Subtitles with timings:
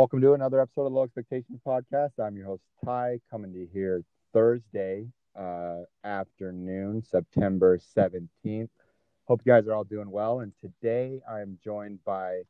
[0.00, 2.12] Welcome to another episode of Low Expectations Podcast.
[2.18, 5.04] I'm your host, Tai, coming to you here Thursday
[5.38, 8.70] uh, afternoon, September 17th.
[9.26, 10.40] Hope you guys are all doing well.
[10.40, 12.44] And today I'm joined by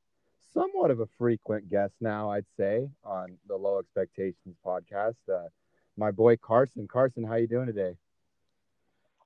[0.54, 5.16] somewhat of a frequent guest now, I'd say, on the Low Expectations Podcast.
[5.28, 5.48] Uh,
[5.96, 6.86] my boy Carson.
[6.86, 7.96] Carson, how you doing today?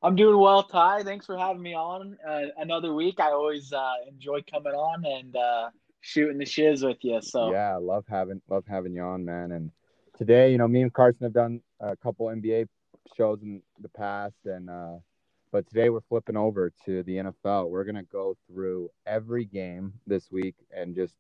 [0.03, 1.03] I'm doing well, Tai.
[1.03, 3.21] Thanks for having me on uh, another week.
[3.21, 5.69] I always uh, enjoy coming on and uh,
[6.05, 7.21] shooting the shiz with you.
[7.23, 9.53] So yeah, love having love having you on, man.
[9.53, 9.71] And
[10.17, 12.69] today, you know, me and Carson have done a couple NBA
[13.17, 14.97] shows in the past, and uh,
[15.51, 17.71] but today we're flipping over to the NFL.
[17.71, 21.15] We're gonna go through every game this week and just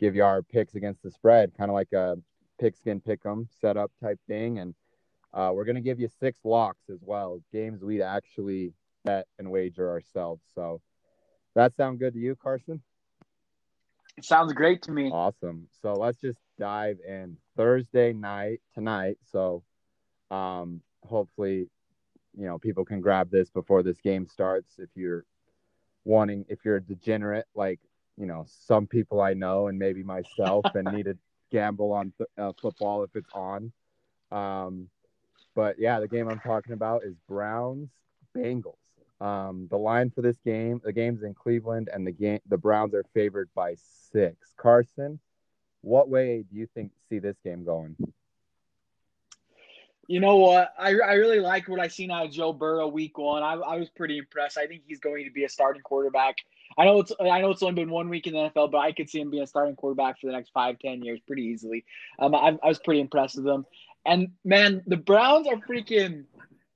[0.00, 2.16] give you our picks against the spread, kind of like a
[2.58, 4.74] pigskin pick'em setup type thing, and
[5.32, 8.72] uh, we're gonna give you six locks as well, games we'd actually
[9.04, 10.42] bet and wager ourselves.
[10.56, 10.80] So
[11.54, 12.82] that sound good to you, Carson?
[14.16, 15.10] It sounds great to me.
[15.12, 15.68] Awesome.
[15.82, 19.18] So let's just dive in Thursday night tonight.
[19.30, 19.62] So
[20.30, 21.68] um hopefully
[22.36, 25.24] you know people can grab this before this game starts if you're
[26.04, 27.80] wanting if you're a degenerate like
[28.16, 31.16] you know some people I know and maybe myself and need to
[31.52, 33.72] gamble on th- uh, football if it's on.
[34.30, 34.88] Um
[35.54, 37.90] but yeah, the game I'm talking about is Browns
[38.36, 38.74] Bengals.
[39.20, 42.94] Um, the line for this game, the game's in Cleveland, and the game, the Browns
[42.94, 43.76] are favored by
[44.12, 44.52] six.
[44.56, 45.20] Carson,
[45.82, 47.96] what way do you think see this game going?
[50.06, 50.74] You know what?
[50.78, 53.42] I, I really like what I seen out of Joe Burrow week one.
[53.42, 54.58] I, I was pretty impressed.
[54.58, 56.36] I think he's going to be a starting quarterback.
[56.76, 58.92] I know it's I know it's only been one week in the NFL, but I
[58.92, 61.84] could see him being a starting quarterback for the next five, ten years pretty easily.
[62.18, 63.64] Um, I, I was pretty impressed with him.
[64.04, 66.24] And man, the Browns are freaking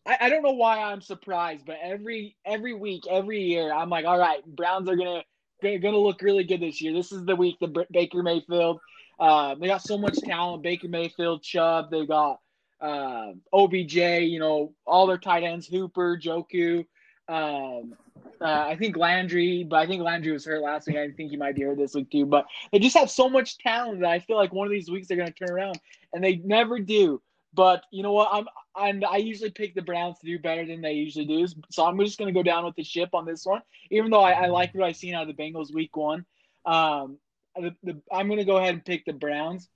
[0.09, 4.07] I, I don't know why I'm surprised, but every every week, every year, I'm like,
[4.07, 5.23] all right, Browns are gonna
[5.63, 6.95] gonna, look really good this year.
[6.95, 8.81] This is the week the Baker Mayfield.
[9.21, 10.63] Uh, they got so much talent.
[10.63, 11.91] Baker Mayfield, Chubb.
[11.91, 12.41] They got
[12.81, 13.97] uh, OBJ.
[13.97, 16.87] You know all their tight ends: Hooper, Njoku.
[17.29, 17.95] Um,
[18.41, 20.97] uh, I think Landry, but I think Landry was hurt last week.
[20.97, 22.25] I think he might be hurt this week too.
[22.25, 25.09] But they just have so much talent that I feel like one of these weeks
[25.09, 25.79] they're going to turn around,
[26.15, 27.21] and they never do.
[27.59, 28.29] But you know what?
[28.31, 28.47] I'm
[28.77, 31.45] and I usually pick the Browns to do better than they usually do.
[31.73, 34.21] So I'm just going to go down with the ship on this one, even though
[34.21, 36.25] I, I like what I've seen out of the Bengals week one.
[36.65, 37.19] Um,
[37.57, 39.69] the, the, I'm going to go ahead and pick the Browns.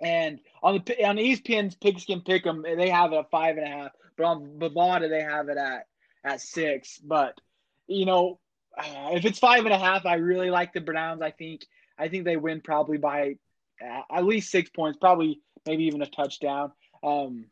[0.00, 3.70] And on the on ESPN's Pigskin Pick 'em, they have it at five and a
[3.70, 3.92] half.
[4.16, 5.86] But on Bovada, they have it at
[6.24, 6.98] at six.
[6.98, 7.40] But
[7.86, 8.40] you know,
[8.76, 11.22] if it's five and a half, I really like the Browns.
[11.22, 11.64] I think
[11.96, 13.36] I think they win probably by
[13.80, 16.72] at least six points, probably maybe even a touchdown.
[17.02, 17.46] Um,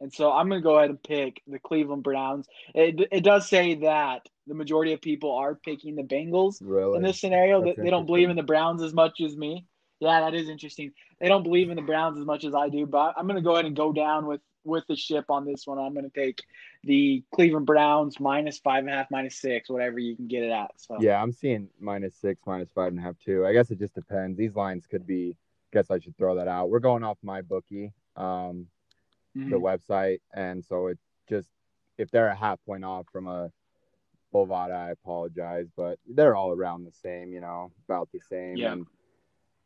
[0.00, 2.46] and so I'm going to go ahead and pick the Cleveland Browns.
[2.74, 6.96] It, it does say that the majority of people are picking the Bengals really?
[6.96, 7.64] in this scenario.
[7.64, 9.66] That's they, don't believe in the Browns as much as me.
[10.00, 10.92] Yeah, that is interesting.
[11.20, 13.42] They don't believe in the Browns as much as I do, but I'm going to
[13.42, 15.78] go ahead and go down with with the ship on this one.
[15.78, 16.42] I'm going to take
[16.84, 20.50] the Cleveland Browns minus five and a half, minus six, whatever you can get it
[20.50, 20.70] at.
[20.76, 23.46] So yeah, I'm seeing minus six, minus five and a half too.
[23.46, 24.36] I guess it just depends.
[24.36, 25.36] These lines could be.
[25.72, 26.70] Guess I should throw that out.
[26.70, 27.92] We're going off my bookie.
[28.16, 28.68] Um,
[29.36, 29.50] mm-hmm.
[29.50, 31.48] the website, and so it just
[31.98, 33.50] if they're a half point off from a
[34.34, 38.56] Bovada, I apologize, but they're all around the same, you know, about the same.
[38.56, 38.72] Yeah.
[38.72, 38.86] And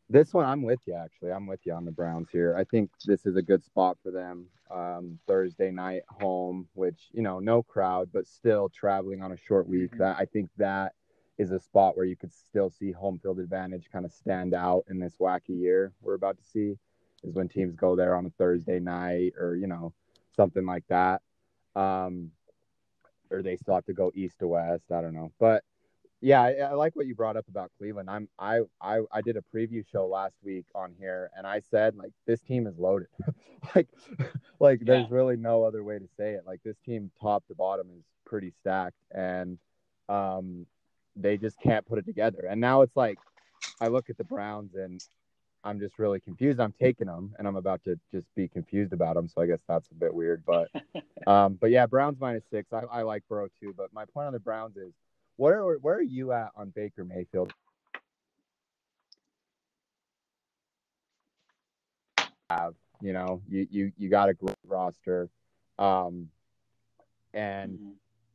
[0.09, 0.93] this one, I'm with you.
[0.93, 2.55] Actually, I'm with you on the Browns here.
[2.55, 4.45] I think this is a good spot for them.
[4.71, 9.67] Um, Thursday night home, which you know, no crowd, but still traveling on a short
[9.67, 9.91] week.
[9.91, 10.03] Mm-hmm.
[10.03, 10.93] That I think that
[11.39, 14.83] is a spot where you could still see home field advantage kind of stand out
[14.89, 16.75] in this wacky year we're about to see
[17.23, 19.93] is when teams go there on a Thursday night or you know
[20.35, 21.21] something like that.
[21.75, 22.31] Um,
[23.31, 24.91] or they still have to go east to west.
[24.91, 25.63] I don't know, but
[26.21, 28.09] yeah, I, I, like what you brought up about Cleveland.
[28.09, 31.95] I'm I, I I did a preview show last week on here, and I said
[31.95, 33.07] like this team is loaded.
[33.75, 33.87] like
[34.59, 34.85] like yeah.
[34.85, 36.43] there's really no other way to say it.
[36.45, 39.57] Like this team, top to bottom, is pretty stacked, and
[40.09, 40.65] um,
[41.15, 42.47] they just can't put it together.
[42.49, 43.17] And now it's like
[43.79, 45.01] I look at the Browns and
[45.63, 46.59] I'm just really confused.
[46.59, 49.27] I'm taking them, and I'm about to just be confused about them.
[49.27, 50.43] So I guess that's a bit weird.
[50.45, 50.69] But,
[51.27, 52.71] um, but yeah, Browns minus six.
[52.71, 53.73] I, I like Burrow too.
[53.75, 54.93] But my point on the Browns is,
[55.35, 57.51] where where are you at on Baker Mayfield?
[62.49, 65.29] Have you know you you you got a great roster,
[65.77, 66.29] um,
[67.33, 67.89] and mm-hmm.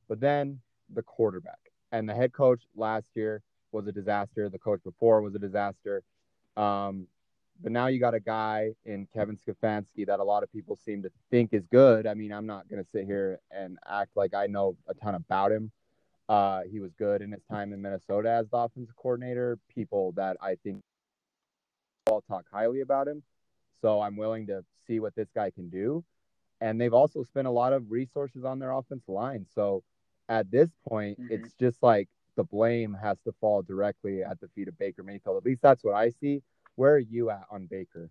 [0.09, 0.61] but then
[0.93, 1.59] the quarterback
[1.91, 3.43] and the head coach last year
[3.73, 4.49] was a disaster.
[4.49, 6.03] The coach before was a disaster.
[6.57, 7.07] Um,
[7.65, 11.03] but now you got a guy in Kevin Stefanski that a lot of people seem
[11.03, 12.07] to think is good.
[12.07, 15.15] I mean, I'm not going to sit here and act like I know a ton
[15.15, 15.73] about him.
[16.29, 19.59] Uh, he was good in his time in Minnesota as the offensive coordinator.
[19.75, 20.83] People that I think
[22.07, 23.23] all talk highly about him.
[23.81, 26.05] So I'm willing to see what this guy can do.
[26.61, 29.47] And they've also spent a lot of resources on their offensive line.
[29.55, 29.83] So
[30.29, 31.33] at this point, mm-hmm.
[31.33, 35.39] it's just like the blame has to fall directly at the feet of Baker Mayfield.
[35.39, 36.43] At least that's what I see.
[36.77, 38.11] Where are you at on Baker?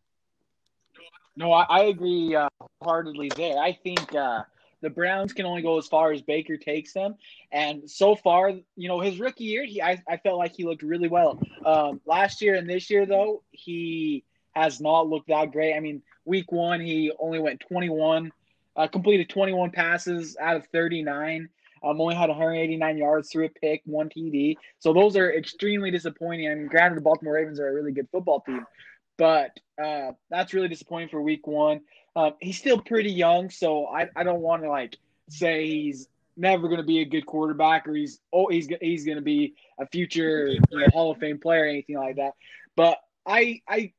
[1.35, 2.49] No, I, I agree uh,
[2.81, 3.57] heartedly there.
[3.57, 4.43] I think uh,
[4.81, 7.15] the Browns can only go as far as Baker takes them.
[7.51, 10.83] And so far, you know, his rookie year, he I, I felt like he looked
[10.83, 11.41] really well.
[11.65, 15.75] Um, last year and this year, though, he has not looked that great.
[15.75, 18.31] I mean, week one, he only went 21,
[18.75, 21.49] uh, completed 21 passes out of 39.
[21.83, 24.55] Um, only had 189 yards through a pick, one TD.
[24.79, 26.49] So those are extremely disappointing.
[26.49, 28.65] I mean, granted, the Baltimore Ravens are a really good football team,
[29.17, 29.51] but
[29.83, 31.81] uh, that's really disappointing for week one.
[32.15, 34.97] Um, he's still pretty young, so I, I don't want to like
[35.29, 39.17] say he's never going to be a good quarterback or he's oh he's he's going
[39.17, 42.33] to be a future you know, Hall of Fame player or anything like that.
[42.75, 43.93] But I I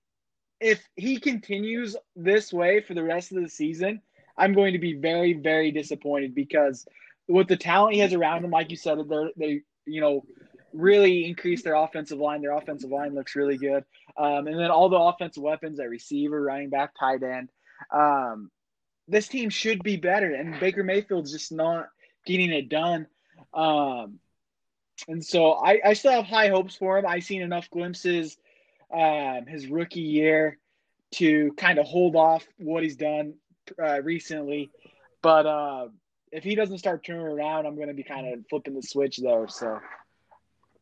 [0.61, 4.01] if he continues this way for the rest of the season,
[4.37, 6.87] I'm going to be very very disappointed because
[7.29, 10.25] with the talent he has around him, like you said, they they you know
[10.73, 12.43] really increase their offensive line.
[12.43, 13.85] Their offensive line looks really good.
[14.17, 17.51] Um, and then all the offensive weapons at receiver, running back, tight end.
[17.93, 18.51] Um,
[19.07, 21.89] this team should be better, and Baker Mayfield's just not
[22.27, 23.07] getting it done.
[23.53, 24.19] Um,
[25.09, 27.07] and so I, I still have high hopes for him.
[27.07, 28.37] I've seen enough glimpses
[28.93, 30.59] um, his rookie year
[31.13, 33.35] to kind of hold off what he's done
[33.83, 34.71] uh, recently.
[35.23, 35.89] But uh,
[36.35, 39.19] if he doesn't start turning around, I'm going to be kind of flipping the switch
[39.19, 39.47] there.
[39.49, 39.81] So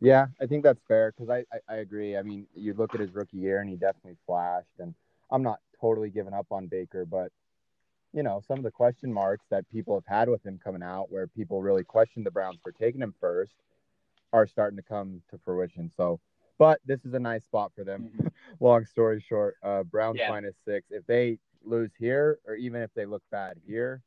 [0.01, 2.17] yeah, I think that's fair because I, I, I agree.
[2.17, 4.95] I mean, you look at his rookie year and he definitely flashed, and
[5.31, 7.31] I'm not totally giving up on Baker, but
[8.15, 11.13] you know, some of the question marks that people have had with him coming out,
[11.13, 13.53] where people really questioned the Browns for taking him first,
[14.33, 15.91] are starting to come to fruition.
[15.95, 16.19] So,
[16.59, 18.11] but this is a nice spot for them.
[18.17, 18.27] Mm-hmm.
[18.65, 20.31] Long story short, uh, Browns yeah.
[20.31, 20.87] minus six.
[20.91, 24.03] If they lose here, or even if they look bad here,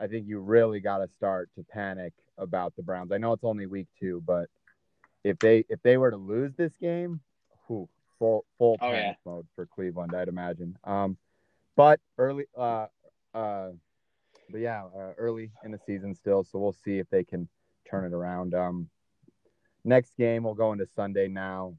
[0.00, 3.12] I think you really got to start to panic about the Browns.
[3.12, 4.48] I know it's only week two, but
[5.24, 7.20] if they if they were to lose this game,
[7.66, 7.88] whew,
[8.18, 9.30] full full oh, panic yeah.
[9.30, 10.76] mode for Cleveland, I'd imagine.
[10.84, 11.18] Um,
[11.76, 12.86] but early, uh,
[13.34, 13.70] uh,
[14.50, 17.48] but yeah, uh, early in the season still, so we'll see if they can
[17.88, 18.54] turn it around.
[18.54, 18.88] Um,
[19.84, 21.74] next game we'll go into Sunday now.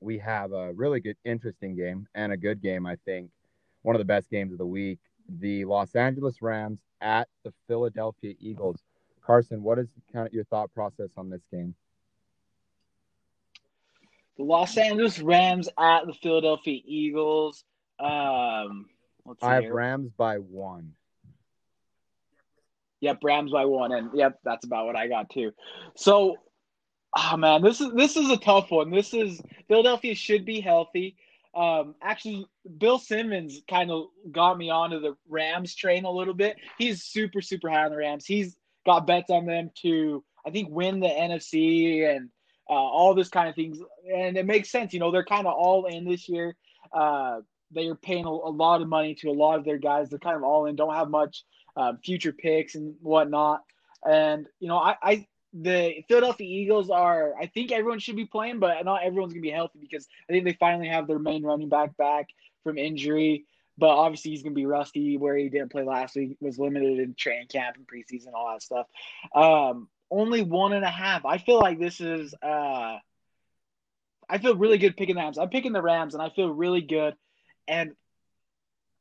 [0.00, 2.86] We have a really good, interesting game and a good game.
[2.86, 3.30] I think
[3.82, 4.98] one of the best games of the week.
[5.28, 8.82] The Los Angeles Rams at the Philadelphia Eagles.
[9.24, 11.74] Carson, what is kind of your thought process on this game?
[14.36, 17.64] the Los Angeles Rams at the Philadelphia Eagles.
[17.98, 18.86] Um,
[19.40, 19.74] I have here.
[19.74, 20.92] Rams by one.
[23.00, 25.52] Yep, Rams by one, and yep, that's about what I got too.
[25.94, 26.36] So,
[27.16, 28.90] oh man, this is this is a tough one.
[28.90, 31.16] This is Philadelphia should be healthy.
[31.54, 32.46] Um, actually,
[32.78, 36.56] Bill Simmons kind of got me onto the Rams train a little bit.
[36.78, 38.26] He's super super high on the Rams.
[38.26, 42.30] He's got bets on them to I think win the NFC and
[42.68, 43.78] uh, all this kind of things,
[44.12, 44.92] and it makes sense.
[44.92, 46.56] You know, they're kind of all in this year.
[46.92, 47.40] Uh,
[47.70, 50.08] they are paying a, a, lot of money to a lot of their guys.
[50.08, 51.44] They're kind of all in, don't have much
[51.76, 53.62] uh, future picks and whatnot.
[54.08, 57.34] And you know, I, I the Philadelphia Eagles are.
[57.40, 60.44] I think everyone should be playing, but not everyone's gonna be healthy because I think
[60.44, 62.28] they finally have their main running back back
[62.64, 63.46] from injury.
[63.76, 67.00] But obviously, he's going to be rusty where he didn't play last week, was limited
[67.00, 68.86] in training camp and preseason, all that stuff.
[69.34, 71.24] Um, only one and a half.
[71.24, 72.34] I feel like this is.
[72.40, 72.98] Uh,
[74.28, 75.38] I feel really good picking the Rams.
[75.38, 77.14] I'm picking the Rams, and I feel really good.
[77.66, 77.94] And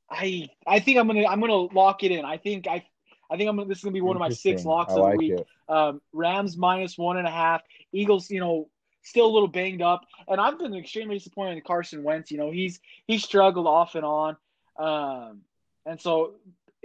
[0.09, 2.25] I I think I'm gonna I'm gonna lock it in.
[2.25, 2.85] I think I
[3.33, 5.17] I think I'm gonna, this is gonna be one of my six locks of the
[5.17, 5.39] week.
[5.67, 7.63] Um, Rams minus one and a half.
[7.91, 8.69] Eagles, you know,
[9.01, 12.29] still a little banged up, and I've been extremely disappointed in Carson Wentz.
[12.29, 14.37] You know, he's he's struggled off and on,
[14.77, 15.41] um,
[15.85, 16.35] and so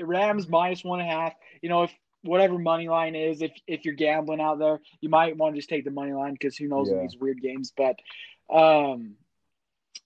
[0.01, 1.35] Rams minus one and a half.
[1.61, 5.37] You know, if whatever money line is, if if you're gambling out there, you might
[5.37, 6.97] want to just take the money line because who knows yeah.
[6.97, 7.75] in these weird games.
[7.77, 7.97] But
[8.51, 9.17] um,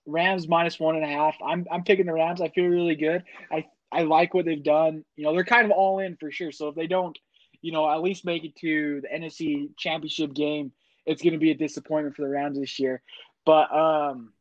[0.06, 1.36] Rams minus one and a half.
[1.44, 2.40] I'm I'm picking the Rams.
[2.40, 3.22] I feel really good.
[3.50, 5.04] I I like what they've done.
[5.16, 6.50] You know, they're kind of all in for sure.
[6.50, 7.16] So if they don't,
[7.60, 10.72] you know, at least make it to the NFC Championship game,
[11.04, 13.02] it's going to be a disappointment for the Rams this year.
[13.44, 14.32] But um,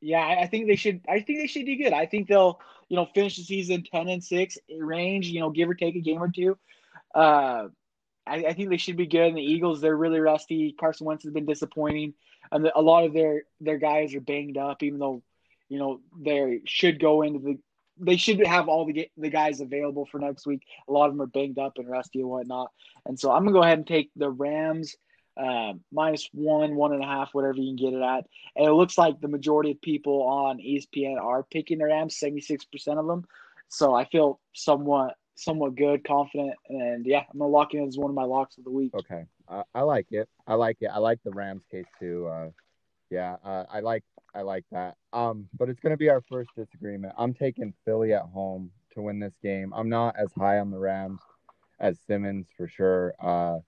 [0.00, 1.00] yeah, I think they should.
[1.08, 1.92] I think they should do good.
[1.92, 5.28] I think they'll, you know, finish the season ten and six range.
[5.28, 6.58] You know, give or take a game or two.
[7.14, 7.68] Uh,
[8.26, 9.28] I, I, think they should be good.
[9.28, 10.74] And the Eagles, they're really rusty.
[10.78, 12.14] Carson Wentz has been disappointing,
[12.52, 14.82] and a lot of their their guys are banged up.
[14.82, 15.22] Even though,
[15.68, 17.58] you know, they should go into the.
[17.98, 20.62] They should have all the the guys available for next week.
[20.88, 22.70] A lot of them are banged up and rusty and whatnot.
[23.06, 24.96] And so I'm gonna go ahead and take the Rams
[25.36, 28.26] um, minus one, one and a half, whatever you can get it at.
[28.56, 32.64] And it looks like the majority of people on ESPN are picking the Rams, 76%
[32.98, 33.26] of them.
[33.68, 38.10] So I feel somewhat somewhat good, confident, and yeah, I'm gonna lock in as one
[38.10, 38.94] of my locks of the week.
[38.94, 40.28] Okay, uh, I like it.
[40.46, 40.90] I like it.
[40.92, 42.26] I like the Rams case too.
[42.26, 42.48] Uh,
[43.10, 44.96] yeah, uh, I like I like that.
[45.12, 47.14] Um, but it's gonna be our first disagreement.
[47.16, 49.72] I'm taking Philly at home to win this game.
[49.74, 51.20] I'm not as high on the Rams
[51.78, 53.14] as Simmons for sure.
[53.20, 53.58] Uh,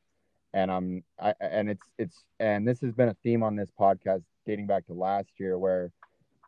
[0.52, 4.22] and I'm I, and it's it's and this has been a theme on this podcast
[4.46, 5.92] dating back to last year where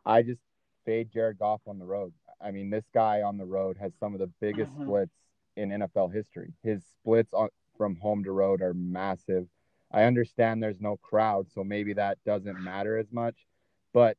[0.07, 0.41] I just
[0.85, 2.13] fade Jared Goff on the road.
[2.41, 4.85] I mean, this guy on the road has some of the biggest mm-hmm.
[4.85, 5.15] splits
[5.57, 6.55] in NFL history.
[6.63, 9.47] His splits on, from home to road are massive.
[9.93, 13.35] I understand there's no crowd, so maybe that doesn't matter as much,
[13.93, 14.17] but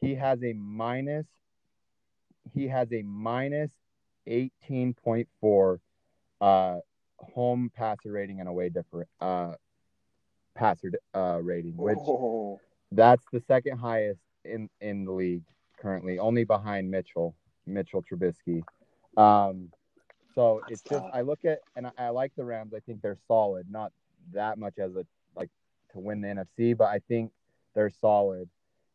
[0.00, 1.26] he has a minus
[2.54, 3.70] he has a minus
[4.28, 5.78] 18.4
[6.40, 6.78] uh,
[7.18, 9.54] home passer rating and away different uh,
[10.54, 12.60] passer uh, rating, which oh.
[12.90, 15.44] that's the second highest in in the league
[15.78, 17.34] currently, only behind Mitchell
[17.66, 18.62] Mitchell Trubisky.
[19.16, 19.70] Um,
[20.34, 21.02] so that's it's tough.
[21.02, 22.72] just I look at and I, I like the Rams.
[22.74, 23.92] I think they're solid, not
[24.32, 25.04] that much as a
[25.36, 25.50] like
[25.92, 27.32] to win the NFC, but I think
[27.74, 28.48] they're solid.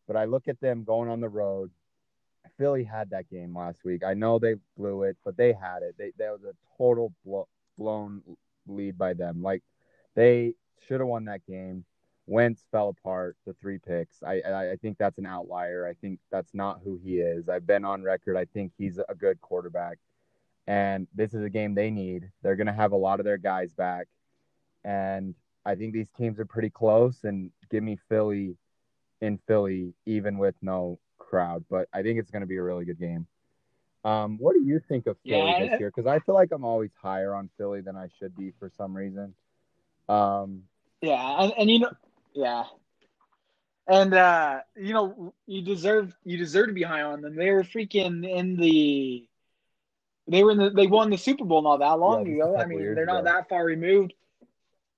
[0.08, 1.72] But I look at them going on the road.
[2.58, 4.04] Philly had that game last week.
[4.04, 5.96] I know they blew it, but they had it.
[5.98, 8.22] They that was a total blow, blown
[8.68, 9.42] lead by them.
[9.42, 9.64] Like
[10.16, 10.54] they
[10.88, 11.86] should have won that game.
[12.26, 13.38] Wentz fell apart.
[13.46, 14.22] The three picks.
[14.24, 15.88] I, I I think that's an outlier.
[15.88, 17.48] I think that's not who he is.
[17.48, 18.38] I've been on record.
[18.38, 19.98] I think he's a good quarterback,
[20.68, 22.30] and this is a game they need.
[22.42, 24.08] They're gonna have a lot of their guys back,
[24.88, 27.24] and I think these teams are pretty close.
[27.24, 28.56] And give me Philly
[29.22, 31.66] in Philly, even with no crowd.
[31.70, 33.28] But I think it's gonna be a really good game.
[34.06, 35.60] Um, what do you think of Philly yeah.
[35.60, 35.92] this year?
[35.94, 38.96] Because I feel like I'm always higher on Philly than I should be for some
[38.96, 39.34] reason.
[40.08, 40.64] Um,
[41.02, 41.92] yeah, and, and you know,
[42.34, 42.64] yeah,
[43.88, 47.36] and uh, you know, you deserve you deserve to be high on them.
[47.36, 49.28] They were freaking in the,
[50.28, 52.58] they were in the they won the Super Bowl not that long yeah, ago.
[52.58, 53.32] I mean, they're not ago.
[53.32, 54.14] that far removed.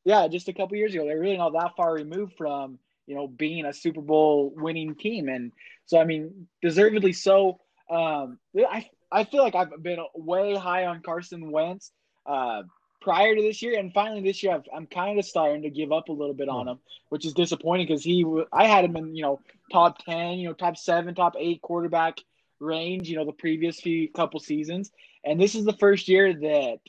[0.05, 3.27] Yeah, just a couple years ago, they're really not that far removed from you know
[3.27, 5.51] being a Super Bowl winning team, and
[5.85, 7.59] so I mean, deservedly so.
[7.89, 11.91] Um, I I feel like I've been way high on Carson Wentz
[12.25, 12.63] uh,
[13.01, 15.91] prior to this year, and finally this year i am kind of starting to give
[15.91, 16.79] up a little bit on him,
[17.09, 19.39] which is disappointing because he I had him in you know
[19.71, 22.19] top ten, you know top seven, top eight quarterback
[22.59, 24.91] range, you know the previous few couple seasons,
[25.23, 26.79] and this is the first year that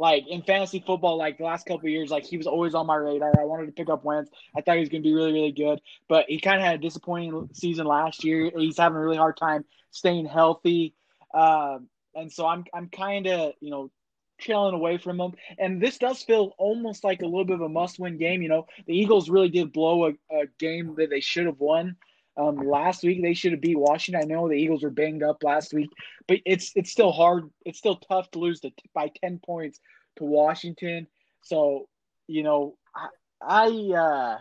[0.00, 2.96] like in fantasy football, like the last couple years, like he was always on my
[2.96, 3.38] radar.
[3.38, 4.30] I wanted to pick up Wentz.
[4.56, 5.78] I thought he was going to be really, really good,
[6.08, 8.50] but he kind of had a disappointing season last year.
[8.56, 10.94] He's having a really hard time staying healthy.
[11.34, 13.90] Um, and so I'm I'm kind of you know
[14.38, 15.34] trailing away from them.
[15.58, 18.40] And this does feel almost like a little bit of a must-win game.
[18.40, 21.96] You know, the Eagles really did blow a, a game that they should have won.
[22.36, 24.22] Um, last week they should have beat Washington.
[24.22, 25.90] I know the Eagles were banged up last week,
[26.26, 27.50] but it's it's still hard.
[27.64, 29.80] It's still tough to lose to, by ten points
[30.16, 31.06] to Washington.
[31.42, 31.88] So
[32.26, 33.08] you know, I,
[33.42, 34.38] I uh,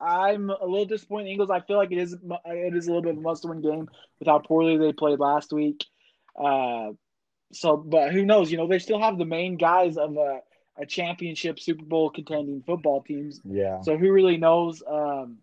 [0.00, 1.28] I'm a little disappointed.
[1.28, 1.50] Eagles.
[1.50, 4.28] I feel like it is it is a little bit of a must-win game with
[4.28, 5.84] how poorly they played last week.
[6.40, 6.90] Uh,
[7.52, 8.50] so, but who knows?
[8.50, 10.40] You know, they still have the main guys of a,
[10.78, 13.40] a championship Super Bowl contending football teams.
[13.44, 13.80] Yeah.
[13.82, 15.38] So who really knows um,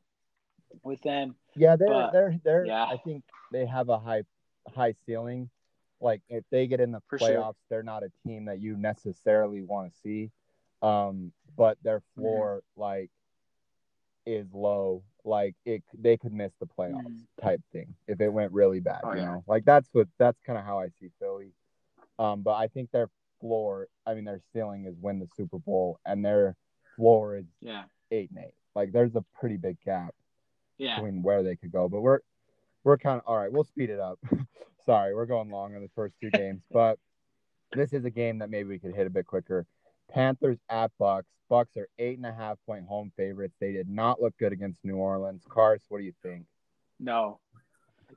[0.83, 1.35] with them?
[1.55, 2.65] Yeah, they're but, they're they're.
[2.65, 2.83] Yeah.
[2.83, 4.23] I think they have a high
[4.73, 5.49] high ceiling.
[6.01, 7.55] Like if they get in the For playoffs, sure.
[7.69, 10.31] they're not a team that you necessarily want to see.
[10.81, 12.81] Um, but their floor, mm-hmm.
[12.81, 13.09] like
[14.25, 17.25] is low, like it they could miss the playoffs mm.
[17.41, 19.01] type thing if it went really bad.
[19.03, 19.25] Oh, you yeah.
[19.25, 21.53] know, like that's what that's kind of how I see Philly.
[22.17, 25.99] Um, but I think their floor, I mean, their ceiling is win the Super Bowl,
[26.05, 26.55] and their
[26.95, 28.53] floor is yeah eight and eight.
[28.75, 30.13] Like there's a pretty big gap
[30.77, 30.95] yeah.
[30.95, 31.87] between where they could go.
[31.89, 32.19] But we're
[32.83, 33.51] we're kind of all right.
[33.51, 34.19] We'll speed it up.
[34.85, 36.99] Sorry, we're going long on the first two games, but
[37.73, 39.65] this is a game that maybe we could hit a bit quicker.
[40.11, 41.27] Panthers at Bucks.
[41.49, 43.55] Bucks are eight and a half point home favorites.
[43.59, 45.43] They did not look good against New Orleans.
[45.47, 46.45] Cars, what do you think?
[46.99, 47.39] No,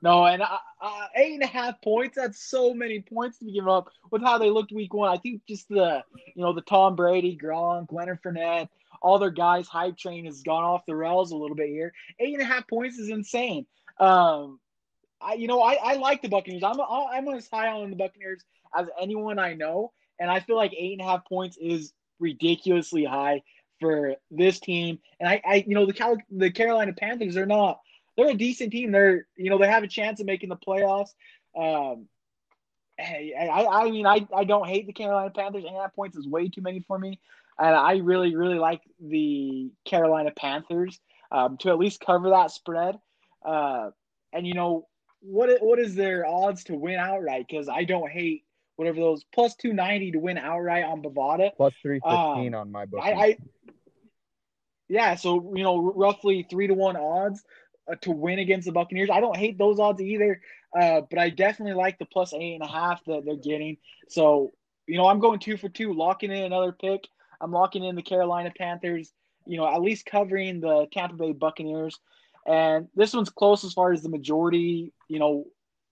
[0.01, 2.15] no, and uh, uh, eight and a half points.
[2.15, 5.09] That's so many points to give up with how they looked week one.
[5.09, 6.03] I think just the
[6.35, 8.69] you know the Tom Brady, Gronk, Leonard Fournette,
[9.01, 11.93] all their guys hype train has gone off the rails a little bit here.
[12.19, 13.65] Eight and a half points is insane.
[13.99, 14.59] Um,
[15.21, 16.63] I you know I, I like the Buccaneers.
[16.63, 18.43] I'm I'm as high on the Buccaneers
[18.77, 19.91] as anyone I know.
[20.19, 23.41] And I feel like eight and a half points is ridiculously high
[23.79, 24.99] for this team.
[25.19, 27.79] And I, I you know, the Cal- the Carolina Panthers are not.
[28.17, 28.91] They're a decent team.
[28.91, 31.11] They're, you know, they have a chance of making the playoffs.
[31.55, 32.07] Um,
[32.99, 35.63] I, I mean, I, I don't hate the Carolina Panthers.
[35.63, 37.19] Eight and a half points is way too many for me.
[37.59, 40.99] And I really really like the Carolina Panthers
[41.31, 42.97] um, to at least cover that spread.
[43.45, 43.91] Uh,
[44.33, 44.87] and you know
[45.21, 45.49] what?
[45.61, 47.45] What is their odds to win outright?
[47.47, 48.43] Because I don't hate
[48.75, 51.51] whatever those plus two ninety to win outright on Bovada.
[51.55, 53.01] Plus three fifteen um, on my book.
[53.03, 53.37] I, I,
[54.87, 57.43] yeah, so you know roughly three to one odds
[57.91, 59.09] uh, to win against the Buccaneers.
[59.11, 60.41] I don't hate those odds either,
[60.79, 63.77] uh, but I definitely like the plus eight and a half that they're getting.
[64.07, 64.53] So
[64.87, 67.01] you know I'm going two for two, locking in another pick.
[67.41, 69.11] I'm locking in the Carolina Panthers.
[69.45, 71.99] You know at least covering the Tampa Bay Buccaneers.
[72.45, 75.45] And this one's close as far as the majority, you know,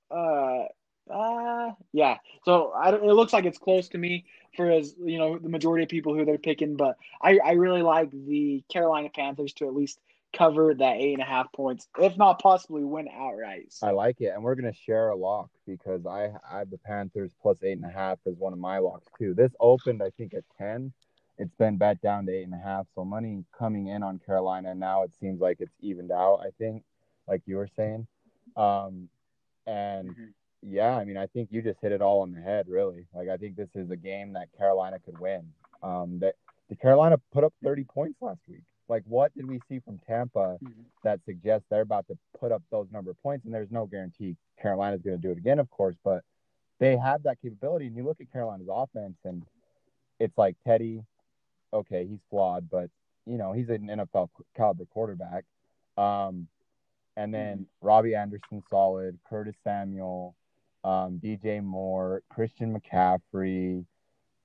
[0.10, 0.66] uh,
[1.12, 2.18] uh, yeah.
[2.46, 4.26] So I, don't, it looks like it's close to me
[4.56, 7.82] for as you know the majority of people who they're picking, but I, I really
[7.82, 10.00] like the Carolina Panthers to at least
[10.36, 13.74] cover that eight and a half points, if not possibly win outright.
[13.82, 17.32] I like it, and we're gonna share a lock because I, I have the Panthers
[17.42, 19.34] plus eight and a half as one of my locks too.
[19.34, 20.92] This opened I think at ten.
[21.38, 24.74] It's been bet down to eight and a half, so money coming in on Carolina.
[24.74, 26.42] Now it seems like it's evened out.
[26.42, 26.84] I think,
[27.28, 28.08] like you were saying,
[28.56, 29.10] um,
[29.66, 30.10] and.
[30.10, 30.26] Mm-hmm
[30.62, 33.06] yeah, I mean, I think you just hit it all on the head, really.
[33.14, 35.44] Like, I think this is a game that Carolina could win.
[35.84, 36.36] Um, that
[36.68, 38.64] did Carolina put up 30 points last week?
[38.90, 40.82] Like, what did we see from Tampa mm-hmm.
[41.04, 43.46] that suggests they're about to put up those number of points?
[43.46, 46.24] And there's no guarantee Carolina's going to do it again, of course, but
[46.80, 47.88] they have that capability.
[47.88, 49.44] And you look at Carolina's offense, and
[50.20, 51.04] it's like Teddy.
[51.74, 52.90] Okay, he's flawed, but
[53.26, 55.44] you know he's an NFL caliber quarterback.
[55.98, 56.48] Um,
[57.16, 57.88] and then mm-hmm.
[57.88, 59.18] Robby Anderson, solid.
[59.28, 60.36] Curtis Samuel,
[60.84, 63.86] um, DJ Moore, Christian McCaffrey.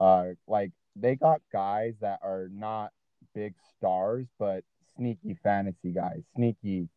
[0.00, 2.92] Uh, like they got guys that are not
[3.34, 4.64] big stars, but
[4.96, 6.88] sneaky fantasy guys, sneaky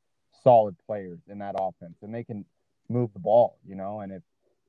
[0.43, 2.45] solid players in that offense, and they can
[2.89, 3.99] move the ball, you know.
[3.99, 4.21] And if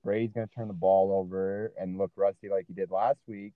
[0.04, 3.52] Brady's going to turn the ball over and look rusty like he did last week,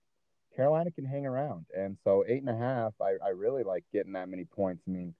[0.55, 1.65] Carolina can hang around.
[1.75, 4.83] And so eight and a half, I, I really like getting that many points.
[4.87, 5.13] I mean,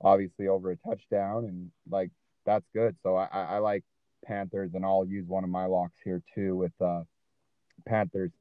[0.00, 2.10] obviously over a touchdown, and like
[2.44, 2.96] that's good.
[3.02, 3.84] So I, I like
[4.24, 7.02] Panthers, and I'll use one of my locks here too with uh,
[7.86, 8.32] Panthers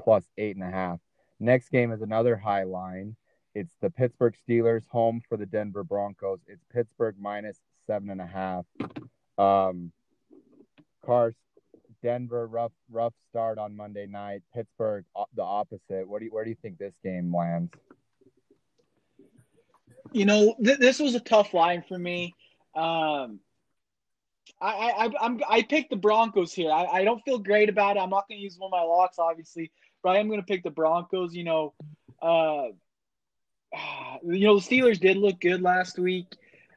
[0.00, 0.98] plus eight and a half.
[1.40, 3.16] Next game is another high line.
[3.54, 6.40] It's the Pittsburgh Steelers home for the Denver Broncos.
[6.46, 8.64] It's Pittsburgh minus seven and a half.
[9.38, 9.92] Um,
[11.04, 11.34] Cars,
[12.04, 14.42] Denver rough rough start on Monday night.
[14.54, 16.06] Pittsburgh the opposite.
[16.06, 17.72] What do you, where do you think this game lands?
[20.12, 22.34] You know, th- this was a tough line for me.
[22.76, 23.40] Um,
[24.60, 26.70] I, I I'm I picked the Broncos here.
[26.70, 28.00] I, I don't feel great about it.
[28.00, 30.46] I'm not going to use one of my locks, obviously, but I am going to
[30.46, 31.34] pick the Broncos.
[31.34, 31.74] You know,
[32.20, 32.66] uh,
[34.22, 36.36] you know the Steelers did look good last week,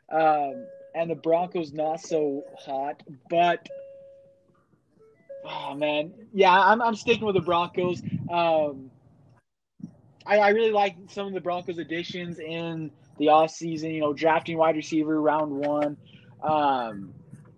[0.10, 3.04] um, and the Broncos not so hot.
[3.30, 3.68] But
[5.48, 8.02] oh man, yeah, I'm I'm sticking with the Broncos.
[8.30, 8.92] Um,
[10.26, 13.92] I, I really like some of the Broncos additions in the off season.
[13.92, 15.98] You know, drafting wide receiver round one.
[16.44, 17.14] Um,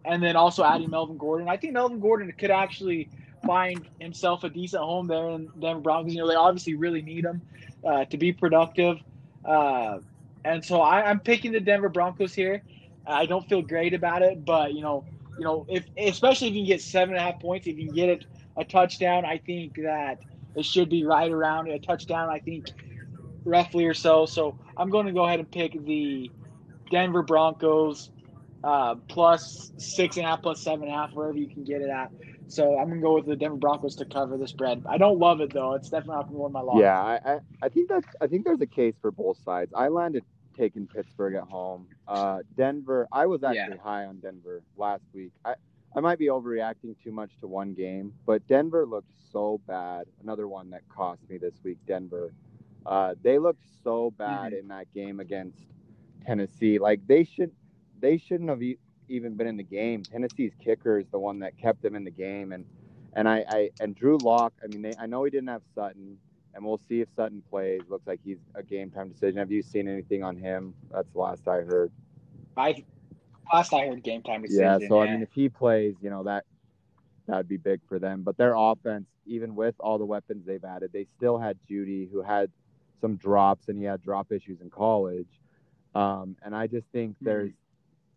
[0.05, 1.49] and then also adding Melvin Gordon.
[1.49, 3.09] I think Melvin Gordon could actually
[3.45, 6.13] find himself a decent home there in Denver Broncos.
[6.13, 7.41] You know, they obviously really need him
[7.85, 8.97] uh, to be productive.
[9.45, 9.99] Uh,
[10.45, 12.63] and so I, am picking the Denver Broncos here.
[13.05, 15.05] I don't feel great about it, but you know,
[15.39, 18.09] you know, if especially if you get seven and a half points, if you get
[18.09, 18.25] it
[18.57, 20.19] a touchdown, I think that
[20.55, 22.29] it should be right around a touchdown.
[22.29, 22.67] I think
[23.45, 24.25] roughly or so.
[24.25, 26.29] So I'm going to go ahead and pick the
[26.91, 28.11] Denver Broncos
[28.63, 31.81] uh, plus six and a half, plus seven and a half, wherever you can get
[31.81, 32.11] it at.
[32.47, 34.83] So I'm gonna go with the Denver Broncos to cover the spread.
[34.89, 35.75] I don't love it though.
[35.75, 36.81] It's definitely not gonna win my loss.
[36.81, 39.71] Yeah, I, I, I think that's I think there's a case for both sides.
[39.75, 40.23] I landed
[40.59, 41.87] taking Pittsburgh at home.
[42.07, 43.83] Uh, Denver, I was actually yeah.
[43.83, 45.31] high on Denver last week.
[45.45, 45.55] I
[45.95, 50.05] I might be overreacting too much to one game, but Denver looked so bad.
[50.21, 51.77] Another one that cost me this week.
[51.87, 52.31] Denver,
[52.85, 54.59] uh, they looked so bad mm-hmm.
[54.59, 55.57] in that game against
[56.25, 56.77] Tennessee.
[56.77, 57.51] Like they should
[57.99, 58.61] they shouldn't have
[59.07, 60.03] even been in the game.
[60.03, 62.65] Tennessee's kicker is the one that kept them in the game, and
[63.13, 64.53] and I, I and Drew Lock.
[64.63, 66.17] I mean, they, I know he didn't have Sutton,
[66.53, 67.81] and we'll see if Sutton plays.
[67.89, 69.37] Looks like he's a game time decision.
[69.37, 70.73] Have you seen anything on him?
[70.91, 71.91] That's the last I heard.
[72.57, 72.83] I
[73.53, 74.81] last I heard game time decision.
[74.81, 75.09] Yeah, so yeah.
[75.09, 76.45] I mean, if he plays, you know that
[77.27, 78.23] that'd be big for them.
[78.23, 82.21] But their offense, even with all the weapons they've added, they still had Jeudy, who
[82.21, 82.49] had
[83.01, 85.27] some drops, and he had drop issues in college.
[85.95, 87.25] Um, and I just think mm-hmm.
[87.25, 87.51] there's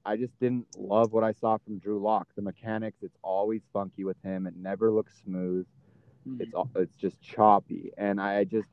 [0.05, 2.29] I just didn't love what I saw from Drew Lock.
[2.35, 4.47] The mechanics, it's always funky with him.
[4.47, 5.67] It never looks smooth.
[6.29, 6.43] Mm-hmm.
[6.43, 8.69] It's it's just choppy, and I just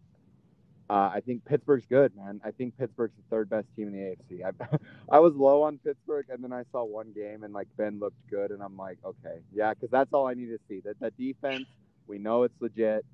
[0.90, 2.42] uh, I think Pittsburgh's good, man.
[2.44, 4.00] I think Pittsburgh's the third best team in the
[4.36, 4.44] AFC.
[4.44, 4.78] I,
[5.18, 8.18] I was low on Pittsburgh, and then I saw one game, and like Ben looked
[8.30, 10.80] good, and I'm like, okay, yeah, because that's all I need to see.
[10.82, 11.66] That that defense,
[12.08, 13.06] we know it's legit,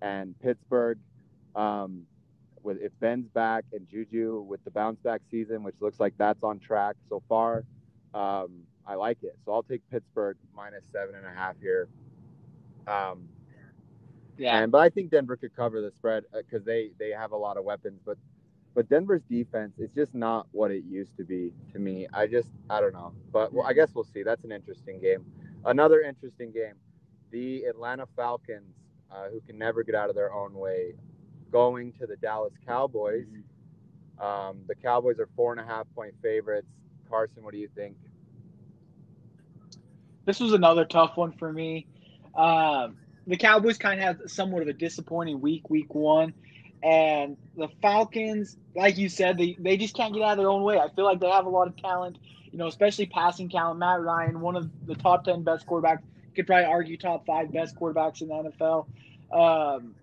[0.00, 0.98] and Pittsburgh,
[1.56, 2.02] um,
[2.62, 6.42] with if Ben's back and Juju with the bounce back season, which looks like that's
[6.44, 7.64] on track so far,
[8.14, 9.36] um, I like it.
[9.44, 11.88] So I'll take Pittsburgh minus seven and a half here.
[12.86, 13.28] Um,
[14.36, 14.62] yeah.
[14.62, 17.36] And, but I think Denver could cover the spread because uh, they they have a
[17.36, 18.18] lot of weapons, but
[18.74, 22.06] but Denver's defense is just not what it used to be to me.
[22.12, 24.22] I just I don't know, but well, I guess we'll see.
[24.22, 25.24] That's an interesting game.
[25.64, 26.74] Another interesting game,
[27.30, 28.74] the Atlanta Falcons,
[29.10, 30.94] uh, who can never get out of their own way,
[31.50, 33.26] going to the Dallas Cowboys.
[33.26, 34.24] Mm-hmm.
[34.24, 36.68] Um, the Cowboys are four and a half point favorites.
[37.08, 37.96] Carson, what do you think?
[40.24, 41.86] This was another tough one for me.
[42.34, 46.34] Um, the Cowboys kind of had somewhat of a disappointing week, week one.
[46.82, 50.62] And the Falcons, like you said, they, they just can't get out of their own
[50.62, 50.78] way.
[50.78, 52.18] I feel like they have a lot of talent,
[52.50, 53.78] you know, especially passing talent.
[53.78, 56.02] Matt Ryan, one of the top 10 best quarterbacks,
[56.34, 58.86] could probably argue top five best quarterbacks in the NFL.
[59.32, 59.94] Um,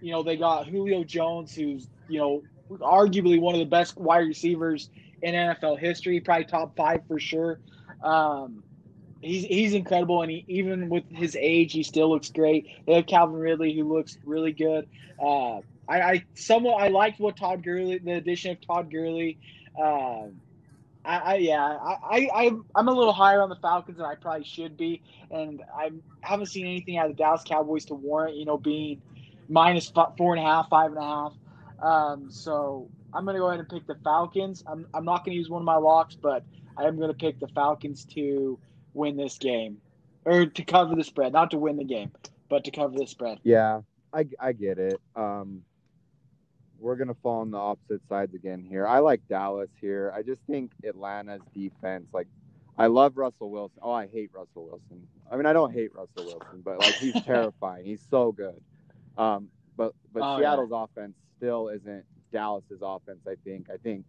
[0.00, 4.26] you know, they got Julio Jones, who's, you know, arguably one of the best wide
[4.26, 4.90] receivers
[5.22, 7.60] in NFL history, probably top five for sure.
[8.02, 8.62] Um,
[9.20, 12.66] he's he's incredible, and he, even with his age, he still looks great.
[12.86, 14.86] They have Calvin Ridley, who looks really good.
[15.22, 19.38] Uh, I, I somewhat I liked what Todd Gurley, the addition of Todd Gurley.
[19.78, 20.28] Uh,
[21.04, 24.44] I, I, yeah, I, I I'm a little higher on the Falcons than I probably
[24.44, 25.90] should be, and I
[26.22, 29.00] haven't seen anything out of the Dallas Cowboys to warrant you know being
[29.48, 31.32] minus four and a half, five and a half.
[31.80, 34.64] Um, so I'm gonna go ahead and pick the Falcons.
[34.66, 36.44] I'm I'm not gonna use one of my locks, but
[36.76, 38.58] I am gonna pick the Falcons to
[38.96, 39.78] win this game
[40.24, 42.10] or to cover the spread, not to win the game,
[42.48, 43.38] but to cover the spread.
[43.44, 43.82] Yeah,
[44.12, 45.00] I, I get it.
[45.14, 45.62] Um,
[46.78, 48.86] we're gonna fall on the opposite sides again here.
[48.86, 50.12] I like Dallas here.
[50.14, 52.26] I just think Atlanta's defense, like,
[52.76, 53.78] I love Russell Wilson.
[53.80, 55.06] Oh, I hate Russell Wilson.
[55.30, 57.84] I mean, I don't hate Russell Wilson, but like he's terrifying.
[57.86, 58.60] He's so good.
[59.16, 60.84] Um, but but oh, Seattle's yeah.
[60.84, 63.20] offense still isn't Dallas's offense.
[63.26, 63.70] I think.
[63.72, 64.06] I think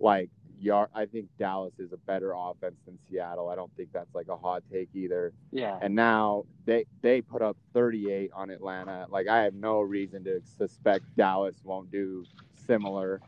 [0.00, 0.88] like yard.
[0.94, 3.48] I think Dallas is a better offense than Seattle.
[3.48, 5.32] I don't think that's like a hot take either.
[5.50, 5.78] Yeah.
[5.80, 9.06] And now they they put up 38 on Atlanta.
[9.10, 12.24] Like I have no reason to suspect Dallas won't do
[12.66, 13.20] similar.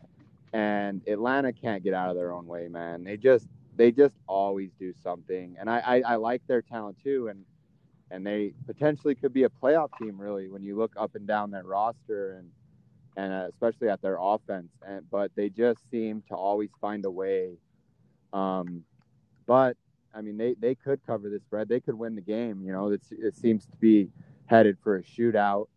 [0.52, 3.04] And Atlanta can't get out of their own way, man.
[3.04, 5.56] They just they just always do something.
[5.58, 7.28] And I I, I like their talent too.
[7.28, 7.44] And
[8.10, 11.50] and they potentially could be a playoff team really when you look up and down
[11.52, 12.50] that roster and
[13.16, 14.70] and uh, especially at their offense.
[14.87, 17.57] And but they just seem to always find a way.
[18.33, 18.85] Um,
[19.46, 19.77] but
[20.14, 21.68] I mean, they they could cover the spread.
[21.68, 22.62] They could win the game.
[22.62, 24.09] You know, it's, it seems to be
[24.46, 25.68] headed for a shootout.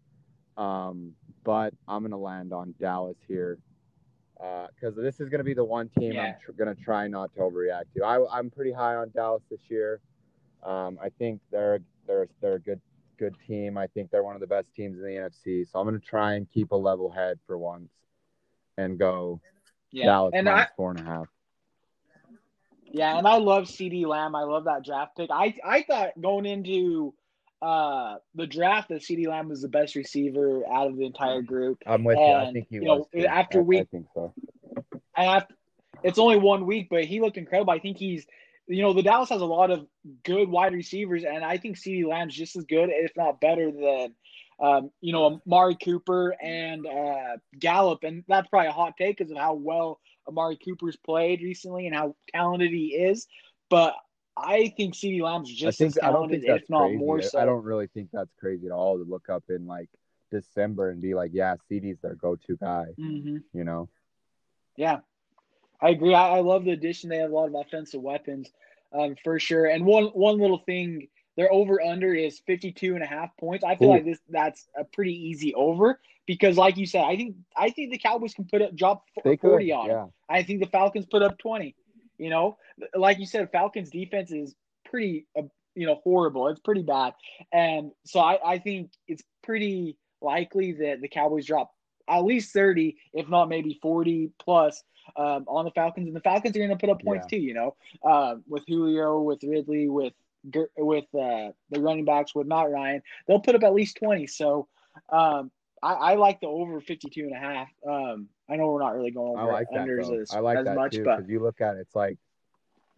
[0.57, 3.57] Um, but I'm gonna land on Dallas here
[4.37, 6.23] because uh, this is gonna be the one team yeah.
[6.23, 8.03] I'm tr- gonna try not to overreact to.
[8.03, 9.99] I, I'm pretty high on Dallas this year.
[10.63, 12.81] Um, I think they're they're they're a good
[13.17, 13.77] good team.
[13.77, 15.69] I think they're one of the best teams in the NFC.
[15.69, 17.89] So I'm going to try and keep a level head for once
[18.77, 19.39] and go
[19.91, 20.05] yeah.
[20.05, 21.27] Dallas and minus I, four and a half.
[22.91, 24.35] Yeah, and I love CeeDee Lamb.
[24.35, 25.29] I love that draft pick.
[25.31, 27.13] I I thought going into
[27.61, 31.79] uh the draft that CeeDee Lamb was the best receiver out of the entire group.
[31.85, 32.33] I'm with and, you.
[32.33, 33.05] I think he you was.
[33.13, 34.33] Know, after I, week, I think so.
[35.17, 35.55] And after,
[36.03, 37.73] it's only one week, but he looked incredible.
[37.73, 38.27] I think he's
[38.67, 39.85] you know, the Dallas has a lot of
[40.23, 44.15] good wide receivers, and I think CeeDee Lamb's just as good, if not better, than
[44.59, 49.31] um, you know, Amari Cooper and uh, Gallup, and that's probably a hot take because
[49.31, 53.27] of how well Amari Cooper's played recently and how talented he is.
[53.69, 53.95] But
[54.37, 56.97] I think CeeDee Lamb's just think, as talented, if not crazy.
[56.97, 57.39] more so.
[57.39, 59.89] I don't really think that's crazy at all to look up in like
[60.31, 62.87] December and be like, yeah, CeeDee's their go-to guy.
[62.99, 63.37] Mm-hmm.
[63.53, 63.89] You know?
[64.77, 64.99] Yeah,
[65.81, 66.13] I agree.
[66.13, 67.09] I, I, love the addition.
[67.09, 68.49] They have a lot of offensive weapons
[68.97, 69.65] um, for sure.
[69.65, 71.07] And one one little thing,
[71.37, 73.63] their over under is 52 and a half points.
[73.63, 73.93] I feel Ooh.
[73.93, 77.91] like this that's a pretty easy over because like you said, I think I think
[77.91, 80.05] the Cowboys can put up drop 40 could, on yeah.
[80.29, 81.75] I think the Falcons put up 20.
[82.17, 82.57] You know,
[82.95, 85.43] like you said, Falcons defense is pretty uh,
[85.75, 86.47] you know horrible.
[86.47, 87.13] It's pretty bad.
[87.51, 91.71] And so I, I think it's pretty likely that the Cowboys drop
[92.07, 94.83] at least 30, if not maybe 40 plus
[95.15, 97.37] um, on the Falcons, and the Falcons are going to put up points yeah.
[97.37, 97.43] too.
[97.43, 100.13] You know, uh, with Julio, with Ridley, with
[100.77, 104.27] with uh, the running backs, with Matt Ryan, they'll put up at least twenty.
[104.27, 104.67] So
[105.09, 107.67] um, I, I, like the over 52 and a half.
[107.87, 110.57] Um, I know we're not really going over I like unders that, as, I like
[110.59, 112.17] as that much, too, but you look at it, it's like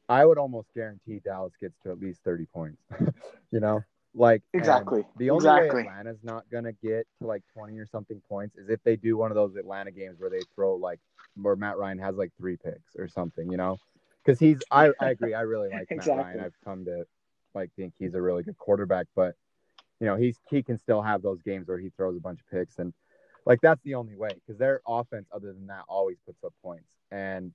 [0.09, 2.81] I would almost guarantee Dallas gets to at least 30 points.
[3.51, 3.83] you know,
[4.17, 5.05] like exactly.
[5.17, 5.83] The only exactly.
[5.83, 9.15] way Atlanta's not gonna get to like 20 or something points is if they do
[9.15, 10.99] one of those Atlanta games where they throw like
[11.35, 13.77] where Matt Ryan has like three picks or something, you know?
[14.25, 16.15] Because he's I, I agree, I really like exactly.
[16.15, 16.45] Matt Ryan.
[16.45, 17.05] I've come to
[17.53, 19.35] like think he's a really good quarterback, but
[19.99, 22.49] you know, he's he can still have those games where he throws a bunch of
[22.49, 22.93] picks and
[23.45, 26.89] like that's the only way because their offense, other than that, always puts up points.
[27.11, 27.53] And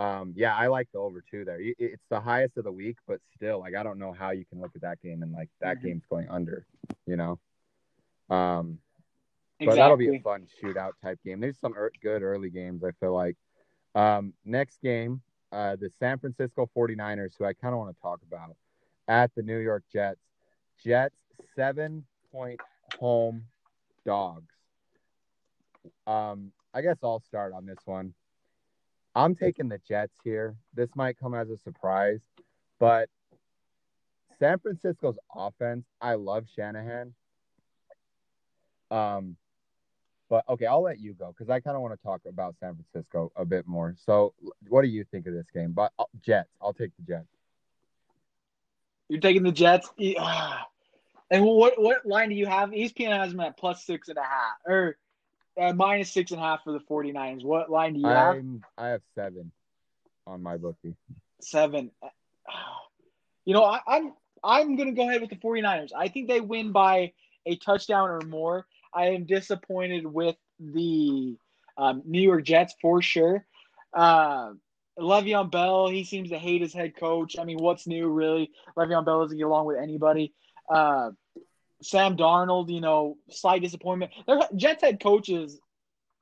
[0.00, 1.58] um, yeah, I like the over two there.
[1.60, 4.58] It's the highest of the week, but still, like I don't know how you can
[4.58, 5.88] look at that game and like that mm-hmm.
[5.88, 6.64] game's going under.
[7.06, 7.38] You know.
[8.34, 8.78] Um,
[9.58, 9.66] exactly.
[9.66, 11.40] but that'll be a fun shootout type game.
[11.40, 12.82] There's some er- good early games.
[12.82, 13.36] I feel like.
[13.94, 15.20] Um, next game,
[15.52, 18.56] uh, the San Francisco 49ers, who I kind of want to talk about,
[19.06, 20.20] at the New York Jets.
[20.82, 21.16] Jets
[21.54, 22.58] seven point
[22.98, 23.44] home
[24.06, 24.54] dogs.
[26.06, 28.14] Um, I guess I'll start on this one.
[29.14, 30.56] I'm taking the Jets here.
[30.74, 32.20] This might come as a surprise,
[32.78, 33.08] but
[34.38, 37.14] San Francisco's offense, I love Shanahan.
[38.90, 39.36] Um,
[40.28, 42.76] but okay, I'll let you go because I kind of want to talk about San
[42.76, 43.96] Francisco a bit more.
[44.06, 44.32] So,
[44.68, 45.72] what do you think of this game?
[45.72, 47.26] But uh, Jets, I'll take the Jets.
[49.08, 49.90] You're taking the Jets.
[49.98, 52.70] And what what line do you have?
[52.70, 54.96] ESPN has them at plus six and a half or
[55.58, 57.44] uh, minus six and a half for the 49ers.
[57.44, 58.36] What line do you have?
[58.36, 59.52] I'm, I have seven
[60.26, 60.94] on my bookie.
[61.40, 61.90] Seven.
[63.46, 64.12] You know, I, I'm
[64.44, 65.90] I'm gonna go ahead with the 49ers.
[65.96, 67.12] I think they win by
[67.46, 68.66] a touchdown or more.
[68.94, 71.36] I am disappointed with the
[71.76, 73.44] um, New York Jets for sure.
[73.94, 74.52] Uh,
[74.98, 77.36] Le'Veon Bell, he seems to hate his head coach.
[77.38, 78.50] I mean, what's new, really?
[78.76, 80.34] Le'Veon Bell doesn't get along with anybody.
[80.68, 81.10] Uh,
[81.82, 84.12] Sam Darnold, you know, slight disappointment.
[84.26, 85.58] Their Jets head coaches,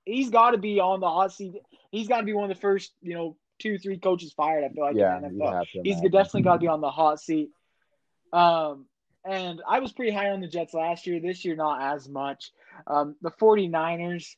[0.05, 1.55] he's got to be on the hot seat.
[1.91, 4.65] He's got to be one of the first, you know, two, three coaches fired.
[4.65, 5.65] I feel like yeah, in the NFL.
[5.83, 7.51] He's definitely got to be on the hot seat.
[8.33, 8.87] Um,
[9.25, 11.21] and I was pretty high on the Jets last year.
[11.21, 12.53] This year, not as much.
[12.87, 14.37] Um, the 49ers,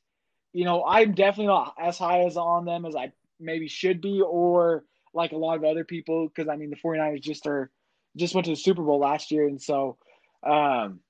[0.52, 4.22] you know, I'm definitely not as high as on them as I maybe should be,
[4.22, 7.70] or like a lot of other people, because I mean, the 49ers just are
[8.16, 9.96] just went to the Super Bowl last year, and so
[10.42, 11.00] um,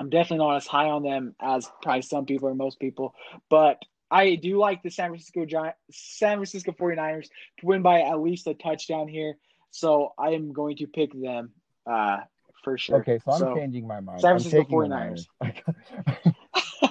[0.00, 3.14] I'm definitely not as high on them as probably some people or most people.
[3.50, 7.28] But I do like the San Francisco Giant, San Francisco 49ers
[7.60, 9.36] to win by at least a touchdown here.
[9.70, 11.50] So I am going to pick them
[11.86, 12.18] uh,
[12.64, 12.96] for sure.
[13.00, 14.20] Okay, so I'm so, changing my mind.
[14.20, 15.26] San Francisco 49ers.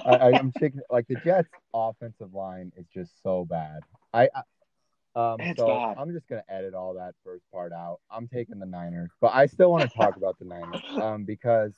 [0.04, 3.80] I, am taking like the Jets' offensive line is just so bad.
[4.12, 4.42] I, I
[5.14, 5.96] um, it's so bad.
[5.98, 8.00] I'm just gonna edit all that first part out.
[8.10, 11.74] I'm taking the Niners, but I still want to talk about the Niners um, because.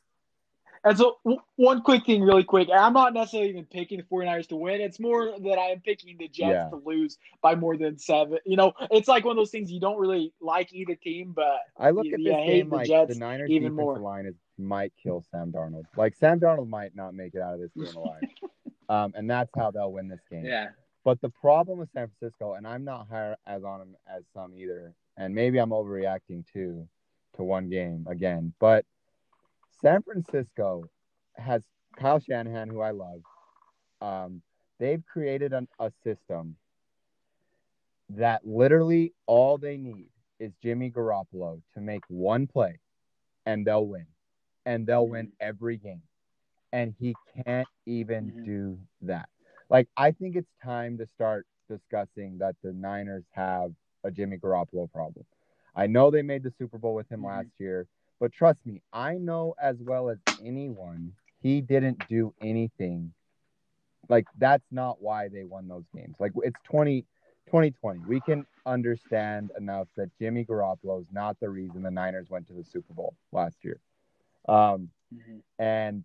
[0.82, 1.18] And so,
[1.56, 2.68] one quick thing, really quick.
[2.74, 4.80] I'm not necessarily even picking the 49ers to win.
[4.80, 6.70] It's more that I am picking the Jets yeah.
[6.70, 8.38] to lose by more than seven.
[8.46, 11.60] You know, it's like one of those things you don't really like either team, but
[11.78, 13.98] I look you, at this game the like Jets the Niners even more.
[13.98, 15.84] line is might kill Sam Darnold.
[15.96, 18.22] Like Sam Darnold might not make it out of this game alive,
[18.88, 20.46] um, and that's how they'll win this game.
[20.46, 20.68] Yeah.
[21.04, 24.54] But the problem with San Francisco, and I'm not higher as on them as some
[24.54, 26.88] either, and maybe I'm overreacting too
[27.36, 28.84] to one game again, but
[29.82, 30.84] San Francisco
[31.36, 31.62] has
[31.96, 33.22] Kyle Shanahan, who I love.
[34.00, 34.42] Um,
[34.78, 36.56] they've created an, a system
[38.10, 42.78] that literally all they need is Jimmy Garoppolo to make one play,
[43.46, 44.06] and they'll win,
[44.66, 46.02] and they'll win every game,
[46.72, 47.14] and he
[47.44, 48.44] can't even mm-hmm.
[48.44, 49.28] do that
[49.70, 53.72] like I think it's time to start discussing that the Niners have
[54.04, 55.24] a Jimmy Garoppolo problem.
[55.74, 57.28] I know they made the Super Bowl with him mm-hmm.
[57.28, 57.86] last year,
[58.20, 63.12] but trust me, I know as well as anyone he didn't do anything.
[64.09, 66.16] Like that's not why they won those games.
[66.18, 67.06] Like it's 20
[67.46, 68.00] 2020.
[68.06, 72.52] We can understand enough that Jimmy Garoppolo is not the reason the Niners went to
[72.52, 73.80] the Super Bowl last year.
[74.48, 75.38] Um, mm-hmm.
[75.59, 76.04] and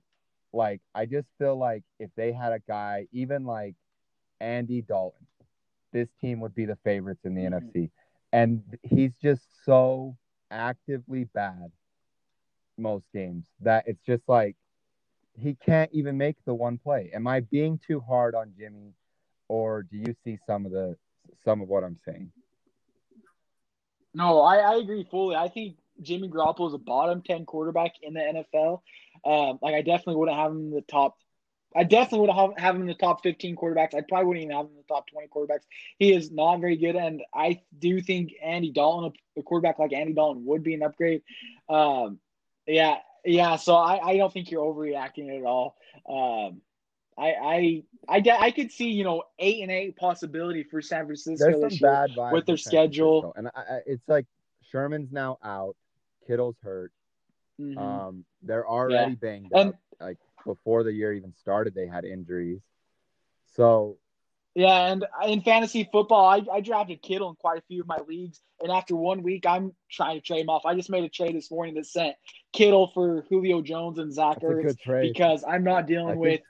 [0.53, 3.75] like I just feel like if they had a guy, even like
[4.39, 5.27] Andy Dalton,
[5.91, 7.67] this team would be the favorites in the mm-hmm.
[7.67, 7.89] NFC.
[8.31, 10.17] And he's just so
[10.51, 11.71] actively bad
[12.77, 14.55] most games that it's just like
[15.33, 17.11] he can't even make the one play.
[17.13, 18.93] Am I being too hard on Jimmy
[19.47, 20.95] or do you see some of the
[21.43, 22.31] some of what I'm saying?
[24.13, 25.35] No, I, I agree fully.
[25.35, 28.81] I think Jimmy Garoppolo is a bottom 10 quarterback in the NFL.
[29.25, 31.17] Um, like, I definitely wouldn't have him in the top.
[31.75, 33.93] I definitely would have, have him in the top 15 quarterbacks.
[33.93, 35.63] I probably wouldn't even have him in the top 20 quarterbacks.
[35.99, 36.95] He is not very good.
[36.95, 41.21] And I do think Andy Dalton, a quarterback like Andy Dalton, would be an upgrade.
[41.67, 42.19] Um,
[42.67, 42.97] yeah.
[43.23, 43.55] Yeah.
[43.55, 45.77] So I, I don't think you're overreacting at all.
[46.07, 46.61] Um,
[47.17, 47.83] I, I
[48.17, 51.89] I I could see you know eight and eight possibility for San Francisco There's some
[51.89, 54.25] bad vibes with their schedule, and I, it's like
[54.69, 55.75] Sherman's now out.
[56.27, 56.91] Kittle's hurt.
[57.59, 57.77] Mm-hmm.
[57.77, 59.15] Um, they're already yeah.
[59.15, 59.75] banged and, up.
[59.99, 62.61] Like before the year even started, they had injuries.
[63.55, 63.97] So,
[64.55, 67.99] yeah, and in fantasy football, I, I drafted Kittle in quite a few of my
[68.07, 70.65] leagues, and after one week, I'm trying to trade him off.
[70.65, 72.15] I just made a trade this morning that sent
[72.53, 76.41] Kittle for Julio Jones and Zach Ertz because I'm not dealing with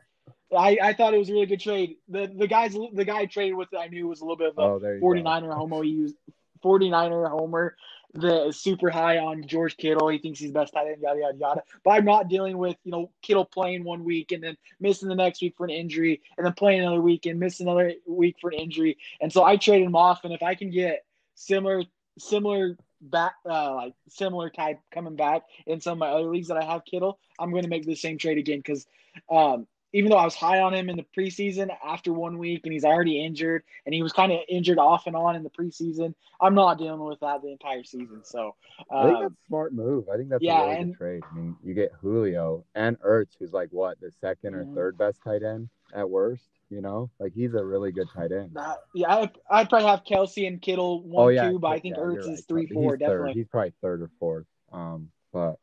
[0.55, 1.97] I, I thought it was a really good trade.
[2.07, 4.57] The the guys the guy I traded with I knew was a little bit of
[4.57, 5.07] a Oh, there you go.
[5.07, 5.81] 49er homo.
[5.81, 6.15] He used
[6.63, 7.75] 49er homer.
[8.15, 10.07] The super high on George Kittle.
[10.07, 11.01] He thinks he's the best tight end.
[11.01, 11.63] Yada yada yada.
[11.83, 15.15] But I'm not dealing with you know Kittle playing one week and then missing the
[15.15, 18.51] next week for an injury, and then playing another week and missing another week for
[18.51, 18.97] an injury.
[19.19, 20.23] And so I traded him off.
[20.23, 21.03] And if I can get
[21.35, 21.83] similar
[22.17, 26.57] similar back uh, like similar type coming back in some of my other leagues that
[26.57, 28.87] I have Kittle, I'm going to make the same trade again because
[29.29, 32.73] um, even though I was high on him in the preseason after one week and
[32.73, 36.13] he's already injured and he was kind of injured off and on in the preseason,
[36.41, 38.19] I'm not dealing with that the entire season.
[38.23, 38.55] So
[38.91, 40.09] I think um, that's a smart move.
[40.09, 41.23] I think that's yeah, a really and- good trade.
[41.31, 45.21] I mean, you get Julio and Ertz, who's like what the 2nd or third best
[45.23, 46.43] tight end at worst.
[46.69, 48.57] You know, like he's a really good tight end.
[48.57, 51.79] uh, yeah, I, I'd probably have Kelce and Kittle one, oh yeah, two, but I
[51.79, 52.43] think yeah, Ertz you're is right.
[52.49, 53.33] three, He's four, definitely.
[53.33, 54.47] He's probably third or fourth.
[54.73, 55.59] Um, but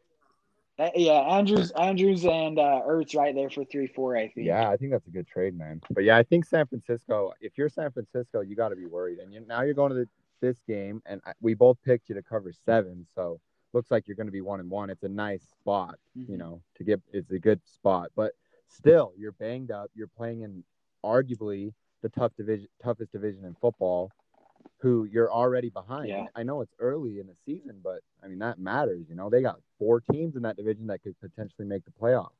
[0.78, 4.16] Uh, Yeah, Andrews, Andrews, and uh, Ertz right there for three, four.
[4.16, 4.46] I think.
[4.46, 5.80] yeah, I think that's a good trade, man.
[5.90, 7.32] But yeah, I think San Francisco.
[7.40, 9.18] If you're San Francisco, you got to be worried.
[9.18, 10.08] And you, now you're going to the,
[10.40, 13.06] this game, and I, we both picked you to cover seven.
[13.14, 13.38] So
[13.72, 14.90] looks like you're going to be one and one.
[14.90, 16.28] It's a nice spot, Mhm.
[16.30, 17.00] you know, to get.
[17.12, 18.32] It's a good spot, but
[18.68, 19.90] still, you're banged up.
[19.94, 20.64] You're playing in
[21.04, 24.10] arguably the tough division, toughest division in football.
[24.78, 26.08] Who you're already behind.
[26.08, 26.26] Yeah.
[26.34, 29.06] I know it's early in the season, but I mean that matters.
[29.08, 32.30] You know, they got four teams in that division that could potentially make the playoffs.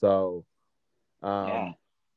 [0.00, 0.44] So,
[1.22, 1.72] um, Yeah.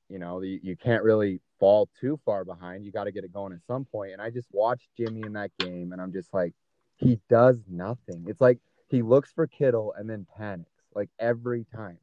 [0.09, 2.85] you know, you, you can't really fall too far behind.
[2.85, 4.13] You got to get it going at some point.
[4.13, 6.53] And I just watched Jimmy in that game, and I'm just like,
[6.95, 8.25] he does nothing.
[8.27, 11.97] It's like he looks for Kittle and then panics like every time,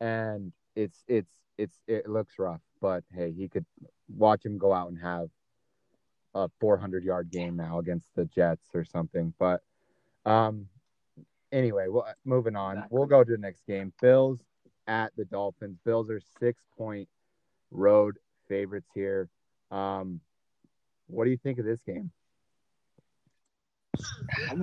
[0.00, 2.60] and it's it's it's it looks rough.
[2.80, 3.64] But hey, he could
[4.08, 5.28] watch him go out and have
[6.34, 9.32] a 400 yard game now against the Jets or something.
[9.38, 9.62] But
[10.24, 10.66] um,
[11.52, 12.84] anyway, well, moving on.
[12.90, 13.92] We'll go to the next game.
[14.00, 14.40] Bills
[14.86, 15.78] at the Dolphins.
[15.84, 17.08] Bills are six point
[17.70, 18.16] road
[18.48, 19.28] favorites here.
[19.70, 20.20] Um,
[21.06, 22.10] what do you think of this game?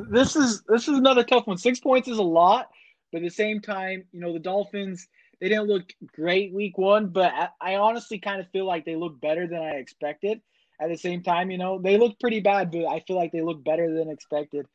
[0.10, 1.58] This is this is another tough one.
[1.58, 2.70] Six points is a lot,
[3.12, 5.08] but at the same time, you know, the Dolphins
[5.40, 8.96] they didn't look great week one, but I, I honestly kind of feel like they
[8.96, 10.42] look better than I expected.
[10.80, 13.42] At the same time, you know, they look pretty bad, but I feel like they
[13.42, 14.68] look better than expected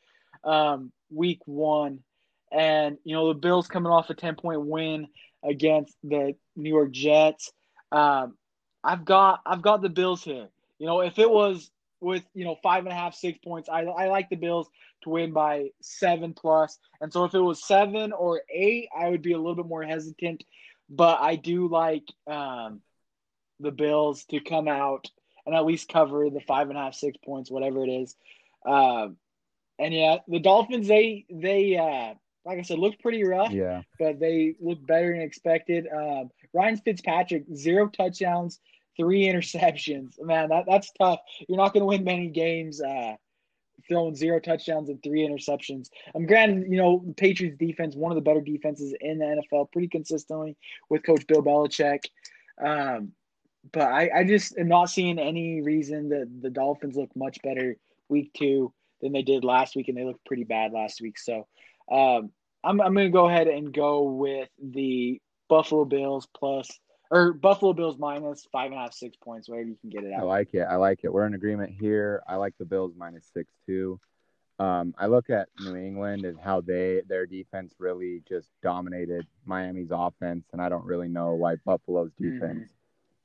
[0.45, 2.01] um, week one.
[2.53, 5.09] And you know, the Bills coming off a ten point win
[5.45, 7.53] against the New York Jets.
[7.93, 8.37] Um,
[8.83, 10.49] I've got I've got the Bills here.
[10.79, 13.83] You know, if it was with you know five and a half, six points, I
[13.83, 14.69] I like the Bills
[15.03, 16.79] to win by seven plus.
[17.01, 19.83] And so if it was seven or eight, I would be a little bit more
[19.83, 20.45] hesitant.
[20.89, 22.81] But I do like um,
[23.61, 25.09] the Bills to come out
[25.47, 28.17] and at least cover the five and a half, six points, whatever it is.
[28.67, 29.17] Um,
[29.79, 34.21] and yeah, the Dolphins they they uh, like I said looked pretty rough Yeah, but
[34.21, 35.87] they look better than expected.
[35.95, 38.61] Um, Ryan Fitzpatrick, zero touchdowns,
[38.97, 40.15] three interceptions.
[40.21, 41.21] Man, that, that's tough.
[41.49, 43.15] You're not going to win many games uh,
[43.89, 45.89] throwing zero touchdowns and three interceptions.
[46.15, 49.73] I'm granted, you know, the Patriots defense, one of the better defenses in the NFL,
[49.73, 50.57] pretty consistently
[50.89, 52.01] with Coach Bill Belichick.
[52.63, 53.13] Um,
[53.73, 57.77] but I, I just am not seeing any reason that the Dolphins look much better
[58.09, 61.19] week two than they did last week, and they looked pretty bad last week.
[61.19, 61.47] So
[61.91, 62.31] um,
[62.65, 66.69] I'm I'm going to go ahead and go with the Buffalo Bills plus
[67.11, 70.13] or Buffalo Bills minus five and a half, six points, wherever you can get it
[70.13, 70.63] I like it.
[70.63, 71.13] I like it.
[71.13, 72.23] We're in agreement here.
[72.29, 73.99] I like the Bills minus six too.
[74.59, 79.89] Um, I look at New England and how they their defense really just dominated Miami's
[79.91, 82.69] offense, and I don't really know why Buffalo's defense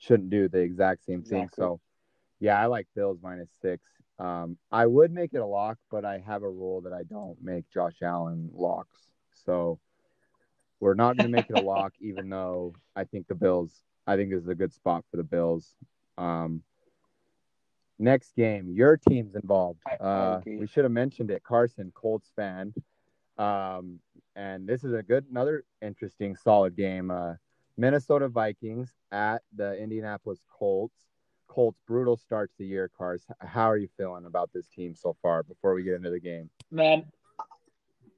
[0.05, 1.43] shouldn't do the exact same thing.
[1.43, 1.61] Exactly.
[1.61, 1.79] So,
[2.39, 3.83] yeah, I like Bills minus six.
[4.19, 7.37] Um, I would make it a lock, but I have a rule that I don't
[7.41, 8.99] make Josh Allen locks.
[9.45, 9.79] So
[10.79, 13.71] we're not going to make it a lock, even though I think the Bills.
[14.07, 15.75] I think this is a good spot for the Bills.
[16.17, 16.61] Um,
[17.97, 19.79] next game, your team's involved.
[19.99, 21.43] Uh, we should have mentioned it.
[21.43, 22.73] Carson, Colts fan.
[23.37, 23.99] Um,
[24.35, 27.09] and this is a good, another interesting, solid game.
[27.09, 27.33] Uh,
[27.77, 30.95] Minnesota Vikings at the Indianapolis Colts.
[31.47, 32.89] Colts brutal start to the year.
[32.97, 35.43] Cars, how are you feeling about this team so far?
[35.43, 37.05] Before we get into the game, Man,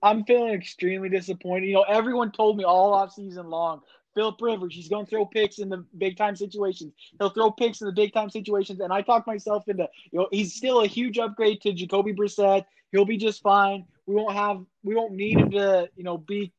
[0.02, 1.68] I'm feeling extremely disappointed.
[1.68, 3.82] You know, everyone told me all off season long,
[4.16, 6.94] Philip Rivers, he's going to throw picks in the big time situations.
[7.20, 10.28] He'll throw picks in the big time situations, and I talked myself into, you know,
[10.32, 12.66] he's still a huge upgrade to Jacoby Brissett.
[12.92, 13.86] He'll be just fine.
[14.06, 16.52] We won't have, we won't need him to, you know, be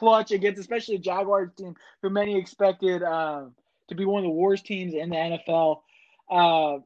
[0.00, 3.44] clutch against, especially Jaguars team who many expected uh,
[3.88, 5.82] to be one of the worst teams in the NFL.
[6.30, 6.78] Uh,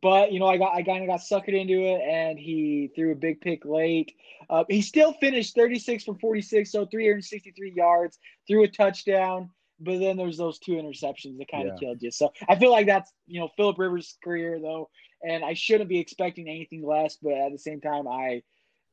[0.00, 3.12] but you know, I got I kind of got suckered into it, and he threw
[3.12, 4.14] a big pick late.
[4.48, 8.18] Uh, he still finished 36 from 46, so 363 yards,
[8.48, 9.50] threw a touchdown.
[9.78, 11.88] but then there's those two interceptions that kind of yeah.
[11.88, 12.10] killed you.
[12.10, 14.88] So I feel like that's you know Philip Rivers' career though,
[15.22, 17.18] and I shouldn't be expecting anything less.
[17.20, 18.42] But at the same time, I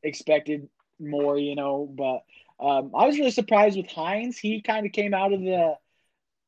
[0.04, 0.68] expected
[1.00, 1.38] more.
[1.38, 2.24] You know, but
[2.60, 4.38] um, I was really surprised with Hines.
[4.38, 5.76] He kind of came out of the,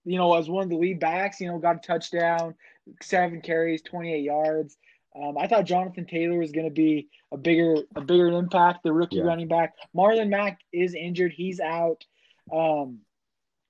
[0.06, 1.40] you know, as one of the lead backs.
[1.40, 2.56] You know, got a touchdown,
[3.02, 4.78] seven carries, 28 yards.
[5.16, 8.94] Um, I thought Jonathan Taylor was going to be a bigger a bigger impact, the
[8.94, 9.24] rookie yeah.
[9.24, 9.76] running back.
[9.96, 12.06] Marlon Mack is injured; he's out,
[12.52, 13.00] um,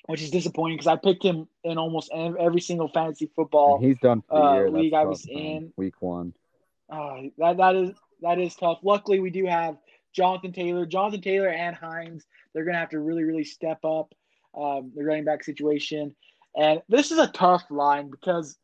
[0.06, 3.78] which is disappointing because I picked him in almost every single fantasy football.
[3.78, 4.70] And he's done for uh, year.
[4.70, 6.34] league I was in week one.
[6.90, 8.80] Uh, that that is that is tough.
[8.84, 9.78] Luckily, we do have
[10.14, 12.26] Jonathan Taylor, Jonathan Taylor, and Hines.
[12.54, 14.14] They're going to have to really really step up
[14.58, 16.16] um, the running back situation,
[16.56, 18.58] and this is a tough line because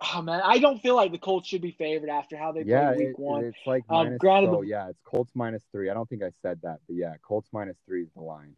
[0.00, 2.92] Oh man, I don't feel like the Colts should be favored after how they yeah,
[2.92, 3.44] played week it, one.
[3.44, 5.88] It's like um, minus, granted, oh, yeah, it's Colts minus three.
[5.88, 8.56] I don't think I said that, but yeah, Colts minus three is the line.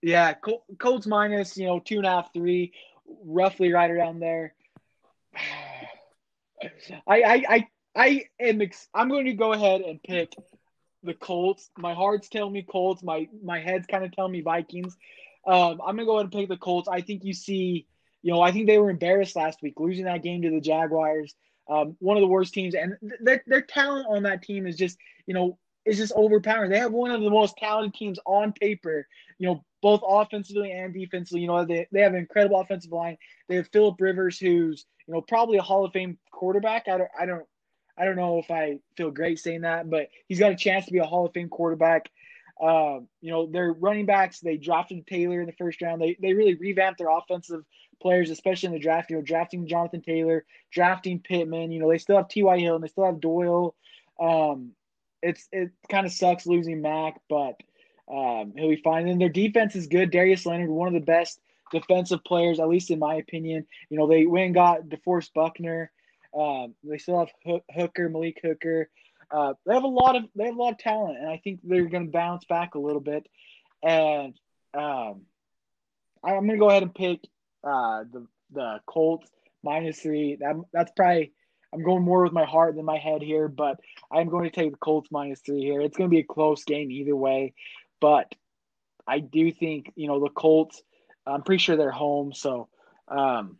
[0.00, 2.72] Yeah, Col- Colts minus you know two and a half, three,
[3.22, 4.54] roughly right around there.
[7.06, 8.60] I I I I am.
[8.60, 10.32] Ex- I'm going to go ahead and pick
[11.02, 11.70] the Colts.
[11.78, 13.02] My heart's telling me Colts.
[13.02, 14.96] My my head's kind of telling me Vikings.
[15.46, 16.88] Um, I'm gonna go ahead and pick the Colts.
[16.88, 17.86] I think you see
[18.22, 21.34] you know, I think they were embarrassed last week, losing that game to the Jaguars.
[21.68, 24.98] Um, one of the worst teams, and their their talent on that team is just,
[25.26, 26.70] you know, is just overpowering.
[26.70, 29.06] They have one of the most talented teams on paper,
[29.38, 31.42] you know, both offensively and defensively.
[31.42, 33.16] You know, they, they have an incredible offensive line.
[33.48, 36.88] They have Philip Rivers, who's, you know, probably a Hall of Fame quarterback.
[36.88, 37.46] I don't, I don't,
[38.00, 40.92] I don't know if I feel great saying that, but he's got a chance to
[40.92, 42.10] be a Hall of Fame quarterback.
[42.60, 46.00] Uh, you know, their running backs, they drafted Taylor in the first round.
[46.00, 47.62] They they really revamped their offensive
[48.00, 49.10] players, especially in the draft.
[49.10, 51.72] You know, drafting Jonathan Taylor, drafting Pittman.
[51.72, 52.58] You know, they still have T.Y.
[52.58, 53.74] Hill and they still have Doyle.
[54.18, 54.72] Um,
[55.22, 57.56] it's it kind of sucks losing Mack, but
[58.10, 59.08] um, he'll be fine.
[59.08, 60.10] And their defense is good.
[60.10, 61.40] Darius Leonard, one of the best
[61.70, 63.66] defensive players, at least in my opinion.
[63.88, 65.90] You know, they went and got DeForest Buckner.
[66.36, 68.88] Um, they still have Hooker, Malik Hooker.
[69.30, 71.60] Uh, they have a lot of they have a lot of talent, and I think
[71.62, 73.26] they're going to bounce back a little bit.
[73.82, 74.34] And
[74.74, 75.22] um,
[76.24, 77.20] I'm going to go ahead and pick
[77.64, 79.30] uh, the the Colts
[79.62, 80.36] minus three.
[80.40, 81.32] That that's probably
[81.72, 83.78] I'm going more with my heart than my head here, but
[84.10, 85.80] I'm going to take the Colts minus three here.
[85.80, 87.54] It's going to be a close game either way,
[88.00, 88.34] but
[89.06, 90.82] I do think you know the Colts.
[91.26, 92.68] I'm pretty sure they're home, so
[93.06, 93.58] um,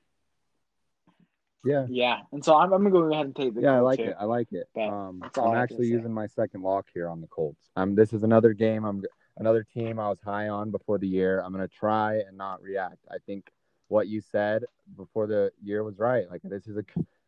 [1.65, 2.21] yeah, yeah.
[2.33, 3.63] And so I'm, I'm gonna go ahead and take the.
[3.63, 4.11] Yeah, I like here.
[4.11, 4.17] it.
[4.19, 4.69] I like it.
[4.77, 7.71] um, I'm actually using my second lock here on the Colts.
[7.77, 8.85] Um, this is another game.
[8.85, 9.03] I'm
[9.37, 11.43] another team I was high on before the year.
[11.43, 12.99] I'm gonna try and not react.
[13.11, 13.51] I think
[13.89, 14.65] what you said
[14.97, 16.31] before the year was right.
[16.31, 16.85] Like this is a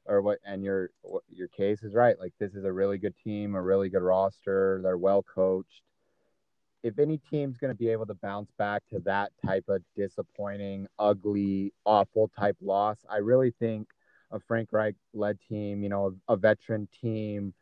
[0.07, 0.91] or what and your
[1.31, 2.19] your case is right.
[2.19, 4.81] Like this is a really good team, a really good roster.
[4.83, 5.83] They're well coached.
[6.83, 10.89] If any team's going to be able to bounce back to that type of disappointing,
[10.99, 13.87] ugly, awful type loss, I really think
[14.33, 17.55] a Frank Reich led team, you know, a, a veteran team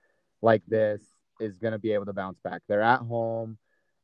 [0.42, 1.02] like this
[1.40, 2.62] is going to be able to bounce back.
[2.68, 3.58] They're at home.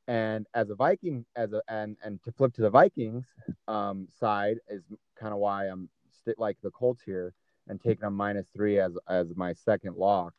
[0.08, 3.26] And as a Viking, as a and and to flip to the Vikings
[3.66, 4.82] um, side is
[5.18, 5.88] kind of why I'm
[6.22, 7.32] st- like the Colts here
[7.68, 10.32] and taking them minus three as as my second lock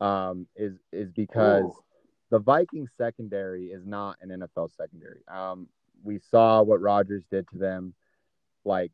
[0.00, 1.84] um, is is because Ooh.
[2.30, 5.22] the Viking secondary is not an NFL secondary.
[5.26, 5.68] Um,
[6.04, 7.94] we saw what Rodgers did to them.
[8.64, 8.92] Like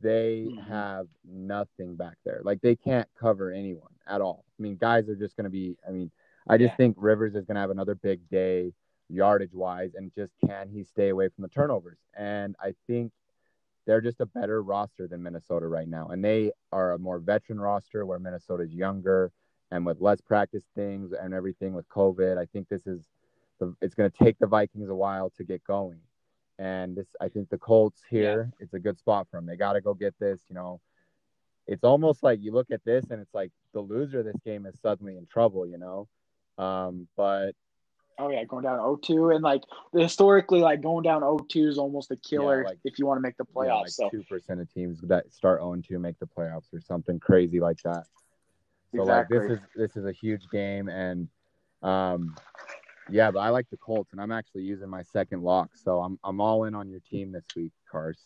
[0.00, 0.70] they mm-hmm.
[0.70, 2.40] have nothing back there.
[2.44, 4.44] Like they can't cover anyone at all.
[4.58, 5.76] I mean, guys are just going to be.
[5.86, 6.10] I mean,
[6.48, 6.76] I just yeah.
[6.76, 8.72] think Rivers is going to have another big day
[9.08, 11.98] yardage wise and just can he stay away from the turnovers?
[12.16, 13.12] And I think
[13.86, 16.08] they're just a better roster than Minnesota right now.
[16.08, 19.32] And they are a more veteran roster where Minnesota's younger
[19.70, 22.38] and with less practice things and everything with COVID.
[22.38, 23.02] I think this is
[23.58, 26.00] the, it's going to take the Vikings a while to get going.
[26.60, 28.64] And this, I think the Colts here, yeah.
[28.64, 29.46] it's a good spot for them.
[29.46, 30.80] They got to go get this, you know.
[31.66, 34.66] It's almost like you look at this and it's like the loser of this game
[34.66, 36.06] is suddenly in trouble, you know.
[36.62, 37.52] Um, but
[38.18, 39.62] Oh yeah, going down 0-2 and like
[39.94, 43.22] historically, like going down 0-2 is almost a killer yeah, like, if you want to
[43.22, 43.96] make the playoffs.
[43.98, 47.60] Yeah, like two percent of teams that start 0-2 make the playoffs or something crazy
[47.60, 48.04] like that.
[48.94, 49.38] So exactly.
[49.38, 51.28] like this is this is a huge game and
[51.82, 52.36] um
[53.08, 56.18] yeah, but I like the Colts and I'm actually using my second lock, so I'm
[56.22, 58.18] I'm all in on your team this week, Cars.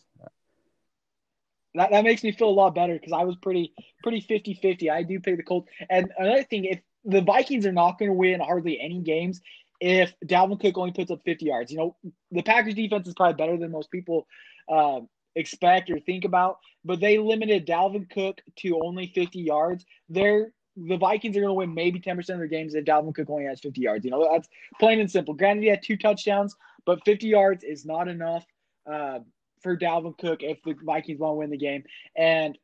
[1.75, 4.89] That, that makes me feel a lot better because I was pretty pretty 50-50.
[4.89, 5.69] I do pick the Colts.
[5.89, 9.41] And another thing, if the Vikings are not going to win hardly any games
[9.79, 11.71] if Dalvin Cook only puts up 50 yards.
[11.71, 11.95] You know,
[12.31, 14.27] the Packers defense is probably better than most people
[14.71, 15.01] uh,
[15.35, 19.85] expect or think about, but they limited Dalvin Cook to only 50 yards.
[20.09, 23.29] They're the Vikings are going to win maybe 10% of their games if Dalvin Cook
[23.29, 24.05] only has 50 yards.
[24.05, 24.49] You know, that's
[24.79, 25.33] plain and simple.
[25.33, 26.55] Granted, he had two touchdowns,
[26.85, 28.45] but 50 yards is not enough
[28.85, 29.19] uh,
[29.61, 31.83] for Dalvin Cook if the Vikings want to win the game.
[32.15, 32.57] And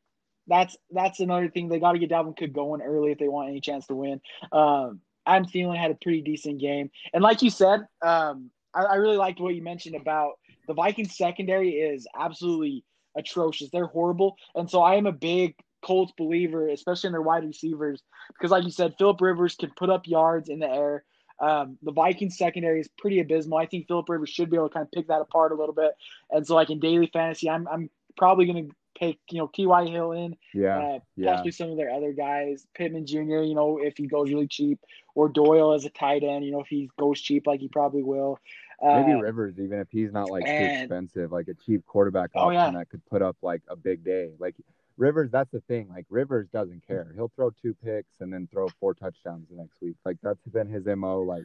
[0.46, 1.68] that's that's another thing.
[1.68, 4.20] They got to get Dalvin Cook going early if they want any chance to win.
[4.50, 8.94] Um, Adam Thielen had a pretty decent game, and like you said, um, I, I
[8.96, 10.32] really liked what you mentioned about
[10.66, 12.84] the Vikings secondary is absolutely
[13.16, 13.70] atrocious.
[13.70, 18.02] They're horrible, and so I am a big Colts believer, especially in their wide receivers,
[18.28, 21.04] because like you said, Philip Rivers can put up yards in the air.
[21.40, 23.58] Um, the Vikings secondary is pretty abysmal.
[23.58, 25.74] I think Philip Rivers should be able to kind of pick that apart a little
[25.74, 25.92] bit.
[26.30, 29.86] And so, like in daily fantasy, I'm I'm probably going to pick you know T.Y.
[29.86, 31.32] Hill in, yeah, uh, yeah.
[31.32, 33.42] possibly some of their other guys, Pittman Jr.
[33.42, 34.78] You know, if he goes really cheap,
[35.16, 36.44] or Doyle as a tight end.
[36.44, 38.38] You know, if he goes cheap, like he probably will.
[38.80, 42.48] Maybe Uh, Rivers, even if he's not like too expensive, like a cheap quarterback Oh,
[42.48, 42.70] option yeah.
[42.72, 44.30] that could put up like a big day.
[44.40, 44.56] Like
[44.96, 45.88] Rivers, that's the thing.
[45.88, 47.12] Like Rivers doesn't care.
[47.14, 49.96] He'll throw two picks and then throw four touchdowns the next week.
[50.04, 51.44] Like that's been his mo like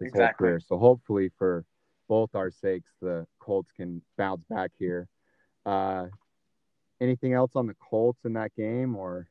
[0.00, 0.60] his whole career.
[0.60, 1.64] So hopefully for
[2.08, 5.08] both our sakes, the Colts can bounce back here.
[5.64, 6.06] Uh,
[7.00, 9.28] anything else on the Colts in that game or?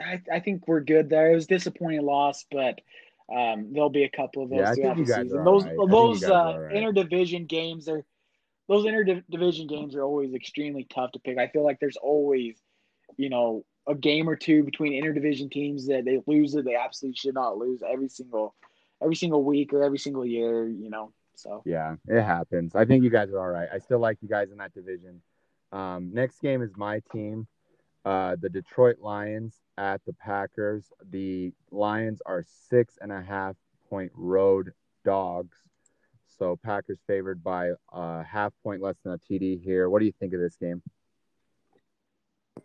[0.00, 1.30] I, I think we're good there.
[1.32, 2.80] It was a disappointing loss, but
[3.32, 5.44] um, there'll be a couple of those Yeah, I throughout think the you guys season.
[5.44, 5.76] Those right.
[5.80, 6.74] I those uh, right.
[6.74, 8.04] interdivision games are
[8.68, 11.38] those interdivision games are always extremely tough to pick.
[11.38, 12.60] I feel like there's always,
[13.16, 17.16] you know, a game or two between interdivision teams that they lose that they absolutely
[17.16, 18.54] should not lose every single
[19.02, 20.68] every single week or every single year.
[20.68, 22.74] You know, so Yeah, it happens.
[22.74, 23.68] I think you guys are all right.
[23.72, 25.20] I still like you guys in that division.
[25.72, 27.46] Um, next game is my team,
[28.04, 30.92] uh, the Detroit Lions at the Packers.
[31.10, 33.56] The Lions are six and a half
[33.88, 34.72] point road
[35.04, 35.56] dogs.
[36.42, 39.88] So Packers favored by a half point less than a TD here.
[39.88, 40.82] What do you think of this game?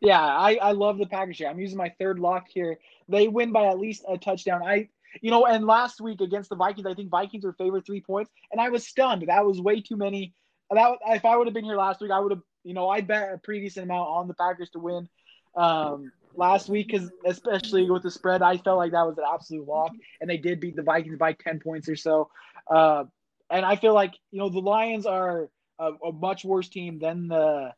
[0.01, 1.47] Yeah, I, I love the Packers here.
[1.47, 2.79] I'm using my third lock here.
[3.07, 4.63] They win by at least a touchdown.
[4.65, 4.89] I
[5.21, 8.31] you know, and last week against the Vikings, I think Vikings were favored three points,
[8.51, 9.25] and I was stunned.
[9.27, 10.33] That was way too many.
[10.71, 13.01] That if I would have been here last week, I would have you know I
[13.01, 15.07] bet a decent amount on the Packers to win
[15.55, 19.67] um, last week because especially with the spread, I felt like that was an absolute
[19.67, 22.31] lock, and they did beat the Vikings by ten points or so.
[22.67, 23.03] Uh,
[23.49, 27.27] and I feel like you know the Lions are a, a much worse team than
[27.27, 27.73] the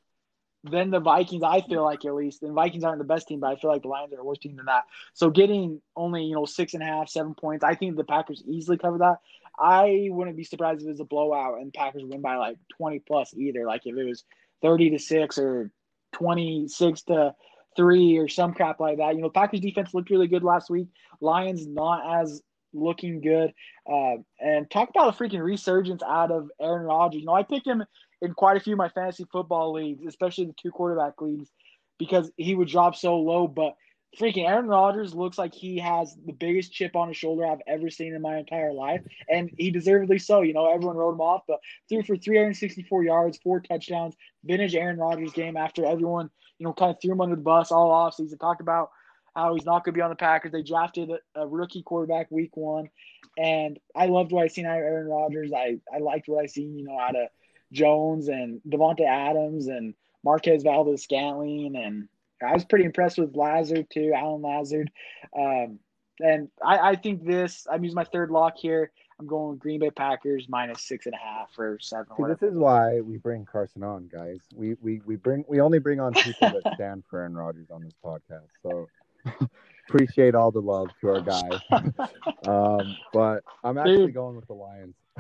[0.64, 1.44] than the Vikings.
[1.44, 3.84] I feel like at least, and Vikings aren't the best team, but I feel like
[3.84, 4.84] the Lions are a worse team than that.
[5.14, 8.44] So getting only you know six and a half, seven points, I think the Packers
[8.46, 9.18] easily cover that.
[9.58, 13.00] I wouldn't be surprised if it was a blowout and Packers win by like twenty
[13.00, 13.66] plus either.
[13.66, 14.24] Like if it was
[14.62, 15.72] thirty to six or
[16.14, 17.36] twenty six to
[17.76, 19.16] three or some crap like that.
[19.16, 20.88] You know, Packers defense looked really good last week.
[21.22, 22.42] Lions not as
[22.74, 23.54] looking good.
[23.92, 27.22] Uh, and talk about a freaking resurgence out of Aaron Rodgers.
[27.22, 27.84] You know, I picked him
[28.22, 31.50] in quite a few of my fantasy football leagues, especially the two quarterback leagues,
[31.98, 33.48] because he would drop so low.
[33.48, 33.76] But
[34.18, 37.90] freaking Aaron Rodgers looks like he has the biggest chip on his shoulder I've ever
[37.90, 40.42] seen in my entire life, and he deservedly so.
[40.42, 44.98] You know, everyone wrote him off, but threw for 364 yards, four touchdowns, vintage Aaron
[44.98, 48.40] Rodgers game after everyone, you know, kind of threw him under the bus all offseason.
[48.40, 48.90] Talked about
[49.36, 50.52] how he's not going to be on the Packers.
[50.52, 52.90] They drafted a, a rookie quarterback week one,
[53.38, 55.52] and I loved what I seen out of Aaron Rodgers.
[55.54, 57.30] I I liked what I seen, you know, out of
[57.72, 62.08] Jones and Davante Adams and Marquez Valdes-Scantling, and
[62.42, 64.92] I was pretty impressed with Lazard too, Allen Lazard.
[65.38, 65.80] Um,
[66.20, 67.68] and I, I think this.
[67.72, 68.92] I'm using my third lock here.
[69.20, 72.08] I'm going Green Bay Packers minus six and a half or seven.
[72.16, 74.40] See, this is why we bring Carson on, guys.
[74.56, 77.84] We we we bring we only bring on people that stand for Aaron Rodgers on
[77.84, 78.48] this podcast.
[78.64, 78.88] So
[79.90, 81.60] appreciate all the love to our guys.
[82.48, 84.14] um, but I'm actually Dude.
[84.14, 84.96] going with the Lions.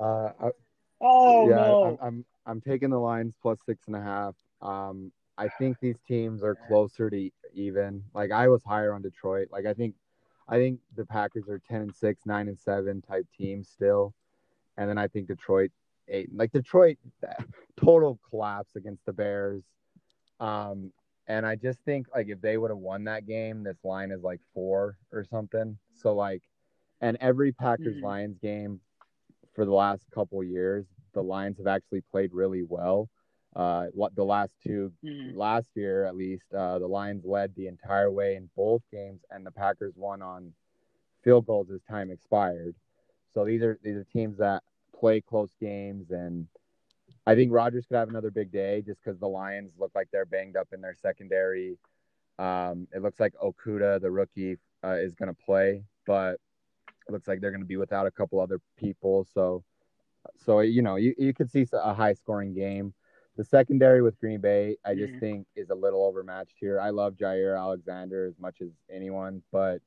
[0.00, 0.50] uh, I,
[1.00, 1.98] oh yeah, no!
[2.00, 4.34] I'm, I'm I'm taking the Lions plus six and a half.
[4.60, 8.02] Um, I think these teams are closer to even.
[8.14, 9.48] Like I was higher on Detroit.
[9.50, 9.94] Like I think,
[10.48, 14.14] I think the Packers are ten and six, nine and seven type teams still,
[14.76, 15.70] and then I think Detroit
[16.08, 16.28] eight.
[16.34, 16.98] Like Detroit,
[17.76, 19.62] total collapse against the Bears.
[20.40, 20.92] Um,
[21.26, 24.22] and I just think like if they would have won that game, this line is
[24.22, 25.78] like four or something.
[25.94, 26.42] So like,
[27.00, 28.02] and every Packers Mhm.
[28.02, 28.80] Lions game
[29.54, 33.08] for the last couple years, the Lions have actually played really well.
[33.54, 35.34] Uh, the last two Mhm.
[35.34, 39.44] last year at least, uh, the Lions led the entire way in both games, and
[39.44, 40.54] the Packers won on
[41.22, 42.74] field goals as time expired.
[43.32, 44.62] So these are these are teams that
[44.98, 46.46] play close games, and
[47.26, 50.26] I think Rodgers could have another big day just because the Lions look like they're
[50.26, 51.78] banged up in their secondary.
[52.38, 56.40] Um, it looks like Okudah, the rookie, uh, is going to play, but
[57.08, 59.26] it looks like they're going to be without a couple other people.
[59.32, 59.62] So,
[60.44, 62.92] so you know, you, you could see a high scoring game.
[63.36, 65.20] The secondary with Green Bay, I just Mhm.
[65.20, 66.78] think is a little overmatched here.
[66.80, 69.80] I love Jaire Alexander as much as anyone, but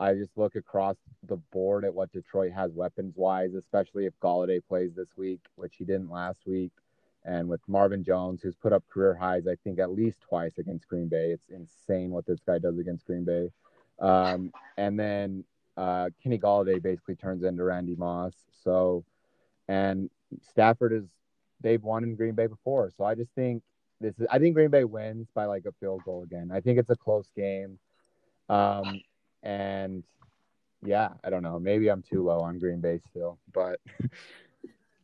[0.00, 4.60] I just look across the board at what Detroit has weapons wise, especially if Golladay
[4.66, 6.72] plays this week, which he didn't last week.
[7.24, 10.88] And with Marvin Jones, who's put up career highs, I think at least twice against
[10.88, 11.30] Green Bay.
[11.30, 13.50] It's insane what this guy does against Green Bay.
[13.98, 15.44] Um, and then
[15.76, 18.34] uh, Kenny Golladay basically turns into Randy Moss.
[18.62, 19.04] So,
[19.68, 20.10] and
[20.42, 21.04] Stafford is,
[21.60, 22.90] they've won in Green Bay before.
[22.94, 23.62] So I just think
[24.00, 26.50] this is, I think Green Bay wins by like a field goal again.
[26.52, 27.78] I think it's a close game.
[28.50, 29.00] Um,
[29.44, 30.04] and
[30.82, 31.60] yeah, I don't know.
[31.60, 33.80] Maybe I'm too low on Green Bay still, but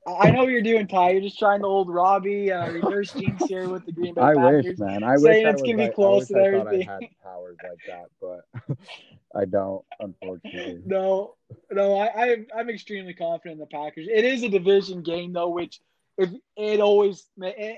[0.07, 1.11] I know what you're doing, Tai.
[1.11, 4.34] You're just trying to old Robbie uh, reverse jinx here with the Green Bay I
[4.34, 4.55] Packers.
[4.55, 5.03] wish, man.
[5.05, 6.88] I saying wish it's I gonna be close I, I and wish I thought everything.
[6.88, 8.76] I had powers like that, but
[9.34, 10.82] I don't, unfortunately.
[10.84, 11.36] No,
[11.70, 14.09] no, I, I I'm extremely confident in the Packers.
[14.11, 15.80] It is a division game though, which
[16.18, 17.28] if it always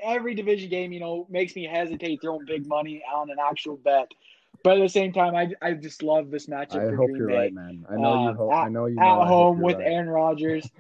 [0.03, 4.11] every division game, you know, makes me hesitate throwing big money on an actual bet.
[4.65, 6.87] But at the same time, I, I just love this matchup.
[6.87, 7.37] I for hope Green you're Bay.
[7.37, 7.85] right, man.
[7.91, 8.29] I know you.
[8.29, 8.95] Um, Hope, at, I know you.
[8.97, 9.87] Know hope home with right.
[9.89, 10.71] Aaron Rodgers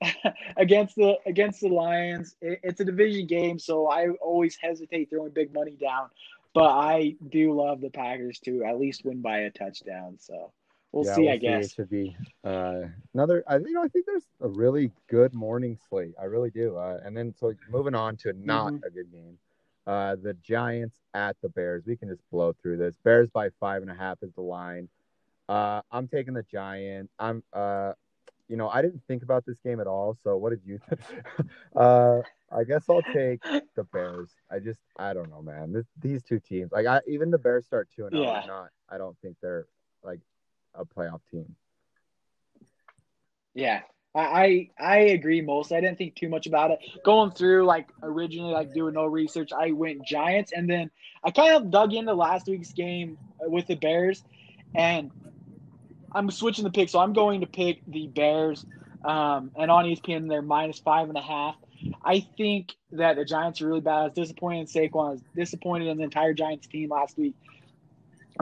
[0.56, 2.36] against the against the Lions.
[2.40, 6.08] It, it's a division game, so I always hesitate throwing big money down.
[6.54, 10.16] But I do love the Packers to at least win by a touchdown.
[10.18, 10.52] So
[10.92, 11.22] we'll Yeah, see.
[11.22, 11.74] we'll I It guess.
[11.74, 12.82] should be uh,
[13.12, 13.44] another.
[13.46, 16.14] I you know I think there's a really good morning slate.
[16.20, 16.76] I really do.
[16.76, 18.84] Uh, and then so moving on to not Mhm.
[18.84, 19.38] a good game.
[19.88, 21.84] Uh, the Giants at the Bears.
[21.86, 22.94] We can just blow through this.
[23.04, 24.86] Bears by five and a half is the line.
[25.48, 27.10] Uh, I'm taking the Giants.
[27.18, 27.92] I'm uh,
[28.48, 30.14] you know I didn't think about this game at all.
[30.22, 30.78] So what did you?
[30.90, 31.00] think?
[31.74, 32.18] uh,
[32.52, 34.28] I guess I'll take the Bears.
[34.50, 35.72] I just I don't know, man.
[35.72, 38.24] This, these two teams, like I even the Bears start two and zero.
[38.24, 38.40] Yeah.
[38.42, 39.64] I'm Not I don't think they're
[40.04, 40.20] like
[40.74, 41.56] a playoff team.
[43.54, 43.80] Yeah,
[44.14, 45.72] I, I I agree most.
[45.72, 46.80] I didn't think too much about it.
[47.04, 50.90] Going through like originally like doing no research, I went Giants, and then
[51.24, 54.22] I kind of dug into last week's game with the Bears,
[54.74, 55.10] and
[56.12, 56.88] I'm switching the pick.
[56.88, 58.64] So I'm going to pick the Bears,
[59.04, 61.56] um, and on ESPN they're minus five and a half.
[62.04, 63.98] I think that the Giants are really bad.
[63.98, 65.08] I was disappointed in Saquon.
[65.08, 67.36] I was disappointed in the entire Giants team last week.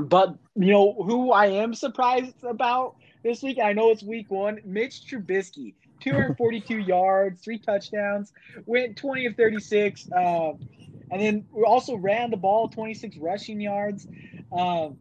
[0.00, 2.96] But you know who I am surprised about
[3.26, 3.58] this week.
[3.62, 4.60] I know it's week one.
[4.64, 8.32] Mitch Trubisky, 242 yards, three touchdowns,
[8.66, 10.58] went 20 of 36, um,
[11.10, 14.06] and then we also ran the ball 26 rushing yards.
[14.56, 14.96] Um,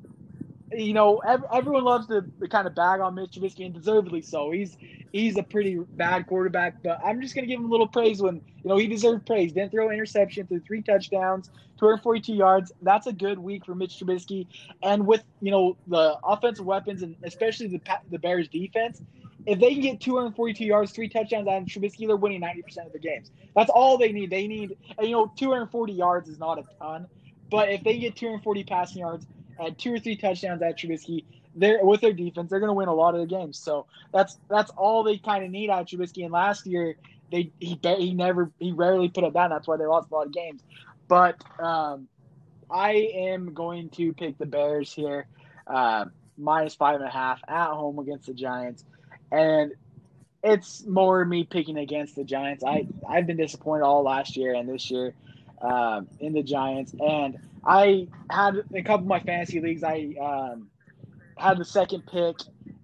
[0.72, 4.52] you know, ev- everyone loves to, kind of bag on Mitch Trubisky, and deservedly so.
[4.52, 4.76] He's
[5.12, 8.36] he's a pretty bad quarterback, but I'm just gonna give him a little praise when
[8.36, 9.54] you know he deserved praise.
[9.54, 12.72] Didn't throw an interception, threw three touchdowns, 242 yards.
[12.82, 14.48] That's a good week for Mitch Trubisky.
[14.84, 19.02] And with you know the offensive weapons and especially the the Bears defense,
[19.46, 22.92] if they can get 242 yards, three touchdowns out of Trubisky, they're winning 90% of
[22.92, 23.32] their games.
[23.56, 24.30] That's all they need.
[24.30, 27.08] They need and, you know 240 yards is not a ton,
[27.52, 29.28] but if they get 240 passing yards
[29.60, 31.24] and two or three touchdowns at Trubisky,
[31.56, 33.58] they're with their defense, they're going to win a lot of the games.
[33.58, 36.24] So that's that's all they kind of need out of Trubisky.
[36.24, 36.96] And last year,
[37.32, 39.50] they he he never he rarely put up that.
[39.50, 40.62] That's why they lost a lot of games.
[41.08, 42.08] But um,
[42.70, 45.28] I am going to pick the Bears here,
[45.68, 46.06] uh,
[46.38, 48.84] minus five and a half at home against the Giants,
[49.32, 49.74] and
[50.44, 52.64] it's more me picking against the Giants.
[52.64, 55.14] I I've been disappointed all last year and this year
[55.62, 59.84] um, in the Giants, and I had a couple of my fantasy leagues.
[59.84, 60.70] I um,
[61.38, 62.38] had the second pick,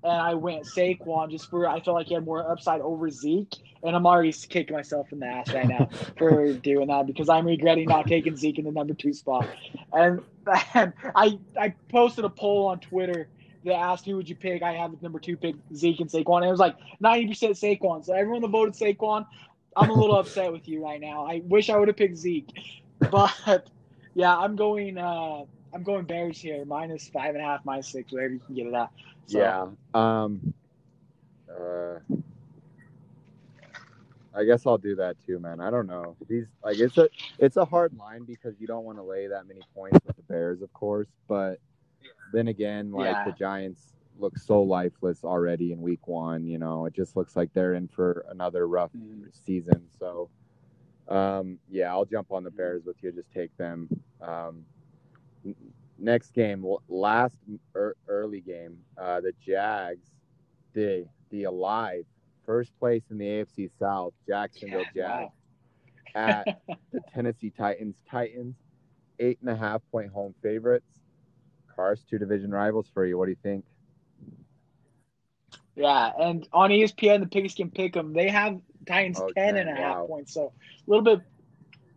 [0.04, 3.56] and I went Saquon just for I felt like he had more upside over Zeke,
[3.84, 7.46] and I'm already kicking myself in the ass right now for doing that because I'm
[7.46, 9.48] regretting not taking Zeke in the number two spot.
[9.94, 10.22] And,
[10.74, 13.28] and I I posted a poll on Twitter
[13.64, 14.64] that asked who would you pick.
[14.64, 18.04] I have the number two pick Zeke and Saquon, and it was like 90% Saquon.
[18.04, 19.26] So everyone that voted Saquon,
[19.78, 21.28] I'm a little upset with you right now.
[21.28, 22.50] I wish I would have picked Zeke,
[23.12, 23.70] but
[24.16, 24.98] yeah, I'm going.
[24.98, 25.44] Uh,
[25.74, 28.68] I'm going Bears here, minus five and a half, minus six, whatever you can get
[28.68, 28.90] it at.
[29.28, 29.68] So, Yeah.
[29.94, 30.54] Um.
[31.50, 32.00] Uh.
[34.34, 35.60] I guess I'll do that too, man.
[35.60, 36.16] I don't know.
[36.28, 39.46] These like it's a it's a hard line because you don't want to lay that
[39.46, 41.10] many points with the Bears, of course.
[41.28, 41.60] But
[42.32, 43.26] then again, like Yeah.
[43.26, 46.46] the Giants look so lifeless already in Week One.
[46.46, 49.34] You know, it just looks like they're in for another rough Mm.
[49.46, 49.86] season.
[50.00, 50.30] So,
[51.10, 53.12] um, yeah, I'll jump on the Bears with you.
[53.12, 53.90] Just take them.
[54.22, 54.66] Um, n-
[55.98, 57.38] next game, last
[57.76, 60.10] er, early game, uh, the Jags,
[60.74, 62.06] the the alive
[62.46, 65.34] first place in the AFC South, Jacksonville Yeah, Jags
[66.16, 66.48] at
[66.92, 67.96] the Tennessee Titans.
[68.10, 68.56] Titans,
[69.20, 71.00] eight and a half point home favorites.
[71.76, 73.18] Cars, two division rivals for you.
[73.18, 73.66] What do you think?
[75.76, 79.76] yeah, and on ESPN, the Pigskin Pick'em, they have Titans Oh, ten dang, and a
[79.76, 80.52] half points, so
[80.88, 81.22] a little bit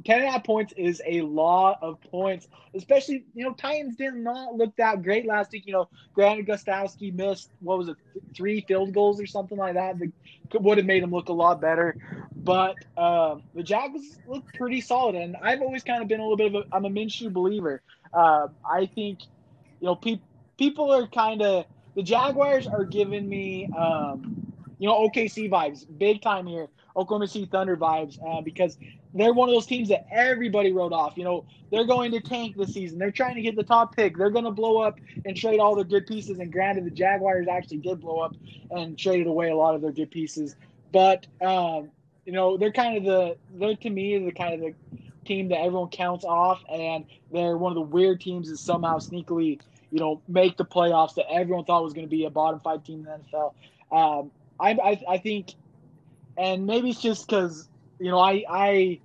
[0.05, 4.15] 10 and a half points is a lot of points, especially, you know, Titans did
[4.15, 5.67] not look that great last week.
[5.67, 7.97] You know, Grant Gostkowski missed, what was it,
[8.35, 11.61] three field goals or something like that that would have made him look a lot
[11.61, 11.97] better.
[12.37, 15.15] But uh, the Jags look pretty solid.
[15.15, 17.81] And I've always kind of been a little bit of a, I'm a Minshew believer.
[18.13, 19.21] Uh, I think,
[19.81, 20.21] you know, pe-
[20.59, 21.65] people are kind of,
[21.97, 24.44] the Jaguars are giving me, um,
[24.79, 26.69] you know, OKC vibes, big time here.
[26.97, 28.79] Oklahoma City Thunder vibes uh, because
[29.15, 31.15] they're one of those teams that everybody wrote off.
[31.17, 32.99] You know, they're going to tank this season.
[32.99, 34.17] They're trying to get the top pick.
[34.17, 36.39] They're going to blow up and trade all their good pieces.
[36.39, 38.37] And granted, the Jaguars actually did blow up
[38.71, 40.55] and traded away a lot of their good pieces.
[40.93, 41.91] But um,
[42.25, 44.75] you know, they're kind of the they're to me the kind of the
[45.25, 49.61] team that everyone counts off, and they're one of the weird teams that somehow sneakily
[49.91, 52.85] you know make the playoffs that everyone thought was going to be a bottom five
[52.85, 53.55] team in the NFL.
[53.91, 55.55] Um, I, I I think,
[56.37, 59.01] and maybe it's just because you know I I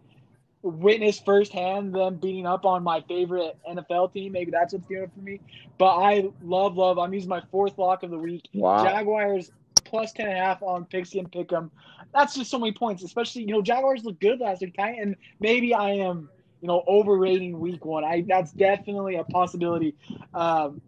[0.61, 4.33] witnessed firsthand them beating up on my favorite NFL team.
[4.33, 5.39] Maybe that's what's doing it for me.
[5.77, 6.99] But I love, love.
[6.99, 8.49] I'm using my fourth lock of the week.
[8.53, 8.83] Wow.
[8.83, 9.51] Jaguars
[9.85, 11.69] plus 10 and a half on Pigskin Pick'em.
[12.13, 14.75] That's just so many points, especially, you know, Jaguars look good last week.
[14.77, 16.29] And maybe I am,
[16.61, 18.03] you know, overrating week one.
[18.03, 19.95] I That's definitely a possibility.
[20.33, 20.81] Um,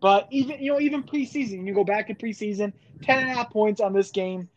[0.00, 2.72] but even, you know, even preseason, you go back to preseason,
[3.02, 4.48] 10 and a half points on this game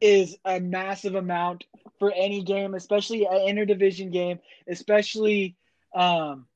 [0.00, 1.64] is a massive amount
[1.98, 4.38] for any game, especially an interdivision game,
[4.68, 5.56] especially
[5.94, 6.46] um,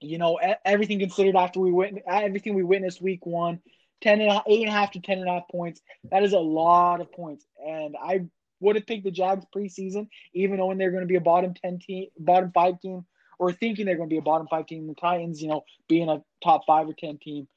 [0.00, 3.60] you know everything considered after we went everything we witnessed week one.
[4.00, 5.80] 10 and a, eight and a half to ten and a half points.
[6.10, 8.26] That is a lot of points, and I
[8.60, 11.78] would have picked the Jags preseason, even knowing they're going to be a bottom ten
[11.78, 13.06] team, bottom five team,
[13.38, 14.86] or thinking they're going to be a bottom five team.
[14.86, 17.48] The Titans, you know, being a top five or ten team.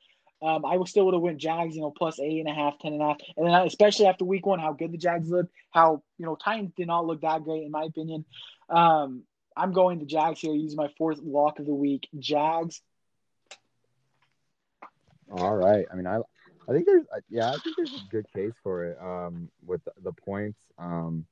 [0.42, 2.94] Um, I still would have went Jags, you know, plus eight and a half, ten
[2.94, 6.04] and a half, and then especially after week one, how good the Jags looked, how
[6.20, 8.24] you know Titans did not look that great in my opinion.
[8.70, 9.24] Um,
[9.56, 10.54] I'm going to Jags here.
[10.54, 12.82] Use my fourth lock of the week, Jags.
[15.32, 15.86] All right.
[15.92, 16.20] I mean, I
[16.68, 19.92] I think there's yeah, I think there's a good case for it um, with the,
[20.04, 20.60] the points.
[20.78, 21.26] Um,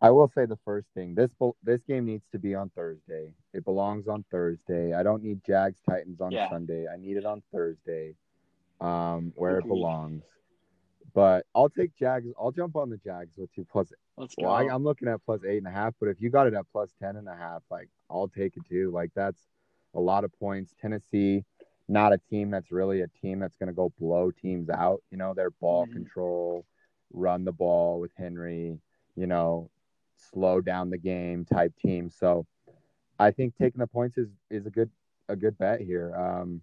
[0.00, 1.32] I will say the first thing this
[1.64, 3.32] this game needs to be on Thursday.
[3.52, 4.94] It belongs on Thursday.
[4.94, 6.48] I don't need Jags Titans on yeah.
[6.48, 6.86] Sunday.
[6.86, 8.14] I need it on Thursday,
[8.80, 10.22] um, where it belongs.
[11.14, 12.28] But I'll take Jags.
[12.38, 13.92] I'll jump on the Jags with you plus.
[14.16, 14.44] Let's go.
[14.44, 16.54] Well, I, am looking at plus eight and a half, but if you got it
[16.54, 18.92] at plus ten and a half, like I'll take it too.
[18.92, 19.40] Like that's
[19.94, 20.74] a lot of points.
[20.80, 21.44] Tennessee,
[21.88, 25.02] not a team that's really a team that's going to go blow teams out.
[25.10, 25.94] You know, their ball mm-hmm.
[25.94, 26.64] control,
[27.12, 28.78] run the ball with Henry.
[29.16, 29.70] You know,
[30.32, 32.10] slow down the game type team.
[32.10, 32.46] So
[33.18, 34.90] I think taking the points is is a good
[35.28, 36.14] a good bet here.
[36.16, 36.62] Um,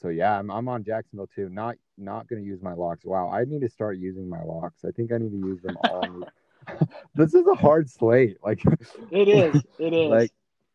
[0.00, 1.48] so yeah, I'm I'm on Jacksonville too.
[1.48, 3.04] Not not going to use my locks.
[3.04, 4.84] Wow, I need to start using my locks.
[4.84, 6.22] I think I need to use them all.
[7.14, 8.38] this is a hard slate.
[8.42, 8.62] Like
[9.10, 9.62] it is.
[9.78, 10.10] It is.
[10.10, 10.32] Like,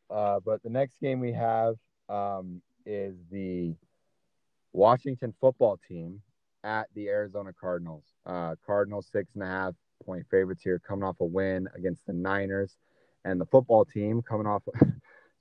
[0.09, 1.76] uh, but the next game we have
[2.07, 3.76] um, is the
[4.72, 6.22] Washington football team
[6.63, 8.03] at the Arizona Cardinals.
[8.26, 9.74] Uh, Cardinals six and a half
[10.06, 12.78] point favorites here, coming off a win against the Niners,
[13.26, 14.64] and the football team coming off.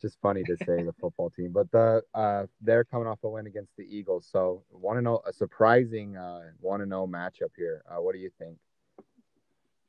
[0.00, 3.46] just funny to say the football team, but the uh, they're coming off a win
[3.46, 4.28] against the Eagles.
[4.30, 7.82] So want to know a surprising uh, want to know matchup here.
[7.90, 8.58] Uh, what do you think?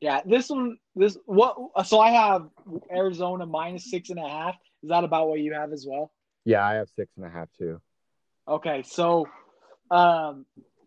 [0.02, 1.58] Yeah, this one, this what?
[1.86, 2.50] So I have
[2.92, 4.56] Arizona minus six and a half.
[4.82, 6.12] Is that about what you have as well?
[6.46, 7.82] Yeah, I have six and a half too.
[8.48, 9.28] Okay, so
[9.92, 10.46] um,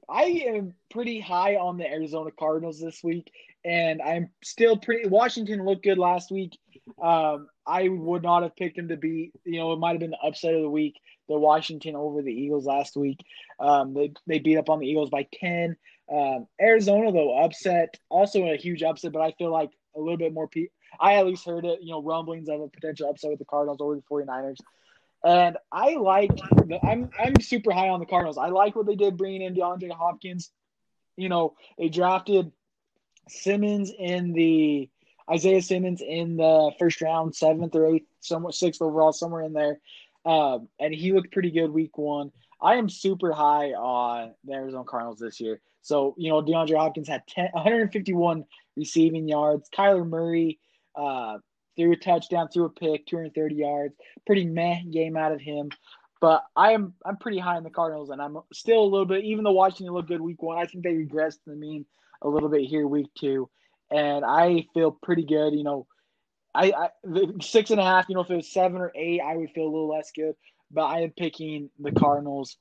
[0.08, 3.30] I am pretty high on the Arizona Cardinals this week,
[3.64, 5.08] and I'm still pretty.
[5.08, 6.58] Washington looked good last week.
[7.02, 9.32] Um, I would not have picked them to beat.
[9.44, 10.96] You know, it might have been the upset of the week.
[11.28, 13.18] The Washington over the Eagles last week.
[13.60, 15.76] Um, they they beat up on the Eagles by ten.
[16.12, 20.34] Um, Arizona though upset, also a huge upset, but I feel like a little bit
[20.34, 20.48] more.
[20.48, 20.66] Pe-
[21.00, 21.80] I at least heard it.
[21.80, 24.58] You know, rumblings of a potential upset with the Cardinals over the 49ers.
[25.24, 26.30] And I like.
[26.82, 28.38] I'm I'm super high on the Cardinals.
[28.38, 30.50] I like what they did bringing in DeAndre Hopkins.
[31.16, 32.50] You know, they drafted
[33.28, 34.88] Simmons in the
[35.30, 39.78] Isaiah Simmons in the first round, seventh or eighth, somewhere sixth overall, somewhere in there.
[40.24, 42.32] Um, and he looked pretty good week one.
[42.60, 45.60] I am super high on the Arizona Cardinals this year.
[45.82, 48.44] So, you know, DeAndre Hopkins had 10, 151
[48.76, 49.68] receiving yards.
[49.76, 50.60] Kyler Murray
[50.94, 51.38] uh,
[51.76, 53.94] threw a touchdown, threw a pick, 230 yards.
[54.26, 55.70] Pretty meh game out of him.
[56.20, 59.24] But I am I'm pretty high on the Cardinals, and I'm still a little bit.
[59.24, 61.84] Even though watching Washington looked good week one, I think they regressed to the mean
[62.22, 63.50] a little bit here week two,
[63.90, 65.52] and I feel pretty good.
[65.52, 65.86] You know,
[66.54, 66.88] I, I
[67.40, 68.08] six and a half.
[68.08, 70.34] You know, if it was seven or eight, I would feel a little less good.
[70.70, 72.56] But I am picking the Cardinals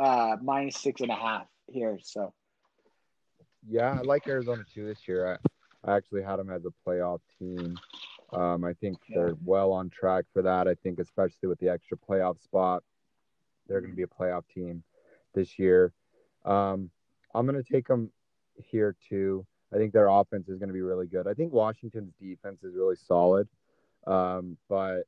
[0.00, 1.98] uh, minus six and a half here.
[2.02, 2.34] So,
[3.68, 5.38] yeah, I like Arizona too this year.
[5.84, 7.76] I, I actually had them as a playoff team.
[8.32, 10.66] Um, I think they're well on track for that.
[10.66, 12.82] I think, especially with the extra playoff spot,
[13.66, 14.82] they're going to be a playoff team
[15.34, 15.92] this year.
[16.44, 16.90] Um,
[17.34, 18.10] I'm going to take them
[18.56, 19.46] here too.
[19.72, 21.26] I think their offense is going to be really good.
[21.26, 23.48] I think Washington's defense is really solid,
[24.06, 25.02] um, but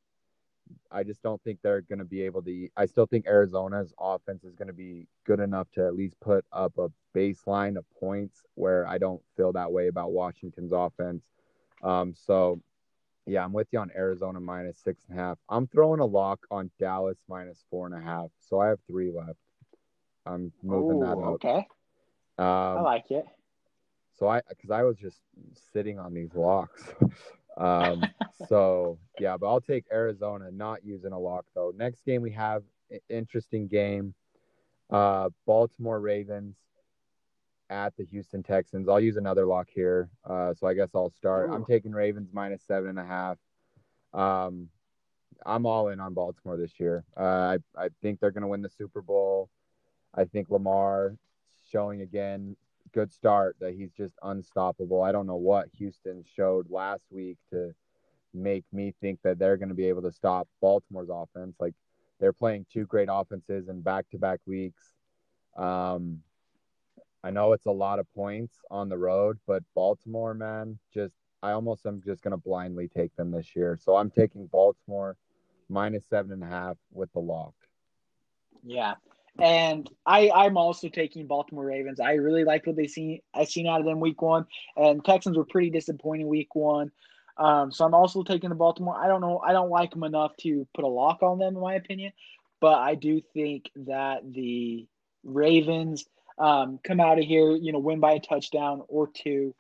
[0.90, 2.68] I just don't think they're going to be able to.
[2.76, 6.44] I still think Arizona's offense is going to be good enough to at least put
[6.52, 11.24] up a baseline of points where I don't feel that way about Washington's offense.
[11.82, 12.60] Um, so,
[13.28, 15.38] yeah, I'm with you on Arizona minus six and a half.
[15.48, 18.30] I'm throwing a lock on Dallas minus four and a half.
[18.40, 19.38] So I have three left.
[20.26, 21.34] I'm moving Ooh, that up.
[21.34, 21.66] Okay.
[22.38, 23.26] Um, I like it.
[24.18, 25.20] So I, because I was just
[25.72, 26.82] sitting on these locks.
[27.58, 28.02] um,
[28.48, 31.72] so yeah, but I'll take Arizona, not using a lock though.
[31.76, 32.62] Next game we have
[33.08, 34.14] interesting game.
[34.90, 36.56] Uh, Baltimore Ravens
[37.70, 38.88] at the Houston Texans.
[38.88, 40.08] I'll use another lock here.
[40.24, 41.50] Uh, so I guess I'll start.
[41.50, 41.52] Ooh.
[41.52, 43.38] I'm taking Ravens minus seven and a half.
[44.14, 44.68] Um,
[45.44, 47.04] I'm all in on Baltimore this year.
[47.16, 49.50] Uh, I I think they're going to win the Super Bowl.
[50.14, 51.16] I think Lamar
[51.70, 52.56] showing again
[52.92, 55.02] good start that he's just unstoppable.
[55.02, 57.74] I don't know what Houston showed last week to
[58.32, 61.56] make me think that they're going to be able to stop Baltimore's offense.
[61.60, 61.74] Like
[62.18, 64.82] they're playing two great offenses in back-to-back weeks.
[65.56, 66.22] Um,
[67.24, 71.52] I know it's a lot of points on the road, but Baltimore, man, just I
[71.52, 73.78] almost am just going to blindly take them this year.
[73.80, 75.16] So I'm taking Baltimore
[75.68, 77.54] minus seven and a half with the lock.
[78.64, 78.94] Yeah,
[79.38, 82.00] and I, I'm also taking Baltimore Ravens.
[82.00, 84.46] I really liked what they seen I seen out of them week one,
[84.76, 86.90] and Texans were pretty disappointing week one.
[87.36, 88.96] Um, so I'm also taking the Baltimore.
[88.96, 89.38] I don't know.
[89.38, 92.12] I don't like them enough to put a lock on them, in my opinion.
[92.60, 94.86] But I do think that the
[95.22, 96.04] Ravens
[96.38, 99.54] um, come out of here, you know, win by a touchdown or two.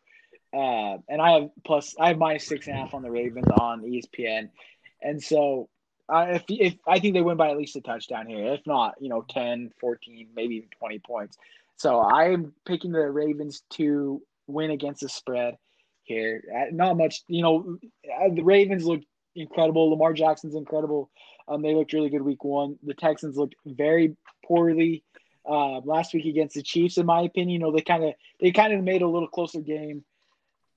[0.52, 3.48] Uh, and I have plus I have minus six and a half on the Ravens
[3.58, 4.48] on ESPN,
[5.02, 5.68] and so
[6.10, 9.08] if, if I think they win by at least a touchdown here, if not, you
[9.08, 11.36] know, 10, 14, maybe even 20 points.
[11.76, 15.56] So I'm picking the Ravens to win against the spread
[16.02, 16.42] here.
[16.54, 17.78] Uh, not much, you know,
[18.20, 19.02] uh, the Ravens look
[19.36, 19.90] incredible.
[19.90, 21.10] Lamar Jackson's incredible.
[21.46, 22.78] Um, they looked really good week one.
[22.82, 25.04] The Texans looked very poorly
[25.48, 27.50] uh, last week against the Chiefs, in my opinion.
[27.50, 30.04] You know, they kind of they kind of made a little closer game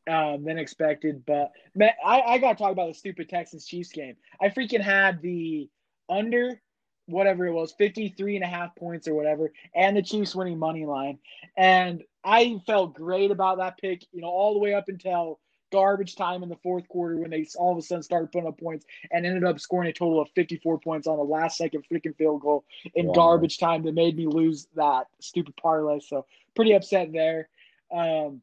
[0.10, 1.24] um, than expected.
[1.26, 4.16] But man, I, I got to talk about the stupid Texans Chiefs game.
[4.42, 5.70] I freaking had the
[6.10, 6.62] under
[7.08, 10.86] whatever it was 53 and a half points or whatever and the chiefs winning money
[10.86, 11.18] line
[11.58, 15.40] and i felt great about that pick you know all the way up until
[15.72, 18.60] garbage time in the fourth quarter when they all of a sudden started putting up
[18.60, 22.16] points and ended up scoring a total of 54 points on the last second freaking
[22.16, 22.66] field goal
[22.96, 23.14] in wow.
[23.14, 27.48] garbage time that made me lose that stupid parlay so pretty upset there
[27.92, 28.42] um,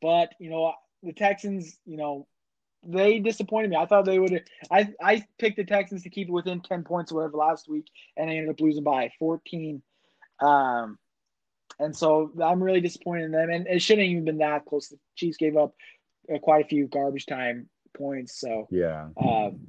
[0.00, 2.26] but you know, the Texans, you know,
[2.84, 3.76] they disappointed me.
[3.76, 4.44] I thought they would.
[4.70, 7.86] I I picked the Texans to keep it within ten points or whatever last week,
[8.16, 9.82] and they ended up losing by fourteen.
[10.40, 10.98] Um,
[11.78, 13.50] and so I'm really disappointed in them.
[13.50, 14.88] And it shouldn't even been that close.
[14.88, 15.74] The Chiefs gave up
[16.42, 18.40] quite a few garbage time points.
[18.40, 19.60] So yeah, um,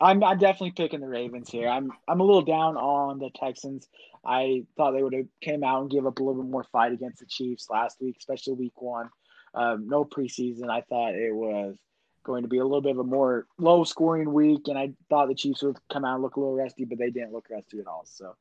[0.00, 1.68] I'm I'm definitely picking the Ravens here.
[1.68, 3.88] I'm I'm a little down on the Texans.
[4.24, 6.92] I thought they would have came out and give up a little bit more fight
[6.92, 9.08] against the Chiefs last week, especially week one.
[9.54, 10.68] Um, no preseason.
[10.68, 11.76] I thought it was
[12.24, 15.28] going to be a little bit of a more low scoring week, and I thought
[15.28, 17.78] the Chiefs would come out and look a little rusty, but they didn't look rusty
[17.78, 18.04] at all.
[18.04, 18.34] So.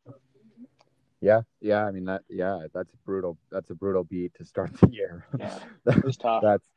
[1.22, 1.86] Yeah, yeah.
[1.86, 2.24] I mean that.
[2.30, 3.38] Yeah, that's brutal.
[3.52, 5.26] That's a brutal beat to start the year.
[5.40, 5.58] Yeah,
[5.88, 6.44] it was tough.
[6.44, 6.68] that's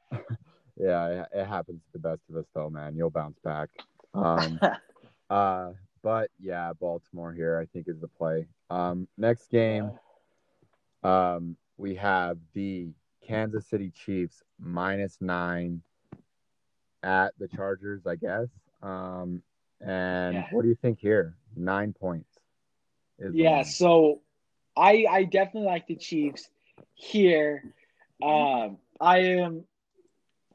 [0.78, 1.06] yeah.
[1.06, 2.96] It, it, happens to the best of us, though, man.
[2.96, 3.68] You'll bounce back.
[4.14, 4.60] Um,
[5.30, 5.72] uh,
[6.02, 8.46] but yeah, Baltimore here, I think, is the play.
[8.70, 9.90] Um, next game,
[11.02, 12.88] um, we have the
[13.26, 15.82] Kansas City Chiefs minus nine
[17.02, 18.48] at the Chargers, I guess.
[18.82, 19.42] Um,
[19.80, 20.46] and yeah.
[20.50, 21.34] what do you think here?
[21.56, 22.38] Nine points.
[23.32, 24.20] yeah, so
[24.76, 26.48] I I definitely like the Chiefs
[26.94, 27.74] here.
[28.22, 29.64] Um, I am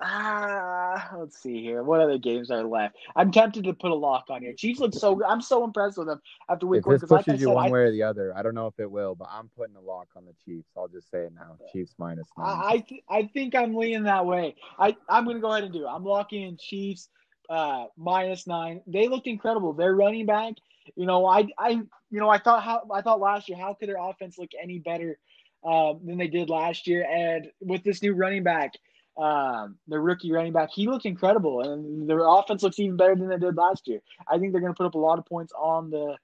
[0.05, 1.81] Ah, let's see here.
[1.81, 2.97] What other games are left?
[3.15, 4.51] I'm tempted to put a lock on here.
[4.51, 5.23] Chiefs look so.
[5.25, 6.95] I'm so impressed with them after week if one.
[6.95, 8.35] This pushes like you said, one I, way or the other.
[8.35, 10.67] I don't know if it will, but I'm putting a lock on the Chiefs.
[10.75, 11.55] I'll just say it now.
[11.71, 12.47] Chiefs minus nine.
[12.61, 14.55] I th- I think I'm leaning that way.
[14.77, 15.89] I I'm gonna go ahead and do it.
[15.89, 17.07] I'm locking in Chiefs
[17.49, 18.81] uh, minus nine.
[18.85, 19.71] They looked incredible.
[19.71, 20.55] Their running back.
[20.97, 23.57] You know, I I you know I thought how I thought last year.
[23.57, 25.17] How could their offense look any better
[25.63, 27.07] uh, than they did last year?
[27.09, 28.73] And with this new running back
[29.17, 30.69] um, the rookie running back.
[30.73, 34.01] He looked incredible, and their offense looks even better than they did last year.
[34.27, 36.17] I think they're going to put up a lot of points on the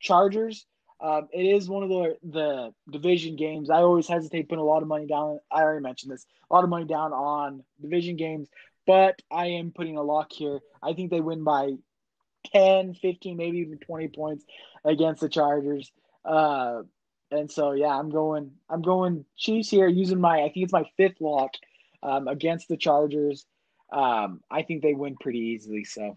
[0.00, 0.66] Chargers.
[1.00, 3.68] Um, it is one of the the division games.
[3.68, 5.40] I always hesitate putting a lot of money down.
[5.50, 6.24] I already mentioned this.
[6.50, 8.48] A lot of money down on division games,
[8.86, 10.60] but I am putting a lock here.
[10.82, 11.72] I think they win by
[12.52, 14.44] 10, 15, maybe even 20 points
[14.84, 15.90] against the Chargers.
[16.24, 16.82] Uh,
[17.30, 20.88] and so yeah, I'm going I'm going Chiefs here using my I think it's my
[20.96, 21.52] fifth lock
[22.06, 23.46] um, against the Chargers.
[23.92, 25.84] Um, I think they win pretty easily.
[25.84, 26.16] So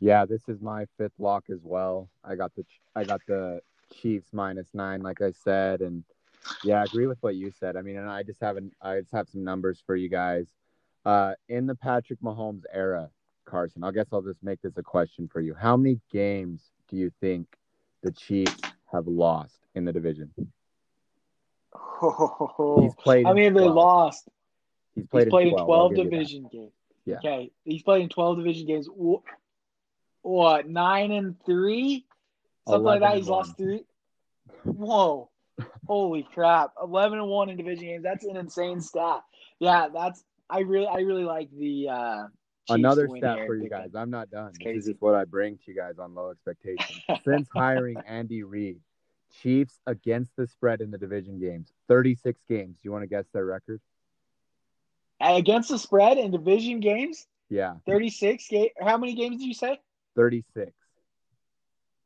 [0.00, 2.10] yeah, this is my fifth lock as well.
[2.24, 2.64] I got the
[2.94, 3.60] I got the
[3.92, 6.04] Chiefs minus nine, like I said, and
[6.64, 7.76] yeah, I agree with what you said.
[7.76, 10.46] I mean, and I just haven't I just have some numbers for you guys.
[11.06, 13.08] Uh, in the Patrick Mahomes era,
[13.44, 15.54] Carson, I guess I'll just make this a question for you.
[15.54, 17.46] How many games do you think
[18.02, 18.60] the Chiefs
[18.92, 20.30] have lost in the division?
[21.74, 23.26] Oh, he's played.
[23.26, 24.28] How many have they lost?
[24.94, 26.72] He's played, he's played in 12, 12 division games.
[27.04, 27.16] Yeah.
[27.16, 27.50] Okay.
[27.64, 28.88] He's played in 12 division games.
[30.22, 32.04] What, nine and three?
[32.68, 33.16] Something like that.
[33.16, 33.84] He's lost three.
[34.64, 35.30] Whoa.
[35.86, 36.72] Holy crap.
[36.82, 38.02] 11 and 1 in division games.
[38.02, 39.22] That's an insane stat.
[39.58, 42.24] Yeah, that's I really I really like the uh
[42.70, 43.94] Another stat for you guys.
[43.94, 44.52] I'm not done.
[44.62, 47.00] This is just what I bring to you guys on low expectations.
[47.24, 48.78] Since hiring Andy Reid,
[49.42, 52.76] Chiefs against the spread in the division games, 36 games.
[52.76, 53.80] Do you want to guess their record?
[55.20, 57.26] Against the spread in division games?
[57.48, 57.74] Yeah.
[57.86, 58.68] 36 game.
[58.80, 59.80] How many games did you say?
[60.16, 60.72] 36.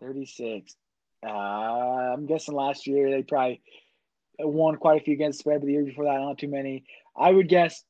[0.00, 0.76] 36.
[1.24, 3.62] Uh, I'm guessing last year they probably
[4.38, 6.84] won quite a few against the spread, but the year before that, not too many.
[7.16, 7.84] I would guess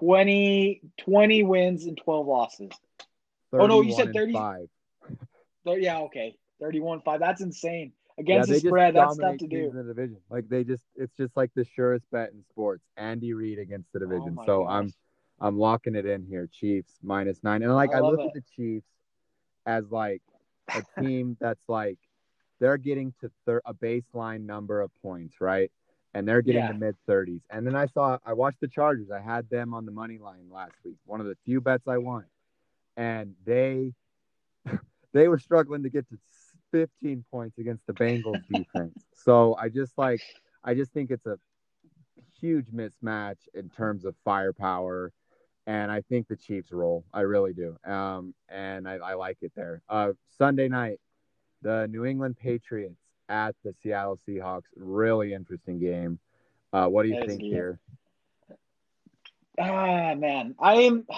[0.00, 2.70] 20, 20 wins and 12 losses.
[3.52, 4.68] Oh, no, you said 35.
[5.66, 6.36] yeah, okay.
[6.60, 7.20] 31 5.
[7.20, 7.92] That's insane.
[8.16, 9.70] Against yeah, the spread, that's tough to do.
[9.70, 10.18] In the division.
[10.30, 12.84] Like they just it's just like the surest bet in sports.
[12.96, 14.36] Andy Reid against the oh division.
[14.38, 14.68] Oh so.
[14.68, 14.92] I'm
[15.40, 16.48] I'm locking it in here.
[16.52, 17.62] Chiefs minus nine.
[17.62, 18.26] And like I, I look it.
[18.26, 18.86] at the Chiefs
[19.66, 20.22] as like
[20.72, 21.98] a team that's like
[22.60, 25.70] they're getting to thir- a baseline number of points, right?
[26.14, 26.72] And they're getting yeah.
[26.72, 27.40] the mid 30s.
[27.50, 29.10] And then I saw I watched the Chargers.
[29.10, 30.96] I had them on the money line last week.
[31.04, 32.24] One of the few bets I won.
[32.96, 33.92] And they
[35.12, 36.18] they were struggling to get to
[36.74, 39.04] 15 points against the Bengals defense.
[39.14, 40.20] so I just like
[40.64, 41.38] I just think it's a
[42.40, 45.12] huge mismatch in terms of firepower.
[45.68, 47.04] And I think the Chiefs roll.
[47.14, 47.76] I really do.
[47.90, 49.82] Um, and I, I like it there.
[49.88, 50.98] Uh, Sunday night,
[51.62, 54.64] the New England Patriots at the Seattle Seahawks.
[54.76, 56.18] Really interesting game.
[56.72, 57.78] Uh, what do you think here?
[59.60, 61.06] Ah, man, I am.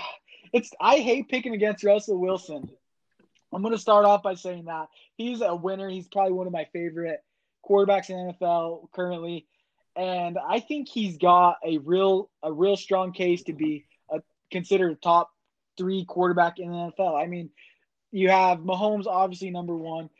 [0.52, 2.70] It's I hate picking against Russell Wilson.
[3.56, 5.88] I'm going to start off by saying that he's a winner.
[5.88, 7.24] He's probably one of my favorite
[7.66, 9.46] quarterbacks in NFL currently,
[9.96, 15.00] and I think he's got a real a real strong case to be a considered
[15.00, 15.30] top
[15.78, 17.18] three quarterback in the NFL.
[17.18, 17.48] I mean,
[18.12, 20.10] you have Mahomes obviously number one,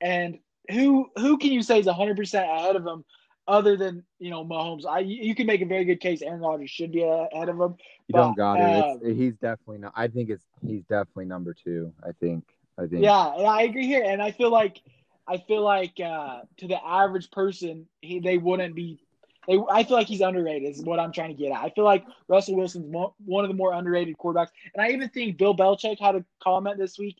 [0.00, 0.38] and
[0.70, 3.04] who who can you say is 100 percent ahead of him?
[3.46, 6.22] Other than you know Mahomes, I you can make a very good case.
[6.22, 7.74] Aaron Rodgers should be ahead of him.
[8.08, 8.84] You but, don't got it.
[9.04, 9.92] Uh, he's definitely not.
[9.94, 11.92] I think it's he's definitely number two.
[12.02, 12.55] I think.
[12.78, 13.02] I think.
[13.02, 14.80] Yeah, I agree here, and I feel like
[15.28, 19.00] I feel like uh, to the average person, he they wouldn't be.
[19.48, 20.70] They, I feel like he's underrated.
[20.70, 21.58] Is what I'm trying to get at.
[21.58, 25.38] I feel like Russell Wilson's one of the more underrated quarterbacks, and I even think
[25.38, 27.16] Bill Belichick had a comment this week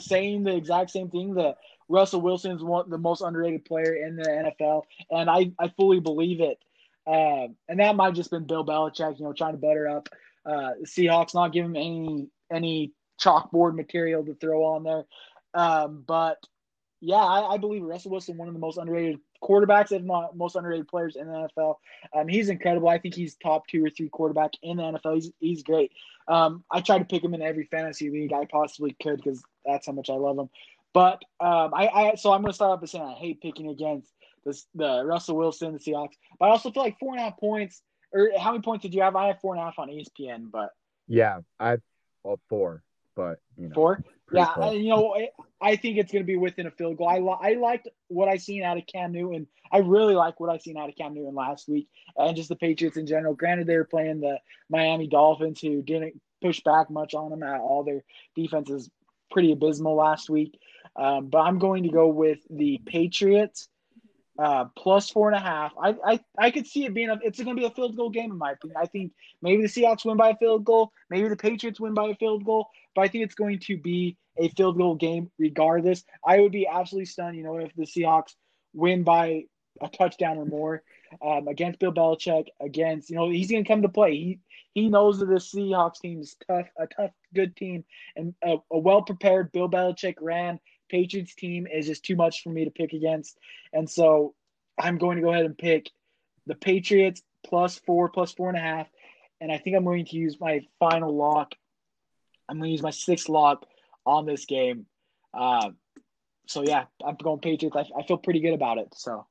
[0.00, 1.56] saying the exact same thing that
[1.88, 6.00] Russell Wilson is one the most underrated player in the NFL, and I I fully
[6.00, 6.58] believe it.
[7.06, 10.08] Um, and that might just been Bill Belichick, you know, trying to butter up
[10.44, 15.04] uh, the Seahawks, not giving any any chalkboard material to throw on there.
[15.54, 16.38] Um, but
[17.00, 20.56] yeah, I, I, believe Russell Wilson, one of the most underrated quarterbacks, if not most
[20.56, 21.76] underrated players in the NFL.
[22.14, 22.88] Um, he's incredible.
[22.88, 25.14] I think he's top two or three quarterback in the NFL.
[25.14, 25.92] He's he's great.
[26.28, 29.86] Um, I try to pick him in every fantasy league I possibly could because that's
[29.86, 30.48] how much I love him.
[30.92, 33.68] But um, I, I so I'm going to start off by saying I hate picking
[33.68, 34.10] against
[34.44, 36.14] this, the Russell Wilson, the Seahawks.
[36.38, 37.82] But I also feel like four and a half points.
[38.12, 39.16] Or how many points did you have?
[39.16, 40.70] I have four and a half on ESPN, but
[41.08, 41.80] yeah, I have
[42.24, 42.82] well, four
[43.16, 44.04] but you know, four.
[44.32, 45.16] Yeah, I, you know,
[45.60, 47.08] I think it's going to be within a field goal.
[47.08, 49.46] I I liked what I seen out of Cam Newton.
[49.72, 52.56] I really like what I seen out of Cam Newton last week, and just the
[52.56, 53.34] Patriots in general.
[53.34, 54.38] Granted, they were playing the
[54.68, 57.42] Miami Dolphins, who didn't push back much on them.
[57.42, 58.04] At all their
[58.34, 58.90] defense is
[59.30, 60.58] pretty abysmal last week.
[60.94, 63.68] Um, but I'm going to go with the Patriots
[64.38, 65.72] uh, plus four and a half.
[65.80, 68.10] I, I I could see it being a it's going to be a field goal
[68.10, 68.76] game in my opinion.
[68.80, 69.12] I think
[69.42, 72.44] maybe the Seahawks win by a field goal, maybe the Patriots win by a field
[72.44, 76.04] goal, but I think it's going to be a field goal game regardless.
[76.26, 78.34] I would be absolutely stunned, you know, if the Seahawks
[78.74, 79.44] win by
[79.80, 80.82] a touchdown or more
[81.24, 82.46] um, against Bill Belichick.
[82.60, 84.12] Against you know he's going to come to play.
[84.12, 84.40] He
[84.74, 87.84] he knows that the Seahawks team is tough, a tough, good team,
[88.16, 92.50] and a, a well prepared Bill Belichick ran Patriots team is just too much for
[92.50, 93.38] me to pick against.
[93.72, 94.34] And so
[94.78, 95.90] I'm going to go ahead and pick
[96.46, 98.86] the Patriots plus four, plus four and a half.
[99.40, 101.54] and I think I'm going to use my final lock.
[102.48, 103.66] I'm going to use my sixth lock
[104.04, 104.86] on this game.
[105.34, 105.70] Uh,
[106.46, 107.76] so yeah, I'm going Patriots.
[107.76, 108.88] I, I feel pretty good about it.
[108.94, 109.26] So.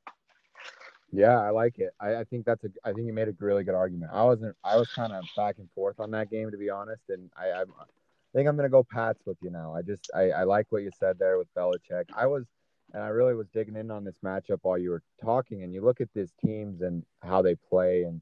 [1.11, 1.93] Yeah, I like it.
[1.99, 2.70] I, I think that's a.
[2.84, 4.11] I think you made a really good argument.
[4.13, 4.55] I wasn't.
[4.63, 7.51] I was kind of back and forth on that game to be honest, and I,
[7.51, 7.86] I, I
[8.34, 9.74] think I'm gonna go Pats with you now.
[9.74, 12.05] I just I, I like what you said there with Belichick.
[12.13, 12.43] I was,
[12.93, 15.82] and I really was digging in on this matchup while you were talking, and you
[15.82, 18.20] look at these teams and how they play, and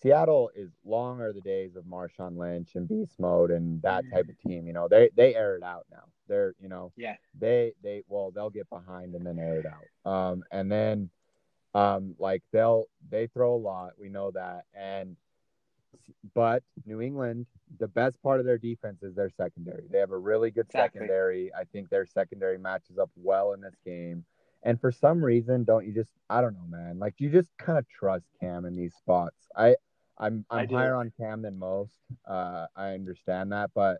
[0.00, 4.28] Seattle is long are the days of Marshawn Lynch and beast mode and that type
[4.28, 4.66] of team.
[4.66, 6.04] You know, they they air it out now.
[6.28, 10.10] They're you know yeah they they well they'll get behind and then air it out.
[10.10, 11.10] Um and then
[11.74, 13.92] um like they'll they throw a lot.
[13.98, 15.16] We know that and
[16.34, 17.46] but New England,
[17.78, 19.84] the best part of their defense is their secondary.
[19.90, 21.00] They have a really good exactly.
[21.00, 21.50] secondary.
[21.54, 24.24] I think their secondary matches up well in this game.
[24.62, 26.98] And for some reason, don't you just I don't know, man.
[26.98, 29.48] Like you just kind of trust Cam in these spots.
[29.56, 29.76] I
[30.18, 31.92] I'm I'm higher on Cam than most.
[32.26, 33.98] Uh, I understand that, but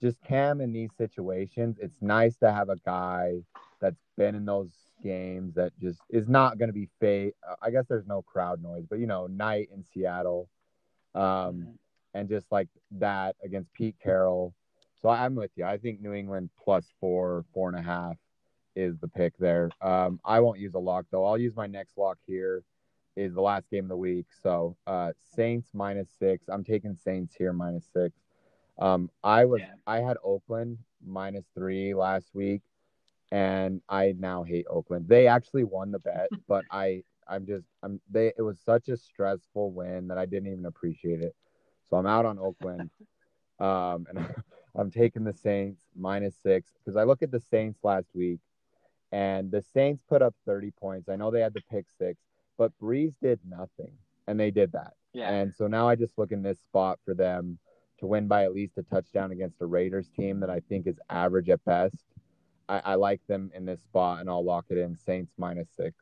[0.00, 3.42] just Cam in these situations, it's nice to have a guy
[3.80, 4.70] that's been in those
[5.02, 7.34] games that just is not going to be fake.
[7.62, 10.48] I guess there's no crowd noise, but you know, night in Seattle,
[11.14, 11.70] um, mm-hmm.
[12.14, 14.54] and just like that against Pete Carroll.
[15.00, 15.64] So I'm with you.
[15.64, 18.16] I think New England plus four, four and a half
[18.74, 19.70] is the pick there.
[19.80, 21.24] Um, I won't use a lock though.
[21.24, 22.62] I'll use my next lock here
[23.16, 24.26] is the last game of the week.
[24.42, 26.48] So uh, Saints minus six.
[26.48, 28.14] I'm taking Saints here minus six.
[28.78, 29.74] Um, I was yeah.
[29.86, 32.62] I had Oakland minus three last week,
[33.30, 35.06] and I now hate Oakland.
[35.08, 38.96] They actually won the bet, but I I'm just I'm they it was such a
[38.96, 41.34] stressful win that I didn't even appreciate it.
[41.88, 42.90] So I'm out on Oakland,
[43.60, 44.34] um, and
[44.74, 48.40] I'm taking the Saints minus six because I look at the Saints last week,
[49.12, 51.08] and the Saints put up 30 points.
[51.08, 52.18] I know they had the pick six,
[52.58, 53.92] but Brees did nothing,
[54.26, 54.94] and they did that.
[55.12, 55.30] Yeah.
[55.30, 57.58] And so now I just look in this spot for them
[57.98, 60.98] to win by at least a touchdown against a Raiders team that I think is
[61.08, 62.04] average at best.
[62.68, 65.96] I, I like them in this spot, and I'll lock it in Saints minus six.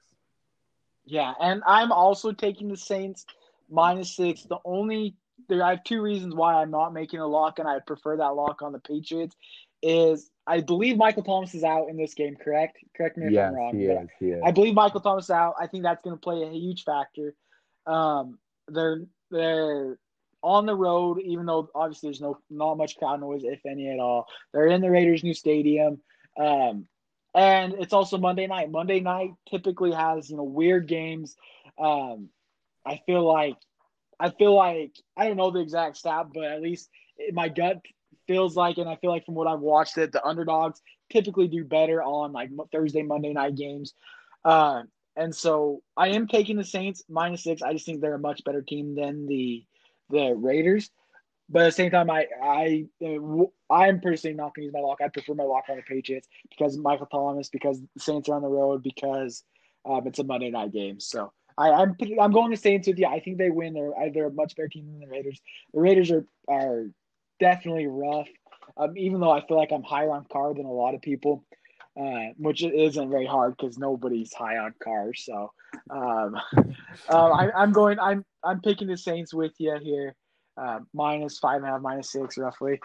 [1.05, 3.27] Yeah, and I'm also taking the Saints
[3.71, 4.43] minus six.
[4.43, 5.17] The only
[5.49, 8.35] there, I have two reasons why I'm not making a lock, and I prefer that
[8.35, 9.37] lock on the Patriots.
[9.83, 12.79] Is I believe Michael Thomas is out in this game, correct?
[12.97, 13.77] Correct me if yes, I'm wrong.
[13.77, 14.43] He is, he is.
[14.45, 15.55] I believe Michael Thomas is out.
[15.61, 17.35] I think that's going to play a huge factor.
[17.87, 18.39] Um,
[18.69, 19.99] they're they're
[20.43, 24.01] on the road, even though obviously there's no not much crowd noise, if any at
[24.01, 24.27] all.
[24.53, 26.01] They're in the Raiders' new stadium,
[26.39, 26.87] um,
[27.35, 28.71] and it's also Monday night.
[28.71, 31.37] Monday night typically has you know weird games.
[31.79, 32.31] Um,
[32.85, 33.57] I feel like
[34.19, 36.91] I feel like I don't know the exact stat, but at least
[37.33, 37.81] my gut
[38.33, 40.81] feels like, and I feel like from what I've watched, that the underdogs
[41.11, 43.93] typically do better on like Thursday, Monday night games.
[44.45, 44.83] Uh,
[45.17, 47.61] and so I am taking the Saints minus six.
[47.61, 49.65] I just think they're a much better team than the
[50.09, 50.91] the Raiders.
[51.51, 52.87] But at the same time, I I
[53.71, 55.01] I'm personally not going to use my lock.
[55.03, 58.43] I prefer my lock on the Patriots because Michael Thomas, because the Saints are on
[58.43, 59.45] the road, because
[59.85, 60.99] um, it's a Monday night game.
[61.01, 63.07] So I, I'm I'm going to Saints with you.
[63.07, 63.75] I think they win.
[63.75, 65.39] They're they're a much better team than the Raiders.
[65.75, 66.87] The Raiders are are
[67.43, 68.29] definitely rough.
[68.77, 71.45] Um, even though I feel like I'm higher on Carr than a lot of people,
[72.01, 75.13] uh, which isn't very hard because nobody's high on Carr.
[75.13, 75.53] So
[75.91, 76.37] um,
[77.09, 77.99] uh, I, am going.
[77.99, 80.15] I'm I'm picking the Saints with you here,
[80.57, 82.81] uh, minus five and a half, minus six roughly.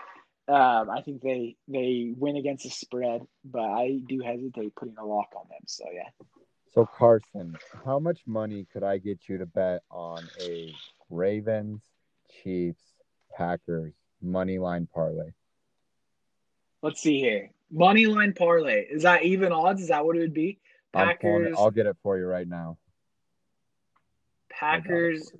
[0.49, 5.05] Um, I think they they win against the spread, but I do hesitate putting a
[5.05, 5.61] lock on them.
[5.67, 6.25] So yeah.
[6.73, 7.55] So Carson,
[7.85, 10.73] how much money could I get you to bet on a
[11.09, 11.81] Ravens,
[12.43, 12.83] Chiefs,
[13.35, 15.31] Packers money line parlay?
[16.81, 17.51] Let's see here.
[17.71, 18.85] Money line parlay.
[18.89, 19.81] Is that even odds?
[19.81, 20.59] Is that what it would be?
[20.93, 21.55] Packers.
[21.57, 22.77] I'll get it for you right now.
[24.49, 25.31] Packers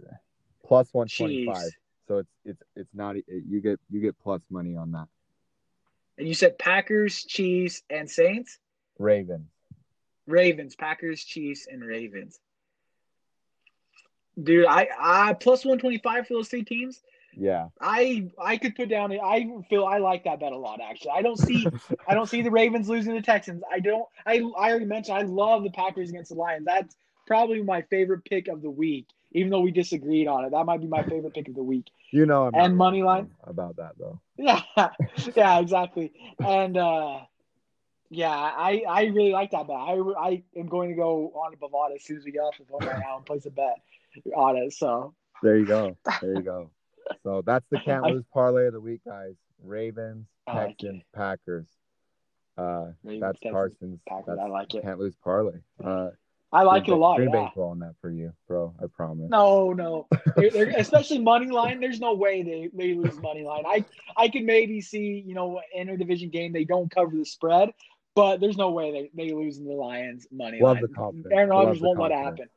[0.66, 1.72] plus one twenty five.
[2.08, 5.08] So it's it's it's not you get you get plus money on that.
[6.18, 8.60] And you said Packers, Chiefs, and Saints.
[8.98, 9.48] Ravens.
[10.26, 12.40] Ravens, Packers, Chiefs, and Ravens.
[14.42, 17.02] Dude, I I plus one twenty five for those three teams.
[17.36, 17.70] Yeah.
[17.80, 21.12] I I could put down it I feel I like that bet a lot actually.
[21.12, 21.68] I don't see
[22.08, 23.64] I don't see the Ravens losing the Texans.
[23.72, 26.66] I don't I I already mentioned I love the Packers against the Lions.
[26.66, 26.96] That's
[27.28, 29.08] probably my favorite pick of the week.
[29.34, 31.88] Even though we disagreed on it, that might be my favorite pick of the week.
[32.12, 34.20] You know, I'm and money line about that though.
[34.38, 34.62] Yeah,
[35.36, 36.14] yeah, exactly.
[36.40, 37.20] And uh,
[38.10, 39.76] yeah, I I really like that bet.
[39.76, 42.58] I I am going to go on to Bovada as soon as we get off
[42.58, 43.82] the phone right now and place a bet
[44.36, 44.74] on it.
[44.74, 45.14] So
[45.44, 45.98] there you go.
[46.22, 46.72] There you go.
[47.24, 49.36] So that's the can't lose parlay of the week, guys.
[49.64, 51.68] Ravens, Texans, Packers.
[52.58, 54.00] Uh, Ravens, that's Texans, Carson's.
[54.08, 54.84] Packers, that's I like it.
[54.84, 55.60] Can't lose parlay.
[55.84, 56.10] Uh,
[56.52, 57.18] I like Green it a lot.
[57.18, 57.42] Green yeah.
[57.44, 58.74] Bay's blowing that for you, bro.
[58.82, 59.30] I promise.
[59.30, 61.80] No, no, they're, they're, especially money line.
[61.80, 63.64] There's no way they, they lose money line.
[63.66, 63.84] I
[64.16, 67.72] I could maybe see you know interdivision game they don't cover the spread,
[68.16, 70.84] but there's no way they they lose in the Lions money love line.
[70.84, 71.34] The confidence.
[71.34, 72.48] Aaron Rodgers won't let it happen.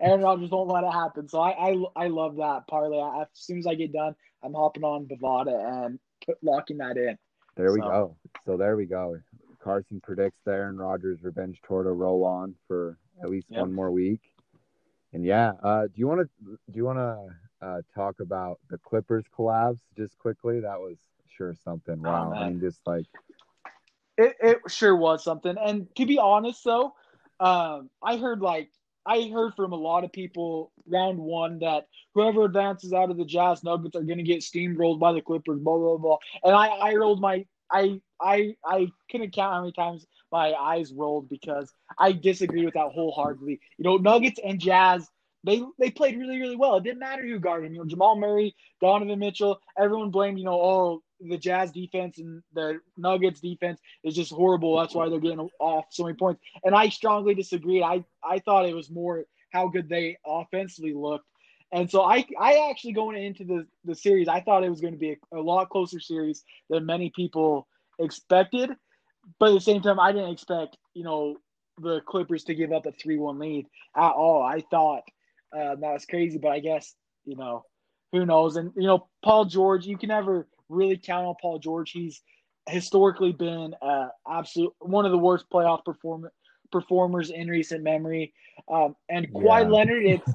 [0.00, 1.28] Aaron Rodgers won't let it happen.
[1.28, 2.98] So I I, I love that parlay.
[3.20, 7.16] As soon as I get done, I'm hopping on Bovada and put, locking that in.
[7.56, 7.88] There we so.
[7.88, 8.16] go.
[8.44, 9.16] So there we go.
[9.62, 13.62] Carson predicts the Aaron Rodgers revenge tour to roll on for at least yep.
[13.62, 14.20] one more week.
[15.12, 16.28] And yeah, uh, do you want to
[16.70, 20.60] do you want to uh, talk about the Clippers collapse just quickly?
[20.60, 20.98] That was
[21.36, 22.00] sure something.
[22.04, 23.06] Oh, wow, oh, I mean, just like
[24.18, 25.56] it, it sure was something.
[25.58, 26.94] And to be honest, though,
[27.40, 28.70] um, I heard like
[29.06, 33.24] I heard from a lot of people round one that whoever advances out of the
[33.24, 35.60] Jazz Nuggets are going to get steamrolled by the Clippers.
[35.60, 36.18] Blah blah blah.
[36.42, 40.92] And I I rolled my I I I couldn't count how many times my eyes
[40.92, 43.60] rolled because I disagree with that wholeheartedly.
[43.78, 45.08] You know, Nuggets and Jazz,
[45.44, 46.76] they they played really really well.
[46.76, 47.72] It didn't matter who guarded.
[47.72, 52.42] You know, Jamal Murray, Donovan Mitchell, everyone blamed you know oh the Jazz defense and
[52.52, 54.76] the Nuggets defense is just horrible.
[54.78, 56.40] That's why they're getting off so many points.
[56.64, 57.82] And I strongly disagreed.
[57.82, 61.26] I I thought it was more how good they offensively looked.
[61.72, 64.92] And so I, I actually going into the, the series, I thought it was going
[64.92, 67.66] to be a, a lot closer series than many people
[67.98, 68.70] expected.
[69.40, 71.36] But at the same time, I didn't expect, you know,
[71.78, 73.66] the Clippers to give up a 3 1 lead
[73.96, 74.42] at all.
[74.42, 75.02] I thought
[75.52, 76.94] uh, that was crazy, but I guess,
[77.24, 77.64] you know,
[78.12, 78.56] who knows?
[78.56, 81.90] And, you know, Paul George, you can never really count on Paul George.
[81.90, 82.22] He's
[82.68, 86.30] historically been uh, absolute one of the worst playoff perform-
[86.72, 88.34] performers in recent memory.
[88.68, 89.68] Um, and Kawhi yeah.
[89.68, 90.28] Leonard, it's,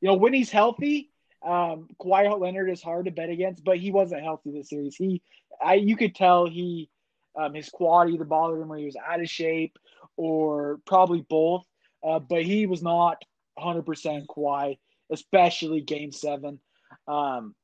[0.00, 1.10] you know, when he's healthy,
[1.44, 4.96] um, Kawhi Leonard is hard to bet against, but he wasn't healthy this series.
[4.96, 5.22] He,
[5.62, 6.88] I, you could tell he,
[7.36, 9.78] um, his quad either bothered him or he was out of shape
[10.16, 11.64] or probably both.
[12.02, 13.22] Uh, but he was not
[13.58, 14.78] 100% Kawhi,
[15.10, 16.60] especially game seven.
[17.08, 17.54] Um,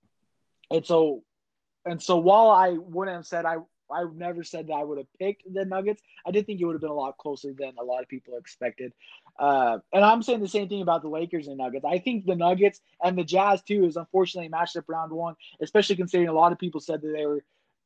[0.71, 1.23] and so,
[1.87, 3.57] and so while I wouldn't have said I,
[3.91, 6.03] I never said that I would have picked the Nuggets.
[6.27, 8.37] I did think it would have been a lot closer than a lot of people
[8.37, 8.93] expected.
[9.39, 11.85] Uh, and I'm saying the same thing about the Lakers and Nuggets.
[11.85, 15.97] I think the Nuggets and the Jazz too is unfortunately matched up round one, especially
[15.97, 17.43] considering a lot of people said that they were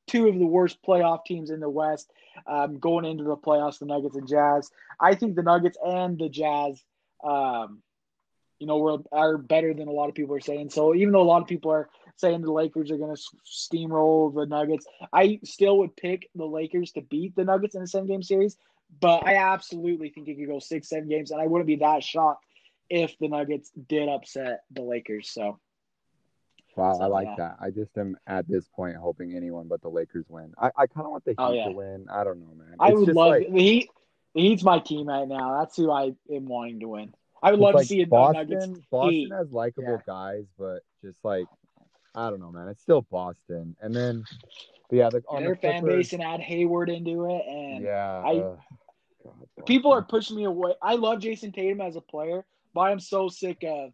[0.06, 2.10] two of the worst playoff teams in the West
[2.46, 4.70] um, going into the playoffs, the Nuggets and Jazz.
[5.00, 6.82] I think the Nuggets and the Jazz,
[7.22, 7.82] um,
[8.58, 10.70] you know, were, are better than a lot of people are saying.
[10.70, 14.34] So even though a lot of people are saying the Lakers are going to steamroll
[14.34, 18.08] the Nuggets, I still would pick the Lakers to beat the Nuggets in a seven
[18.08, 18.56] game series.
[19.00, 22.04] But I absolutely think it could go six, seven games, and I wouldn't be that
[22.04, 22.44] shocked
[22.88, 25.30] if the Nuggets did upset the Lakers.
[25.30, 25.58] So
[26.76, 27.34] Wow, I like yeah.
[27.38, 27.56] that.
[27.60, 30.52] I just am at this point hoping anyone but the Lakers win.
[30.58, 31.64] I, I kind of want the oh, Heat oh, yeah.
[31.66, 32.06] to win.
[32.10, 32.68] I don't know, man.
[32.68, 33.90] It's I would love like, the Heat.
[34.34, 35.60] The Heat's my team right now.
[35.60, 37.14] That's who I am wanting to win.
[37.40, 38.10] I would love like to see it.
[38.10, 38.48] Boston.
[38.48, 39.98] Nuggets Boston has likable yeah.
[40.06, 41.46] guys, but just like
[42.14, 42.68] I don't know, man.
[42.68, 44.24] It's still Boston, and then
[44.90, 48.30] yeah, the, on their the fan base and add Hayward into it, and yeah, I.
[48.36, 48.56] Uh,
[49.24, 50.74] God, people are pushing me away.
[50.82, 53.92] I love Jayson Tatum as a player, but I'm so sick of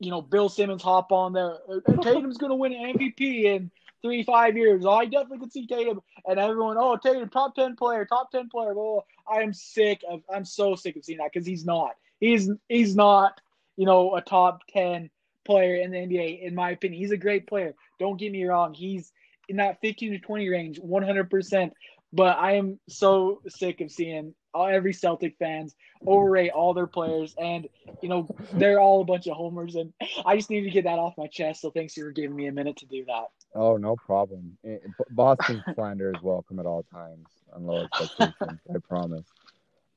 [0.00, 1.58] you know, Bill Simmons hop on there.
[1.68, 3.70] Uh, Tatum's going to win an MVP in
[4.02, 4.84] three, five years.
[4.84, 6.00] Oh, I definitely could see Tatum.
[6.26, 8.74] And everyone, oh, Tatum, top 10 player, top 10 player.
[8.76, 11.92] Oh, I am sick of, I'm so sick of seeing that because he's not.
[12.18, 13.40] He's, he's not,
[13.76, 15.10] you know, a top 10
[15.44, 17.00] player in the NBA, in my opinion.
[17.00, 17.74] He's a great player.
[17.98, 18.74] Don't get me wrong.
[18.74, 19.12] He's
[19.48, 21.72] in that 15 to 20 range, 100%.
[22.12, 27.68] But I am so sick of seeing every Celtic fans overrate all their players, and
[28.02, 29.92] you know they're all a bunch of homers, and
[30.26, 31.60] I just need to get that off my chest.
[31.60, 33.26] So thanks for giving me a minute to do that.
[33.54, 34.56] Oh, no problem.
[34.64, 34.78] Eh,
[35.10, 38.60] Boston slander is welcome at all times on low expectations.
[38.74, 39.26] I promise.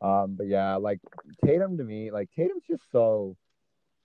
[0.02, 1.00] Um, but yeah, like
[1.46, 3.38] Tatum to me, like Tatum's just so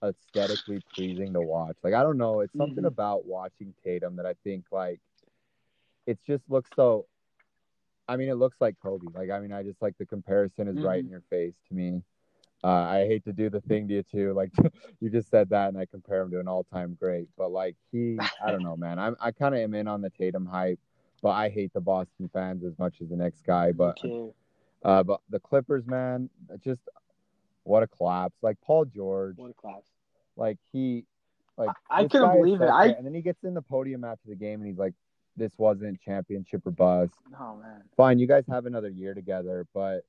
[0.03, 1.75] aesthetically pleasing to watch.
[1.83, 2.85] Like I don't know, it's something mm-hmm.
[2.85, 4.99] about watching Tatum that I think like
[6.05, 7.05] it just looks so
[8.09, 9.05] I mean, it looks like Kobe.
[9.13, 10.85] Like, I mean, I just like the comparison is mm-hmm.
[10.85, 12.01] right in your face to me.
[12.63, 14.33] Uh, I hate to do the thing to you too.
[14.33, 14.51] Like
[14.99, 17.29] you just said that, and I compare him to an all-time great.
[17.37, 18.99] But like he, I don't know, man.
[18.99, 20.79] I'm I kind of am in on the Tatum hype,
[21.21, 23.71] but I hate the Boston fans as much as the next guy.
[23.71, 23.97] But
[24.83, 26.29] uh, but the Clippers, man,
[26.63, 26.81] just
[27.69, 28.35] what a collapse.
[28.41, 29.89] Like Paul George, what a collapse.
[30.35, 31.05] Like he,
[31.55, 32.65] like I, I couldn't believe it.
[32.65, 34.93] I and then he gets in the podium after the game, and he's like,
[35.37, 37.13] this wasn't championship or bust.
[37.39, 37.83] Oh man.
[37.95, 40.01] Fine, you guys have another year together, but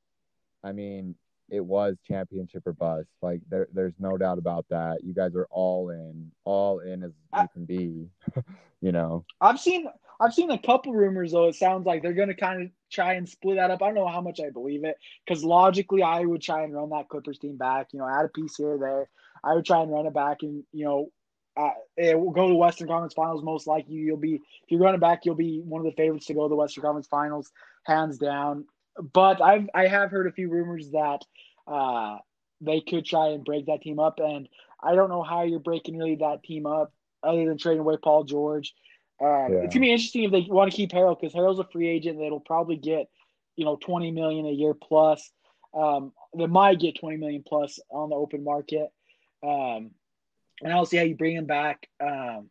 [0.64, 1.14] I mean,
[1.50, 3.08] it was championship or bust.
[3.20, 5.04] Like there, there's no doubt about that.
[5.04, 8.08] You guys are all in, all in as I, you can be.
[8.80, 9.24] you know.
[9.40, 9.86] I've seen
[10.20, 11.48] I've seen a couple rumors though.
[11.48, 13.82] It sounds like they're going to kind of try and split that up.
[13.82, 16.90] I don't know how much I believe it because logically I would try and run
[16.90, 17.88] that Clippers team back.
[17.92, 19.08] You know, add a piece here there.
[19.42, 21.10] I would try and run it back, and you know,
[21.56, 23.42] uh, it will go to Western Conference Finals.
[23.42, 26.34] Most likely, you'll be if you're running back, you'll be one of the favorites to
[26.34, 27.50] go to the Western Conference Finals,
[27.84, 28.66] hands down.
[29.14, 31.24] But I've I have heard a few rumors that
[31.66, 32.18] uh,
[32.60, 34.48] they could try and break that team up, and
[34.82, 36.92] I don't know how you're breaking really that team up
[37.22, 38.74] other than trading away Paul George.
[39.20, 39.58] Um, yeah.
[39.60, 42.18] It's gonna be interesting if they want to keep Harrell because Harrell's a free agent
[42.18, 43.08] that'll probably get,
[43.56, 45.30] you know, twenty million a year plus.
[45.74, 48.88] Um, they might get twenty million plus on the open market.
[49.42, 49.90] Um,
[50.62, 51.88] and I'll see how you bring him back.
[52.00, 52.50] Um,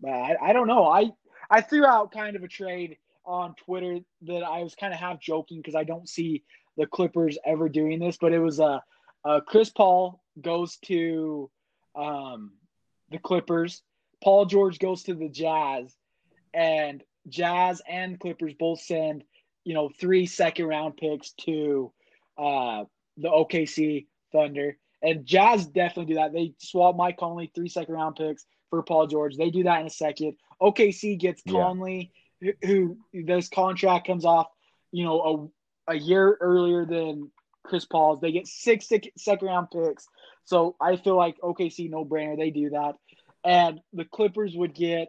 [0.00, 0.86] but I, I don't know.
[0.86, 1.10] I
[1.50, 5.20] I threw out kind of a trade on Twitter that I was kind of half
[5.20, 6.44] joking because I don't see
[6.76, 8.80] the Clippers ever doing this, but it was a uh,
[9.24, 11.50] uh, Chris Paul goes to
[11.94, 12.52] um,
[13.10, 13.82] the Clippers.
[14.22, 15.94] Paul George goes to the Jazz,
[16.52, 19.24] and Jazz and Clippers both send,
[19.64, 21.92] you know, three second round picks to
[22.36, 22.84] uh,
[23.16, 24.76] the OKC Thunder.
[25.02, 26.32] And Jazz definitely do that.
[26.32, 29.36] They swap Mike Conley, three second round picks for Paul George.
[29.36, 30.34] They do that in a second.
[30.60, 32.52] OKC gets Conley, yeah.
[32.64, 34.48] who, who this contract comes off,
[34.90, 35.52] you know,
[35.88, 37.30] a, a year earlier than
[37.62, 38.20] Chris Paul's.
[38.20, 40.06] They get six second round picks.
[40.44, 42.36] So I feel like OKC no brainer.
[42.36, 42.94] They do that.
[43.48, 45.08] And the Clippers would get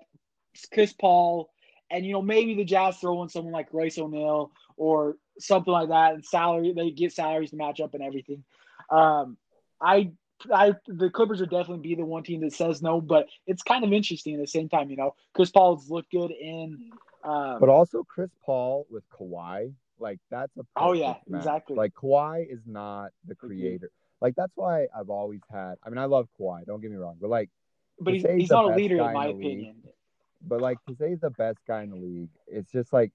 [0.74, 1.50] Chris Paul,
[1.92, 5.90] and you know maybe the Jazz throw in someone like Royce O'Neale or something like
[5.90, 8.46] that, and salary they get salaries to match up and everything.
[8.90, 9.36] Um,
[9.82, 10.12] I,
[10.54, 13.84] I, the Clippers would definitely be the one team that says no, but it's kind
[13.84, 14.90] of interesting at the same time.
[14.90, 16.92] You know, Chris Paul's looked good in,
[17.26, 21.42] um, but also Chris Paul with Kawhi, like that's a oh yeah, match.
[21.42, 21.76] exactly.
[21.76, 23.92] Like Kawhi is not the creator.
[24.22, 25.76] Like that's why I've always had.
[25.84, 26.66] I mean, I love Kawhi.
[26.66, 27.50] Don't get me wrong, but like,
[28.00, 29.76] but he's, he's not a leader in my in opinion.
[29.84, 29.94] League,
[30.42, 33.12] but like to say he's the best guy in the league, it's just like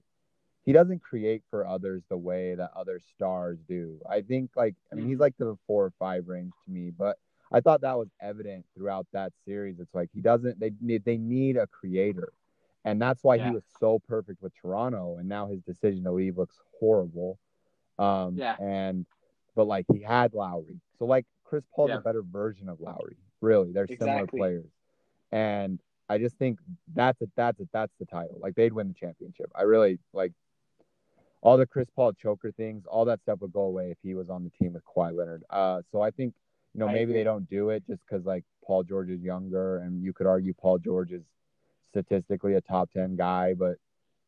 [0.65, 4.01] he doesn't create for others the way that other stars do.
[4.09, 7.19] I think like I mean he's like the four or five range to me, but
[7.53, 9.79] I thought that was evident throughout that series.
[9.79, 12.33] It's like he doesn't they need they need a creator.
[12.87, 13.49] And that's why yeah.
[13.49, 17.39] he was so perfect with Toronto and now his decision to leave looks horrible.
[17.99, 18.57] Um yeah.
[18.59, 19.07] and
[19.55, 20.81] but like he had Lowry.
[20.99, 21.99] So like Chris Paul's yeah.
[21.99, 23.17] a better version of Lowry.
[23.43, 23.73] Really.
[23.73, 24.07] They're exactly.
[24.07, 24.71] similar players.
[25.35, 26.61] And I just think
[26.95, 28.39] that's a, that's a, that's the title.
[28.41, 29.51] Like they'd win the championship.
[29.53, 30.33] I really like
[31.41, 32.85] all the Chris Paul choker things.
[32.87, 35.43] All that stuff would go away if he was on the team with Kawhi Leonard.
[35.51, 36.35] Uh, so I think
[36.73, 40.05] you know maybe they don't do it just because like Paul George is younger, and
[40.05, 41.23] you could argue Paul George is
[41.91, 43.77] statistically a top ten guy, but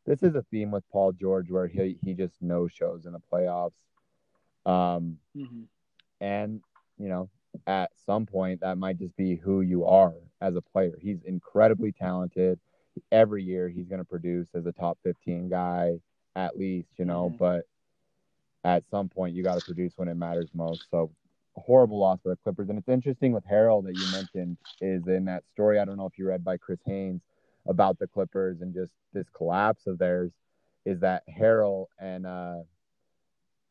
[0.05, 3.21] this is a theme with Paul George where he he just no shows in the
[3.31, 3.71] playoffs.
[4.65, 5.63] Um, mm-hmm.
[6.19, 6.61] and
[6.97, 7.29] you know
[7.65, 10.97] at some point that might just be who you are as a player.
[10.99, 12.59] He's incredibly talented.
[13.11, 15.99] Every year he's going to produce as a top 15 guy
[16.35, 17.37] at least, you know, mm-hmm.
[17.37, 17.65] but
[18.63, 20.85] at some point you got to produce when it matters most.
[20.91, 21.11] So
[21.57, 22.69] a horrible loss for the Clippers.
[22.69, 25.79] And it's interesting with Harrell that you mentioned is in that story.
[25.79, 27.21] I don't know if you read by Chris Haynes
[27.67, 30.31] about the Clippers and just this collapse of theirs
[30.85, 32.57] is that Harrell and uh,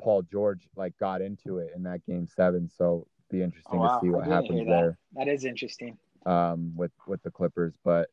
[0.01, 2.69] Paul George like got into it in that game seven.
[2.77, 3.99] So be interesting oh, wow.
[3.99, 4.67] to see what happens that.
[4.67, 4.99] there.
[5.15, 5.99] That is interesting.
[6.25, 8.11] Um, with with the Clippers, but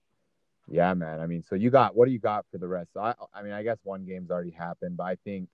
[0.67, 1.19] yeah, man.
[1.19, 2.89] I mean, so you got what do you got for the rest?
[2.93, 5.49] So I, I mean, I guess one game's already happened, but I think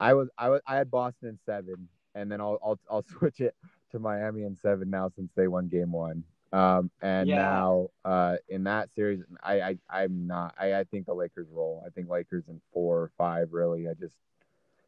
[0.00, 3.40] I was I was I had Boston in seven, and then I'll I'll I'll switch
[3.40, 3.54] it
[3.92, 6.24] to Miami in seven now since they won game one.
[6.52, 7.36] Um, and yeah.
[7.36, 10.54] now uh, in that series, I, I I'm not.
[10.58, 11.82] I, I think the Lakers roll.
[11.86, 13.48] I think Lakers in four or five.
[13.52, 14.14] Really, I just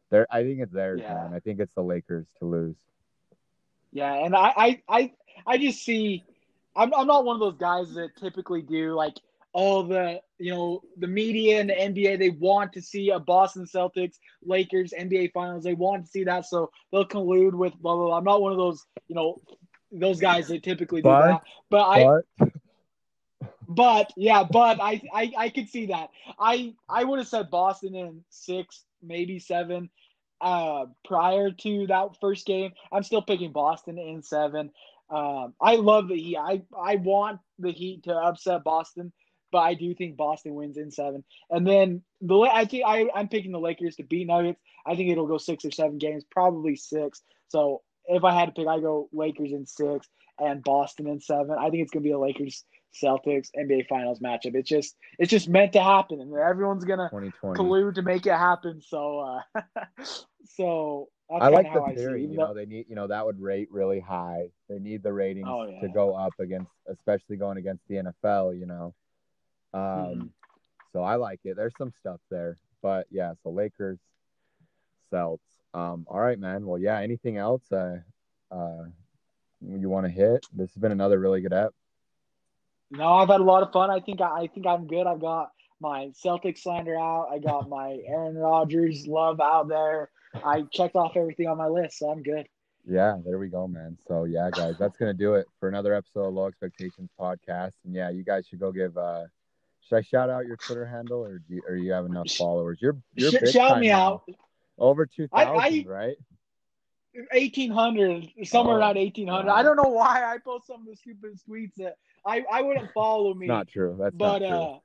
[0.09, 0.27] there.
[0.31, 1.13] I think it's theirs, yeah.
[1.13, 1.33] man.
[1.33, 2.75] I think it's the Lakers to lose.
[3.91, 5.11] Yeah, and I, I, I,
[5.47, 6.23] I just see.
[6.75, 9.15] I'm, I'm not one of those guys that typically do like
[9.51, 12.19] all the you know the media and the NBA.
[12.19, 15.63] They want to see a Boston Celtics Lakers NBA Finals.
[15.63, 18.07] They want to see that, so they'll collude with blah blah.
[18.07, 18.17] blah.
[18.17, 19.41] I'm not one of those you know
[19.91, 21.41] those guys that typically do but, that.
[21.69, 22.03] But I.
[22.37, 22.49] But.
[23.67, 26.09] but yeah, but I, I I could see that.
[26.39, 29.89] I I would have said Boston in six, maybe seven
[30.41, 32.71] uh, prior to that first game.
[32.91, 34.71] I'm still picking Boston in seven.
[35.09, 36.37] Um, I love the Heat.
[36.37, 39.11] I, I want the Heat to upset Boston,
[39.51, 41.23] but I do think Boston wins in seven.
[41.49, 44.61] And then the I think I, I'm picking the Lakers to beat Nuggets.
[44.85, 47.21] I think it'll go six or seven games, probably six.
[47.47, 50.07] So if I had to pick, I go Lakers in six
[50.39, 51.55] and Boston in seven.
[51.59, 52.63] I think it's gonna be a Lakers
[52.93, 54.55] Celtics NBA Finals matchup.
[54.55, 57.09] It's just it's just meant to happen, and everyone's gonna
[57.55, 58.81] collude to make it happen.
[58.81, 59.61] So, uh,
[60.45, 62.25] so I like the theory.
[62.25, 64.49] You know, they need you know that would rate really high.
[64.67, 65.79] They need the ratings oh, yeah.
[65.81, 68.59] to go up against, especially going against the NFL.
[68.59, 68.93] You know,
[69.73, 70.27] um, mm-hmm.
[70.93, 71.55] So I like it.
[71.55, 73.33] There's some stuff there, but yeah.
[73.43, 73.99] So Lakers,
[75.09, 75.43] Celts.
[75.73, 76.65] Um, all right, man.
[76.65, 76.99] Well, yeah.
[76.99, 77.71] Anything else?
[77.71, 77.99] Uh,
[78.51, 78.85] uh,
[79.61, 80.45] you want to hit?
[80.53, 81.73] This has been another really good app.
[82.91, 83.91] No, I've had a lot of fun.
[83.91, 85.05] I think I, I think I'm good.
[85.05, 87.29] I've got my Celtic slander out.
[87.31, 90.09] I got my Aaron Rodgers love out there.
[90.33, 92.47] I checked off everything on my list, so I'm good.
[92.85, 93.97] Yeah, there we go, man.
[94.07, 97.73] So yeah, guys, that's gonna do it for another episode of Low Expectations podcast.
[97.85, 98.97] And yeah, you guys should go give.
[98.97, 99.25] uh
[99.87, 102.79] Should I shout out your Twitter handle, or do you, or you have enough followers?
[102.81, 104.23] You're you're Sh- shout me out.
[104.77, 106.15] Over two thousand, right?
[107.31, 109.55] 1800 somewhere oh, around 1800 wow.
[109.55, 111.95] i don't know why i post some of the stupid tweets that
[112.25, 114.47] i i wouldn't follow me not true that's but true.
[114.47, 114.77] uh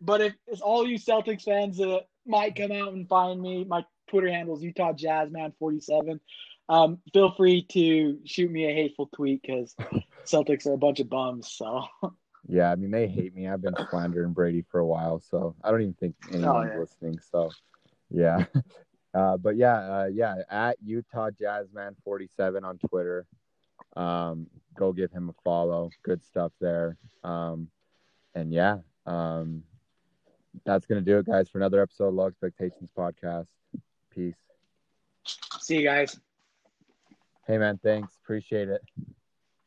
[0.00, 3.82] but if it's all you celtics fans that might come out and find me my
[4.08, 6.20] twitter handle is utah jazzman 47
[6.68, 9.74] um feel free to shoot me a hateful tweet because
[10.24, 11.84] celtics are a bunch of bums so
[12.48, 15.70] yeah i mean they hate me i've been slandering brady for a while so i
[15.70, 16.78] don't even think oh, anyone's oh, yeah.
[16.78, 17.50] listening so
[18.10, 18.44] yeah
[19.14, 23.26] uh, but yeah, uh, yeah, at Utah Jazzman 47 on Twitter.
[23.96, 25.90] Um, go give him a follow.
[26.02, 26.96] Good stuff there.
[27.24, 27.68] Um,
[28.34, 29.62] and yeah, um,
[30.64, 33.48] that's gonna do it, guys, for another episode of Low Expectations Podcast.
[34.10, 34.34] Peace.
[35.60, 36.18] See you guys.
[37.46, 38.16] Hey man, thanks.
[38.22, 38.82] Appreciate it.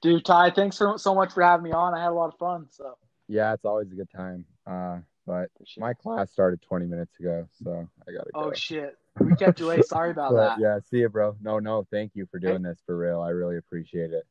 [0.02, 1.94] Dude, Tai, thanks so, so much for having me on.
[1.94, 2.68] I had a lot of fun.
[2.70, 2.98] So
[3.28, 4.46] yeah, it's always a good time.
[4.66, 8.42] Uh, but my class started 20 minutes ago, so I gotta go.
[8.42, 8.98] Oh shit.
[9.20, 9.86] We kept you late.
[9.86, 10.60] Sorry about but, that.
[10.60, 11.36] Yeah, see you, bro.
[11.42, 12.70] No, no, thank you for doing hey.
[12.70, 13.22] this for real.
[13.22, 14.26] I really appreciate it.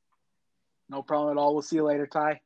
[0.88, 1.54] No problem at all.
[1.54, 2.40] We'll see you later, Tai.